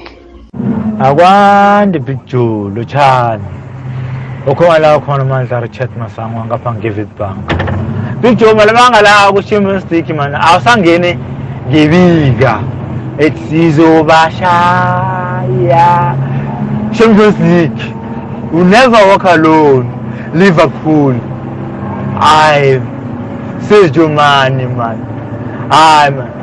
akwande 0.98 2.00
picture 2.04 2.70
lotshani 2.74 3.44
ukhona 4.46 4.78
la 4.78 4.98
khona 4.98 5.24
mandla 5.24 5.60
richard 5.62 5.90
masango 5.98 6.44
ngapha 6.44 6.74
ngeviv 6.74 7.08
bank 7.18 7.52
picture 8.22 8.54
malabanga 8.54 9.02
la 9.02 9.32
ku-champions 9.32 9.84
league 9.90 10.16
man 10.16 10.34
awusangene 10.34 11.18
ngebika 11.68 12.60
ethi 13.18 13.40
sizobashaya. 13.48 16.16
Champions 16.96 17.38
league 17.40 17.82
you 18.52 18.64
never 18.64 19.06
walk 19.10 19.24
alone 19.24 19.86
liverpool. 20.34 21.14
Hayi 22.20 22.80
sejomani 23.68 24.66
man 24.76 24.98
hayi 25.70 26.10
man. 26.16 26.37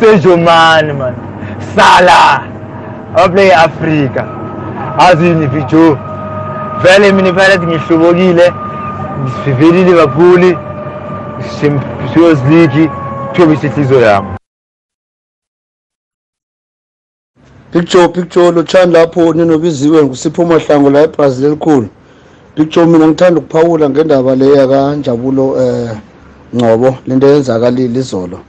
Sejomani 0.00 0.92
man 0.92 1.14
sala. 1.74 2.42
Abaplay 3.14 3.52
africa 3.52 4.24
azini 4.98 5.46
vijo 5.46 5.98
vele 6.82 7.12
mina 7.12 7.32
phela 7.32 7.58
ngihlubokile 7.58 8.52
sivele 9.44 9.84
liverpool 9.84 10.56
champions 11.60 12.38
league 12.50 12.90
thobisa 13.32 13.66
ihliziyo 13.66 14.00
yami. 14.00 14.28
Picture 17.72 18.08
picture 18.08 18.50
lotshani 18.50 18.92
lapho 18.92 19.34
ninobiziwe 19.34 20.04
ngusipho 20.04 20.44
mahlango 20.44 20.90
la 20.90 21.02
ebrazil 21.02 21.46
elikhulu. 21.46 21.88
Picture 22.54 22.86
mina 22.86 23.06
ngithanda 23.08 23.40
ukuphawula 23.40 23.90
ngendaba 23.90 24.36
le 24.36 24.52
yakanjabulo 24.52 25.62
eh 25.62 25.90
ngcobo 26.54 26.96
lento 27.06 27.26
eyenzakalile 27.26 28.00
izolo. 28.00 28.40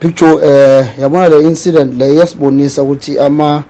Picture 0.00 0.38
eh 0.42 0.86
yabona 1.00 1.28
le 1.28 1.42
incident 1.42 1.94
le 1.98 2.14
yasibonisa 2.14 2.82
ukuthi 2.82 3.18
ama 3.18 3.64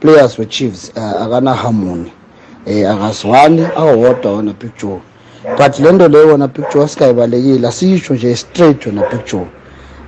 players 0.00 0.38
we-chiefs 0.38 0.92
uh, 0.96 1.22
akana 1.22 1.54
harmony 1.54 2.12
eh 2.66 2.90
akazwani 2.90 3.66
awodwa 3.76 4.32
wona 4.32 4.52
picture. 4.52 5.00
But 5.58 5.78
lento 5.78 6.08
leyo 6.08 6.28
wona 6.28 6.48
picture 6.48 6.84
asikayibalekile 6.84 7.68
asisho 7.68 8.14
nje 8.14 8.36
straight 8.36 8.86
wona 8.86 9.02
picture. 9.02 9.46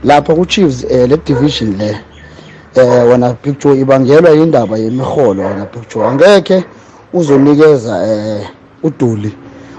Lapha 0.05 0.35
ku-chiefs 0.35 0.85
eh, 0.91 1.09
le 1.09 1.17
division 1.17 1.77
le 1.79 1.97
eh 2.75 3.09
wona 3.09 3.35
picture 3.35 3.81
ibangelwa 3.81 4.31
indaba 4.35 4.79
yemiholo 4.79 5.43
wona 5.43 5.67
picture. 5.67 6.07
Angeke 6.07 6.65
uzonikeza 7.13 8.07
eh 8.07 8.47
uduli 8.83 9.33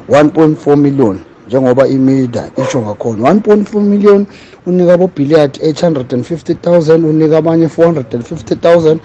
1.4 0.10 0.76
million. 0.76 1.20
Njengoba 1.50 1.88
imida 1.88 2.52
isho 2.58 2.82
ngakhona 2.82 3.34
1.4 3.34 3.80
million 3.82 4.26
unika 4.66 4.94
abobilliard 4.94 5.58
850000 5.58 7.06
unika 7.06 7.38
abanye 7.38 7.66
450000 7.66 8.98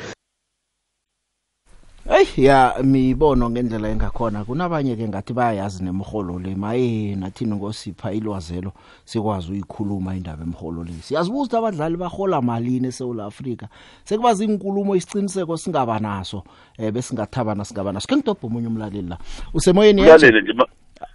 Hey 2.08 2.44
ya 2.44 2.74
mibono 2.82 3.50
ngendlela 3.50 3.88
engakhona. 3.88 4.44
Kunabanye 4.44 4.96
ke 4.96 5.08
ngathi 5.08 5.32
bayayazi 5.32 5.84
nemholo 5.84 6.38
le. 6.38 6.54
Maye 6.54 7.16
nathini 7.16 7.54
ngosipha 7.54 8.12
ilwazelo 8.12 8.72
sikwazi 9.04 9.52
uyikhuluma 9.52 10.16
indaba 10.16 10.42
emholo 10.42 10.84
le. 10.84 10.92
Siyazibuza 11.02 11.58
abadlali 11.58 11.96
bahola 11.96 12.42
malini 12.42 12.88
eSouth 12.88 13.20
Africa 13.20 13.66
sekubaza 14.04 14.44
inkulumo 14.44 14.96
isiqiniseko 14.96 15.56
singaba 15.56 15.98
naso 15.98 16.44
eh 16.78 16.92
besingathaba 16.92 17.54
nasingaba 17.54 17.92
naso 17.92 18.08
ke 18.08 18.16
ngidobha 18.16 18.46
umunye 18.46 18.66
umlaleli 18.66 19.08
la. 19.08 19.18
Usemoyeni 19.54 20.02
Ulalele 20.02 20.42
nje 20.42 20.52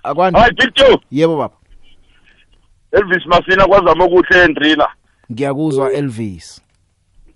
akwani. 0.04 0.39
Hayi 0.39 0.54
Big 0.54 0.76
Joe 0.76 0.97
yebo 1.12 1.38
baba. 1.38 1.56
Elvis 2.91 3.26
Masina 3.26 3.66
kwazama 3.68 4.06
ukuhle 4.06 4.43
endrina. 4.43 4.88
Ngiyakuzwa 5.32 5.91
Elvis. 5.93 6.62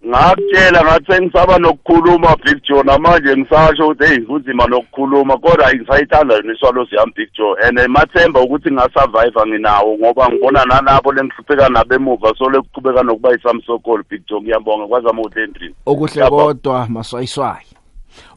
Ngakutshela 0.07 0.83
ngathi 0.83 1.11
sengisaba 1.11 1.57
nokukhuluma 1.57 2.35
Big 2.43 2.63
Joe 2.63 2.83
namanje 2.83 3.37
ngisasho 3.37 3.87
ukuthi 3.87 4.05
hey 4.05 4.19
kunzima 4.19 4.67
nokukhuluma 4.67 5.37
kodwa 5.37 5.73
ngisayithanda 5.73 6.35
yona 6.35 6.53
iswalosi 6.53 6.95
yami 6.95 7.13
Big 7.15 7.29
Joe 7.33 7.55
and 7.63 7.79
mathemba 7.87 8.41
ukuthi 8.41 8.71
ngingasurvive 8.71 9.47
nginawo 9.47 9.97
ngoba 9.97 10.29
ngibona 10.29 10.65
nalabo 10.65 11.11
lengihlupheka 11.13 11.69
nabemuva 11.69 12.33
so 12.37 12.49
lekuqhubeka 12.49 13.03
nokuba 13.03 13.35
isamsokolo 13.35 14.03
Big 14.09 14.21
Joe 14.27 14.41
ngiyabonga 14.41 14.87
kwazama 14.87 15.21
ukuhle 15.21 15.43
endrina. 15.43 15.75
Okuhle 15.85 16.29
kodwa 16.29 16.87
maswayiswayi. 16.89 17.67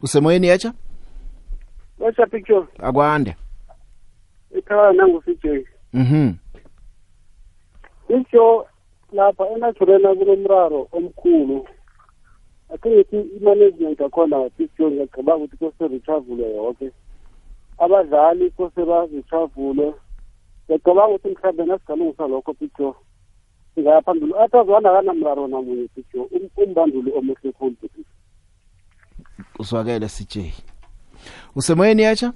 Usemoyeni 0.03 0.49
yacha 0.49 0.72
What's 1.99 2.31
picture? 2.31 2.66
akwande. 2.79 3.37
Ikhaya 4.67 4.93
nangu 4.93 5.23
CJ. 5.23 5.67
mhm 5.93 6.35
Isho 8.09 8.67
lapha 9.12 9.49
eNaturena 9.49 10.14
kunomraro 10.14 10.89
omkhulu. 10.93 11.67
Akhithi 12.75 13.21
imanagement 13.37 14.01
akhona 14.01 14.51
picture 14.51 14.91
ngiyacabanga 14.91 15.45
ukuthi 15.45 15.57
kose 15.57 15.89
rechavule 15.89 16.55
yonke. 16.57 16.91
Abadlali 17.79 18.51
kose 18.51 18.85
bazichavule. 18.85 19.95
Ngiyacabanga 20.69 21.14
ukuthi 21.14 21.29
mhlawumbe 21.29 21.64
nasigalungisa 21.64 22.27
lokho 22.27 22.55
picture. 22.55 22.93
Singaya 23.75 24.03
phambili. 24.03 24.35
Atazwana 24.39 24.93
kanamraro 24.93 25.47
namunye 25.49 25.89
picture. 25.95 26.25
Um- 26.35 26.51
Umbanduli 26.57 27.12
omuhle 27.12 27.53
khulu 27.53 27.77
uswakele 29.59 30.09
CJ 30.09 30.53
usemoyeni 31.57 32.03
Saw- 32.03 32.33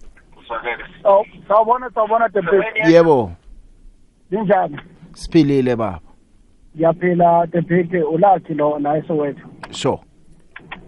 Sawubona 1.48 1.90
sawubona 1.90 2.28
Tempe. 2.28 2.64
yebo. 2.88 3.32
Linjani? 4.30 4.78
siphilile 5.12 5.76
baba. 5.76 6.00
Ngiyaphila 6.76 7.46
Tempe 7.46 8.02
ulathi 8.02 8.54
lo 8.54 8.78
naye 8.78 9.02
sowethu. 9.02 9.48
sure. 9.70 9.98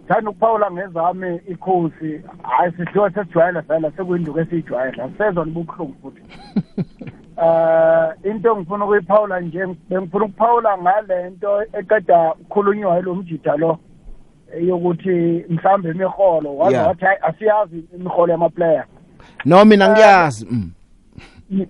Thanda 0.09 0.31
ukuphawula 0.31 0.71
ngezami 0.71 1.41
ikhosi 1.49 2.23
hayi 2.43 2.73
sithiwa 2.77 3.11
sesijwayele 3.11 3.61
vela 3.61 3.91
sekuyinduku 3.97 4.41
esiyijwayele. 4.41 5.03
Asezwa 5.03 5.45
nibubuhlungu 5.45 5.95
futhi. 6.03 6.23
Eh 7.43 8.31
into 8.31 8.53
engifuna 8.53 8.85
ukuyiphawula 8.85 9.41
nje 9.41 9.67
bengifuna 9.89 10.25
ukuphawula 10.25 10.79
ngale 10.79 11.31
nto 11.31 11.63
eqeda 11.63 12.33
ukukhulunywa 12.35 12.97
yilo 12.97 13.15
mjida 13.15 13.57
lo 13.57 13.79
yokuthi 14.61 15.45
mhlambe 15.49 15.91
imiholo 15.91 16.57
waze 16.57 16.77
wathi 16.79 17.05
hayi 17.05 17.19
asiyazi 17.23 17.85
imiholo 17.95 18.33
yamaplayer. 18.33 18.85
No 19.45 19.65
mina 19.65 19.89
ngiyazi 19.89 20.47
mm. 20.51 20.71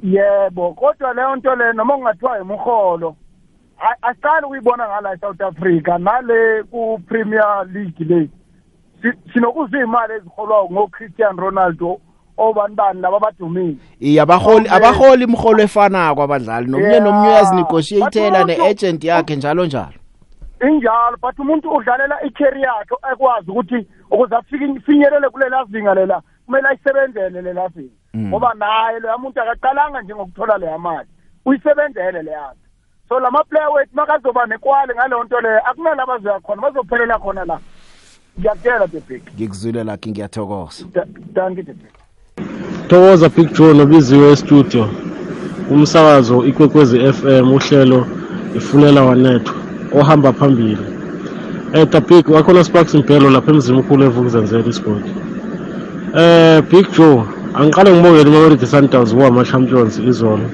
Yebo 0.02 0.72
kodwa 0.72 1.14
leyo 1.14 1.36
nto 1.36 1.54
le 1.56 1.72
noma 1.72 1.94
kungathiwa 1.94 2.40
imiholo 2.40 3.16
a- 3.78 4.08
asiqali 4.08 4.46
ukuyibona 4.46 4.88
ngala 4.88 5.12
eSouth 5.14 5.40
Africa 5.40 5.98
nale 5.98 6.62
ku-Premier 6.70 7.66
League 7.72 8.04
le. 8.04 8.28
Si- 9.02 9.32
sinokuzwa 9.32 9.80
imali 9.82 10.12
eziholwa 10.14 10.64
ngoCristiano 10.70 11.42
Ronaldo 11.42 12.00
obani 12.36 12.74
bani 12.74 13.00
laba 13.00 13.16
abadumile. 13.16 13.76
Iya 14.00 14.22
abaholi 14.22 14.68
abaholi 14.68 15.24
imholo 15.24 15.62
efanako 15.62 16.22
abadlali. 16.22 16.70
Nomunye 16.70 17.00
nomunye 17.00 17.28
uyazinegotiatela 17.28 18.44
But 18.44 18.58
neagent 18.58 19.04
yakhe 19.04 19.36
njalo 19.36 19.66
njalo. 19.66 19.98
Injalo 20.68 21.16
but 21.22 21.38
umuntu 21.38 21.70
udlalela 21.70 22.22
i-career 22.24 22.66
yakhe 22.78 22.94
ekwazi 23.12 23.50
ukuthi 23.50 23.86
ukuze 24.10 24.36
afike 24.36 24.80
finyelele 24.86 25.28
kulela 25.28 25.64
zinga 25.64 25.94
lela 25.94 26.22
kumele 26.46 26.68
ayisebenzele 26.68 27.42
lela 27.42 27.68
zinga 27.68 28.02
Mm. 28.14 28.28
ngoba 28.28 28.54
naye 28.54 29.00
loya 29.00 29.18
muntu 29.18 29.40
akaqalanga 29.40 30.02
nje 30.02 30.14
ngokuthola 30.14 30.58
leya 30.58 30.78
mali. 30.78 31.08
Uyisebenzele 31.46 32.22
leya. 32.22 32.52
Nto 33.06 33.14
so 33.16 33.20
lama 33.20 33.44
player 33.44 33.68
wethu 33.74 33.96
makazoba 33.96 34.46
nekwali 34.46 34.94
ngaleyo 34.94 35.24
nto 35.24 35.40
leyo 35.40 35.60
akunala 35.70 36.06
bazoya 36.06 36.40
khona 36.40 36.62
bazophelela 36.62 37.18
khona 37.18 37.44
la. 37.44 37.58
Ngiyakutshela 38.38 38.86
bebheki 38.86 39.32
ngikuzwile 39.34 39.84
lakhe 39.84 40.10
ngiyathokoza. 40.10 40.84
Danki 41.32 41.62
bebheki 41.62 41.98
thokoza 42.88 43.28
big 43.28 43.52
joe 43.52 43.74
nobiziwe 43.74 44.32
estudio. 44.32 44.88
Umsakazo 45.70 46.44
ikwekwezi 46.44 47.12
fm 47.12 47.52
uhlelo 47.52 48.06
ifulela 48.56 49.02
wanethwa 49.02 49.54
ohamba 49.94 50.32
phambili. 50.32 50.86
Eh 51.72 51.88
tabik 51.88 52.28
wakhona 52.28 52.64
sparks 52.64 52.94
impelo 52.94 53.30
lapha 53.30 53.50
emzini 53.50 53.78
ukhulu 53.78 54.04
evukuzenzela 54.04 54.68
isport. 54.68 55.04
Eh 56.14 56.62
big 56.70 56.86
joe 56.96 57.24
angiqale 57.54 57.90
ngibongele 57.92 58.30
imamelodi 58.30 58.66
sundowns 58.66 59.14
kuwama-champions 59.14 59.98
izolo. 59.98 60.46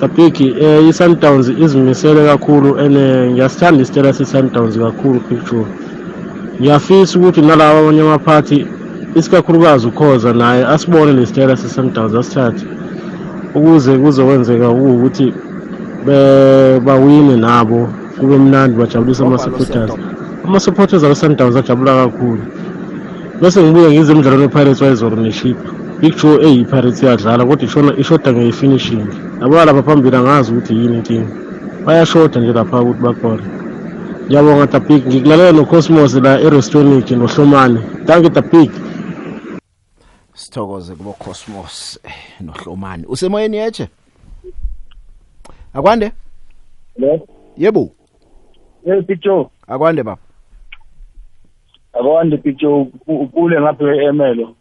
Tabik 0.00 0.40
eh 0.40 0.88
i-sundowns 0.88 1.48
izimisele 1.48 2.24
kakhulu 2.26 2.78
and 2.78 2.96
eh, 2.96 3.30
ngiyasithanda 3.32 3.82
isitela 3.82 4.12
se-sundowns 4.12 4.78
kakhulu 4.78 5.20
big 5.28 5.40
joe. 5.50 5.66
Ngiyafisa 6.60 7.18
ukuthi 7.18 7.40
nalabo 7.42 7.78
abanye 7.78 8.00
amaphathi 8.00 8.66
isikakhulukazi 9.14 9.86
ukhoza 9.88 10.32
naye 10.32 10.66
asibone 10.66 11.12
lesitela 11.12 11.56
se-sundowns 11.56 12.14
asithathe. 12.14 12.64
Ukuze 13.54 13.98
kuzokwenzeka 13.98 14.68
ukuthi 14.68 15.32
be- 16.06 16.80
bawine 16.80 17.36
nabo 17.36 17.88
kube 18.20 18.36
mnandi 18.38 18.76
bajabulise 18.78 19.22
ama-supporters. 19.24 19.92
ama-supporters 20.44 21.04
aka-sundowns 21.04 21.56
ajabula 21.56 21.92
kakhulu. 22.04 22.42
Bese 23.40 23.62
ngibuye 23.62 23.90
ngize 23.90 24.12
emdlalweni 24.12 24.42
we-pirates 24.42 24.82
wayizolo 24.82 25.16
neship 25.16 25.56
big 26.00 26.16
joe 26.16 26.44
eyi-pirates 26.46 27.02
iyadlala 27.02 27.46
kodwa 27.46 27.64
ishona 27.64 27.96
ishoda 27.96 28.32
nge-finishing 28.32 29.06
yabo 29.40 29.54
lapha 29.64 29.82
phambili 29.82 30.16
angazi 30.16 30.52
ukuthi 30.52 30.72
yini 30.74 30.96
inkinga 30.96 31.46
bayashoda 31.86 32.40
nje 32.40 32.52
lapha 32.52 32.80
ukuthi 32.80 33.02
bakhona. 33.02 33.42
Ngiyabonga 34.26 34.66
tapik 34.66 35.06
ngikulalela 35.06 35.52
nocosmos 35.52 36.14
la 36.14 36.40
erestonic 36.40 37.10
nohlomane 37.10 37.80
danke 38.06 38.30
tapik. 38.30 38.70
Sithokoze 40.34 40.94
kubo 40.94 41.12
Cosmos 41.12 42.00
eh, 42.04 42.40
nohlomani. 42.40 43.04
Usemoyeni 43.06 43.56
yeche 43.56 43.88
akwande? 45.74 46.12
Hello? 46.94 47.28
yebo. 47.56 47.90
Hey 48.84 49.02
picture 49.02 49.46
akwande 49.68 50.02
baba. 50.02 50.25
Akwande 52.00 52.36
picture 52.36 52.86
ukule 53.06 53.60
ngapha 53.60 53.94
emelo 53.94 54.54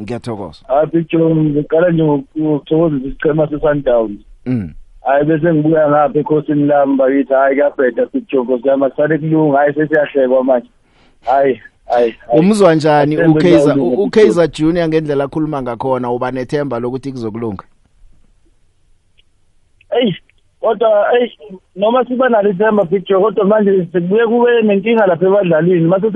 ngiyathokoza. 0.00 0.66
Hayi 0.66 0.86
picture 0.86 1.34
ngiqala 1.34 1.90
nje 1.90 2.04
ngokuthokozisa 2.04 3.06
isichema 3.08 3.48
se-sundowns 3.48 4.20
mm. 4.46 4.70
Hayi 5.04 5.24
bese 5.24 5.54
ngibuya 5.54 5.88
ngapha 5.88 6.18
ekhosini 6.18 6.66
lami 6.66 6.96
bakithi 6.96 7.32
hayi 7.32 7.56
kuyabheda 7.56 8.06
picture 8.06 8.42
nkosi 8.42 8.68
yami 8.68 8.84
asale 8.84 9.18
kulunga 9.18 9.58
hayi 9.58 9.74
sesiyahlekwa 9.74 10.44
manje. 10.44 10.68
Hayi 11.26 11.60
hayi 11.86 12.14
hayi. 12.26 12.40
umzwa 12.40 12.74
njani 12.74 13.14
Athembe 13.14 13.38
ukaizer 13.38 13.72
kulawula 13.72 14.02
ukaizer 14.02 14.48
junior 14.50 14.88
ngendlela 14.88 15.24
akhuluma 15.24 15.62
ngakhona 15.62 16.10
uba 16.10 16.30
nethemba 16.30 16.78
lokuthi 16.78 17.12
kuzokulunga? 17.12 17.64
Eyi 20.00 20.16
kodwa 20.60 21.06
eyi 21.20 21.32
noma 21.76 22.04
siba 22.04 22.28
nalo 22.28 22.50
ithemba 22.50 22.84
picture 22.84 23.20
kodwa 23.20 23.44
manje 23.44 23.88
sekubuye 23.92 24.26
kube 24.26 24.62
nenkinga 24.62 25.06
lapha 25.06 25.26
ebadlalini. 25.26 25.88
Mase 25.88 26.10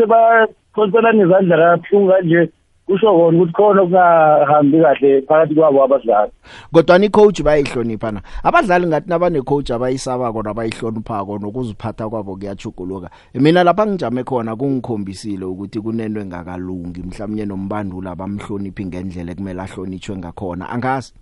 sebakhonselana 0.75 1.25
izandla 1.25 1.57
kabuhlungu 1.57 2.09
kanje 2.13 2.51
kusho 2.87 3.13
kona 3.13 3.39
ukuthi 3.39 3.53
khona 3.53 3.83
okungahambi 3.83 4.81
kahle 4.81 5.23
phakathi 5.23 5.55
kwabo 5.55 5.85
abadlali. 5.85 6.33
Kodwa 6.73 6.99
ni 6.99 7.09
coach 7.09 7.43
bayihlonipha 7.43 8.13
na 8.13 8.21
abadlali 8.43 8.87
ngathi 8.87 9.09
nabane 9.11 9.43
coach 9.43 9.71
abayisabako 9.71 10.43
nabayihloniphako 10.43 11.39
nokuziphatha 11.39 12.09
kwabo 12.09 12.37
kuyachuguluka 12.37 13.11
mina 13.35 13.65
lapha 13.65 13.87
ngijame 13.87 14.25
khona 14.25 14.57
kungikhombisile 14.57 15.45
ukuthi 15.45 15.81
kunenwe 15.81 16.25
ngakalungi 16.25 17.03
mhlawumnye 17.03 17.45
nombandula 17.47 18.11
abamhloniphi 18.11 18.85
ngendlela 18.87 19.33
ekumele 19.33 19.61
ahlonitshwe 19.63 20.17
ngakhona. 20.17 20.69
Angazi? 20.71 21.13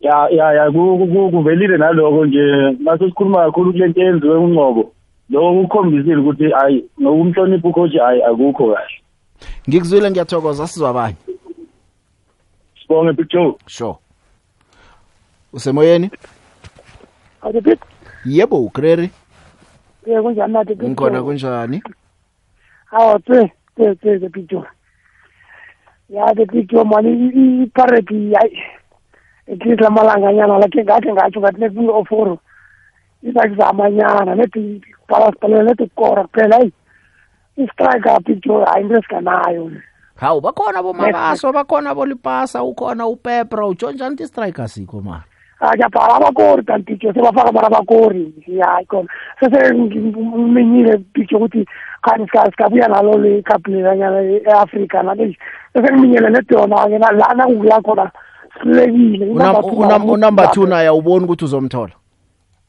Ya 0.00 0.28
ya 0.30 0.52
ya 0.52 0.70
ku- 0.70 0.98
ku- 0.98 1.06
ku- 1.12 1.30
kuvelile 1.30 1.76
naloko 1.76 2.26
nje. 2.26 2.76
Mase 2.80 3.04
sikhuluma 3.04 3.44
kakhulu 3.44 3.72
kule 3.72 3.88
nto 3.88 4.00
yenziwe 4.00 4.36
unqobo 4.36 4.92
loko 5.30 5.62
kukhombisile 5.62 6.16
ukuthi 6.16 6.50
hayi 6.50 6.84
nokumhlonipha 6.98 7.68
ucoach 7.68 7.96
hayi 7.98 8.22
akukho 8.22 8.74
kahle. 8.74 9.02
Ngikuzwile 9.68 10.10
ngiyathokoza. 10.10 10.66
Sizwa 10.66 10.90
abanye? 10.90 11.16
Sibonge 12.80 13.12
picture 13.12 13.54
sure. 13.66 13.96
Usemoyeni? 15.52 16.10
Bit 17.62 17.80
yebo 18.24 18.64
ugreri 18.64 19.10
ke 20.04 20.22
kunjani 20.22 20.52
nathi 20.52 20.76
ngikhona 20.76 21.22
kunjani? 21.22 21.82
Hawa 22.90 23.18
tse 23.18 23.52
tse 23.74 23.94
tse 23.94 24.28
picture 24.28 24.66
ya 26.08 26.34
the 26.34 26.46
picture 26.46 26.84
mani 26.84 27.10
i 27.34 27.66
party 27.74 28.32
yayi 28.32 28.58
ethi 29.46 29.76
lamalanga 29.76 30.32
nyana 30.32 30.58
lakhe 30.58 30.84
ngathi 30.84 31.12
ngathi 31.12 31.38
ngathi 31.38 31.60
neku 31.60 31.90
oforo 31.90 32.38
isakuzama 33.22 33.90
nyana 33.90 34.34
nethi 34.34 34.80
bhala 35.08 35.32
sibhalele 35.32 35.62
nethi 35.62 35.90
kora 35.94 36.24
kuphela 36.24 36.56
hayi 36.56 36.72
istrike 37.56 38.20
picture 38.24 38.64
hayi 38.64 38.82
into 38.82 38.96
esikanayo 38.96 39.70
hawu 40.16 40.40
bakhona 40.40 40.82
bomabaso 40.82 41.52
bakhona 41.52 41.94
bolipasa 41.94 42.62
ukhona 42.62 43.06
upepra 43.06 43.66
ujonjani 43.66 44.14
ukuthi 44.14 44.22
istrike 44.24 44.62
asikho 44.62 45.00
mara 45.00 45.24
ajabhala 45.60 46.14
abakori 46.14 46.62
kanti 46.62 46.84
picture 46.84 47.14
sebafaka 47.14 47.52
mara 47.52 47.66
abakori. 47.66 48.34
Hayi 48.46 48.86
khona. 48.86 49.08
Seseminyile 49.40 50.98
picture 51.12 51.36
ukuthi 51.36 51.66
kanti 52.02 52.30
sikabuya 52.50 52.88
nalo 52.88 53.18
le 53.18 53.42
cup 53.42 53.66
lelanyana 53.66 54.22
e-afrika 54.22 55.02
nale 55.02 55.36
sesengiminyele 55.72 56.30
nedona-ke 56.30 56.98
lana 56.98 57.46
kuya 57.46 57.80
khona 57.80 58.10
silekile. 58.62 59.26
Unumber 60.04 60.50
two 60.52 60.66
naye 60.66 60.88
awuboni 60.88 61.24
ukuthi 61.24 61.44
uzomthola. 61.44 61.92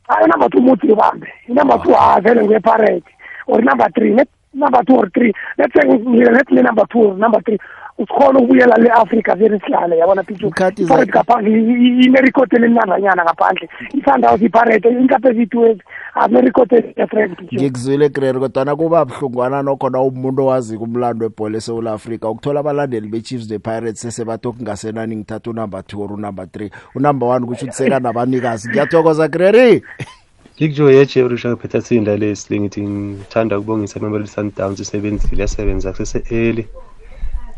Hayi 0.08 0.24
unumber 0.26 0.50
two 0.50 0.62
muthi 0.62 0.88
ibambe. 0.88 1.28
Inumber 1.48 1.84
two 1.84 1.94
hayi 1.94 2.22
vele 2.22 2.42
nguyeparete 2.44 3.12
or 3.48 3.62
number 3.62 3.90
three 3.96 4.14
net 4.14 4.30
number 4.54 4.84
two 4.84 4.96
or 4.96 5.10
three. 5.10 5.34
Let's 5.58 5.74
say 5.74 5.88
ngile 5.88 6.32
net 6.32 6.52
le 6.52 6.62
number 6.64 6.86
two 6.92 7.00
or 7.00 7.18
number 7.18 7.42
three. 7.42 7.58
Usikhona 7.98 8.40
ukubuyela 8.40 8.78
le-afrika 8.78 9.36
vele 9.36 9.60
sihlale 9.60 9.98
yabona 9.98 10.24
pictureparete 10.24 11.12
ngaphandle 11.12 11.60
inerekhodi 12.06 12.56
elinandanyana 12.56 13.24
ngaphandle. 13.24 13.70
I-sundhouse 13.94 14.46
iparete 14.46 14.90
inkape 14.90 15.30
ezitwezi 15.30 15.82
anerekhodi 16.16 16.76
elidifferent 16.76 17.54
ngikuzwile 17.54 18.10
grere 18.10 18.40
kodwana 18.40 18.76
kuba 18.76 19.06
buhlungwana 19.06 19.64
nokhona 19.64 20.02
umuntu 20.02 20.44
owazi 20.44 20.78
kumlando 20.78 21.26
webhola 21.26 21.58
esewula 21.58 21.94
afrika 21.94 22.30
ukuthola 22.30 22.60
abalandeli 22.60 23.08
be-chiefs 23.08 23.50
ne-pirates 23.50 24.02
sesebathi 24.02 24.48
okungasenani 24.48 25.16
ngithatha 25.16 25.50
unumber 25.52 25.84
two 25.88 26.02
or 26.02 26.14
unumber 26.14 26.48
three. 26.52 26.72
Unumber 26.96 27.30
one 27.30 27.46
kusho 27.46 27.66
ukuthi 27.66 27.78
sekanabanikazi 27.78 28.70
ngiyathokoza 28.70 29.28
greri 29.28 29.84
ngikujo 30.58 30.92
yejerisha 30.92 31.50
ngiphetha 31.50 31.82
tsinda 31.82 32.18
lesi 32.18 32.60
ngithi 32.60 32.82
ngithanda 32.82 33.58
ukubongisa 33.60 34.00
imameli 34.00 34.28
sundowns 34.28 34.80
isebenzile 34.80 35.42
yasebenza 35.42 35.92
kusese-early 35.92 36.68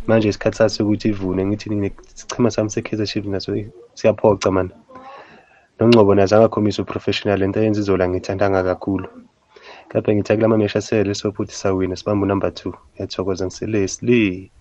manje 0.10 0.30
isikhathi 0.30 0.58
sathi 0.58 0.84
ukuthi 0.84 1.08
ivune 1.08 1.46
ngithi 1.46 1.70
nesichima 1.70 2.52
sami 2.52 2.70
se-kaizer 2.70 3.08
chief 3.08 3.26
naso 3.26 3.54
siyaphoca 3.94 4.52
mani. 4.52 4.70
Nongcobo 5.80 6.16
nazo 6.16 6.36
angakhombisa 6.36 6.82
uprofessional 6.82 7.40
lento 7.40 7.60
ayenza 7.60 7.82
izola 7.82 8.10
ngithandanga 8.10 8.64
kakhulu. 8.64 9.08
Kepha 9.90 10.14
ngithi 10.14 10.34
akula 10.34 10.48
mamesha 10.48 10.80
asele 10.80 11.14
sofuthi 11.14 11.54
sawina 11.54 11.96
sibambe 11.96 12.24
unumber 12.26 12.54
two 12.54 12.74
ngiyathokoza 12.94 13.46
ngiselesli 13.46 14.52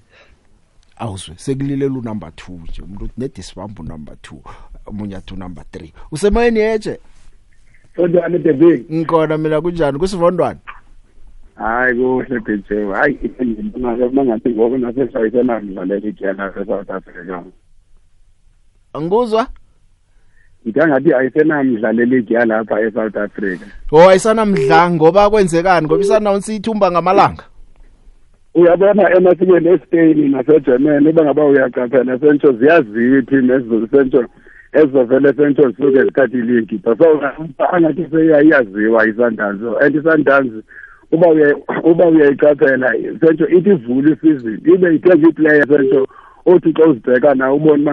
awuzwe 0.96 1.34
sekulilela 1.36 1.98
unumber 1.98 2.36
two 2.36 2.52
nje 2.52 2.82
umuntu 2.82 3.04
uthi 3.04 3.14
nedi 3.18 3.42
sibambe 3.42 3.80
unumber 3.80 4.16
two 4.22 4.42
omunye 4.86 5.16
athi 5.16 5.34
unumber 5.34 5.64
three. 5.72 5.92
Usemoyeni 6.12 6.60
yeje 6.60 6.98
kunjani 7.96 8.38
debek 8.38 8.90
ngikhona 8.92 9.38
mina 9.38 9.60
kunjani? 9.60 9.98
Kusivondwane? 9.98 10.60
Hayi 11.58 11.94
kuhle 11.94 12.40
bhejew 12.40 12.92
hayi 12.92 13.18
mangathi 14.12 14.50
ngoku 14.50 14.78
nasesayisenamdlalela 14.78 16.08
igela 16.08 16.52
e-south 16.60 16.90
africa. 16.90 17.42
Angikuzwa? 18.92 19.46
Ngikangathi 20.66 21.14
ayisenamdlalela 21.14 22.16
igiya 22.16 22.44
lapha 22.44 22.80
e-south 22.80 23.16
africa. 23.16 23.66
O 23.92 24.08
ayisanamdla 24.08 24.90
ngoba 24.90 25.30
kwenzekani? 25.30 25.86
Ngoba 25.86 26.00
isanawunsi 26.00 26.56
ithumba 26.56 26.90
ngamalanga. 26.90 27.44
Uyabona 28.54 29.16
emasikweni 29.16 29.68
espain 29.68 30.30
nasegermany 30.30 31.08
uba 31.08 31.24
ngaba 31.24 31.44
uyacaphela 31.44 32.18
sentho 32.18 32.52
ziyaziwa 32.52 33.18
iphim 33.18 33.50
ezisentho 33.50 34.24
ezizovele 34.72 35.32
sentho 35.32 35.70
zisuke 35.70 36.04
zithathe 36.04 36.38
iligipha 36.38 36.96
so 36.96 37.20
angathi 37.72 38.06
seyayaziwa 38.10 39.06
i-sundowns 39.08 39.62
and 39.80 39.96
i-sundowns 39.96 40.64
uba 41.12 41.28
uya 41.28 41.56
uba 41.84 42.08
uyayicaphela 42.08 42.92
sentho 43.20 43.48
ithi 43.48 43.70
ivule 43.70 44.12
isizini. 44.12 44.74
Ibe 44.74 44.94
ithenga 44.94 45.28
iplayer 45.28 45.68
sentho 45.68 46.06
othi 46.48 46.72
xa 46.72 46.86
uzibheka 46.86 47.34
na 47.34 47.52
ubone 47.52 47.90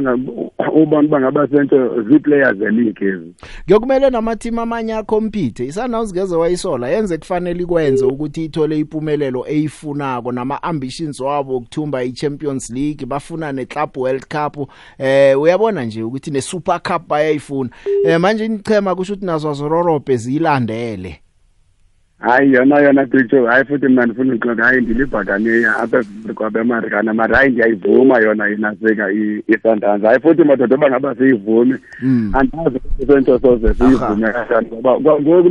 ubone 0.76 1.08
uba 1.08 1.20
ngaba 1.20 1.48
sentho 1.48 2.04
zii-players 2.04 2.58
zeleague 2.58 3.08
ezi 3.08 3.34
kuyokumele 3.66 4.10
namathimu 4.10 4.62
amanye 4.62 4.94
akhompithe 4.94 5.66
isanawuzi 5.66 6.14
ngeze 6.14 6.36
wayisola 6.36 6.90
yenze 6.90 7.18
kufanele 7.18 7.64
ikwenze 7.64 8.06
ukuthi 8.06 8.46
ithole 8.46 8.80
impumelelo 8.80 9.46
eyifunako. 9.48 10.32
Nama-ambitions 10.32 11.20
wabo 11.20 11.56
okuthumba 11.56 12.04
i-champions 12.04 12.70
league 12.70 13.06
bafuna 13.06 13.52
ne-club 13.52 13.98
world 13.98 14.26
cup. 14.28 14.70
Eh 14.98 15.42
uyabona 15.42 15.86
nje 15.86 16.04
ukuthi 16.04 16.32
ne-super 16.32 16.82
cup 16.82 17.08
bayayifuna. 17.08 17.70
Eh 18.06 18.20
manje 18.20 18.46
inichema 18.46 18.96
kusho 18.96 19.14
ukuthi 19.14 19.26
nazo 19.26 19.50
azororobhe 19.50 20.18
ziyilandele 20.18 21.25
hayi 22.26 22.54
yona 22.54 22.80
yona 22.80 23.06
picture 23.06 23.48
hayi 23.48 23.66
futhi 23.66 23.88
mna 23.88 24.06
ndifuna 24.06 24.34
uxoka 24.34 24.64
hayi 24.64 24.82
ndilibhakaniya 24.82 25.76
apha 25.76 26.04
kwabemarikana 26.36 27.14
mara 27.14 27.38
hayi 27.38 27.52
ndiyayivuma 27.52 28.20
yona 28.20 28.50
inasika 28.50 29.12
i-sundowns 29.12 30.04
hayi 30.04 30.20
futhi 30.20 30.44
madoda 30.44 30.76
oba 30.76 30.90
ngaba 30.90 31.16
siyivume 31.16 31.76
andazi 32.34 32.80
sento 33.08 33.40
soze 33.40 33.74
siyivume 33.74 34.32
kanjani 34.32 34.68
ngoba 34.68 35.00
ngoku 35.00 35.50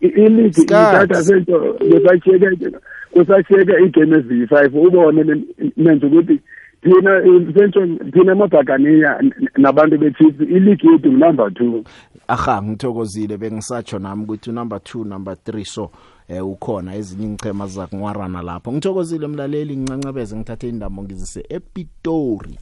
iligi 0.00 0.62
ithatha 0.62 1.22
sento 1.22 1.76
kusashiyeke 1.78 2.70
kusashiyeke 3.12 3.72
iigame 3.72 4.16
eziyi-five. 4.16 4.74
Ubone 4.74 5.44
nenze 5.76 6.06
ukuthi 6.06 6.40
thina 6.82 7.22
sento 7.54 7.86
thina 8.12 8.32
amabhakaniya 8.32 9.22
nabantu 9.56 9.98
bechiefs 9.98 10.40
iligi 10.40 10.86
yethu 10.86 11.12
number 11.12 11.54
two. 11.54 11.84
Aha 12.28 12.62
ngithokozile. 12.62 13.36
Bengisatsho 13.36 13.98
nami 13.98 14.22
ukuthi 14.24 14.52
number 14.52 14.80
two 14.82 15.04
number 15.04 15.36
three. 15.44 15.64
So 15.64 15.90
eh 16.30 16.46
ukhona 16.46 16.94
ezinye 16.94 17.26
ingchema 17.26 17.66
zakunwarana 17.66 18.42
lapho. 18.42 18.72
Ngithokozile 18.72 19.26
mlaleli 19.26 19.76
ngincancabeze 19.76 20.36
ngithathe 20.36 20.68
indamo 20.68 21.02
ngizise 21.02 21.44
ePitori. 21.48 22.58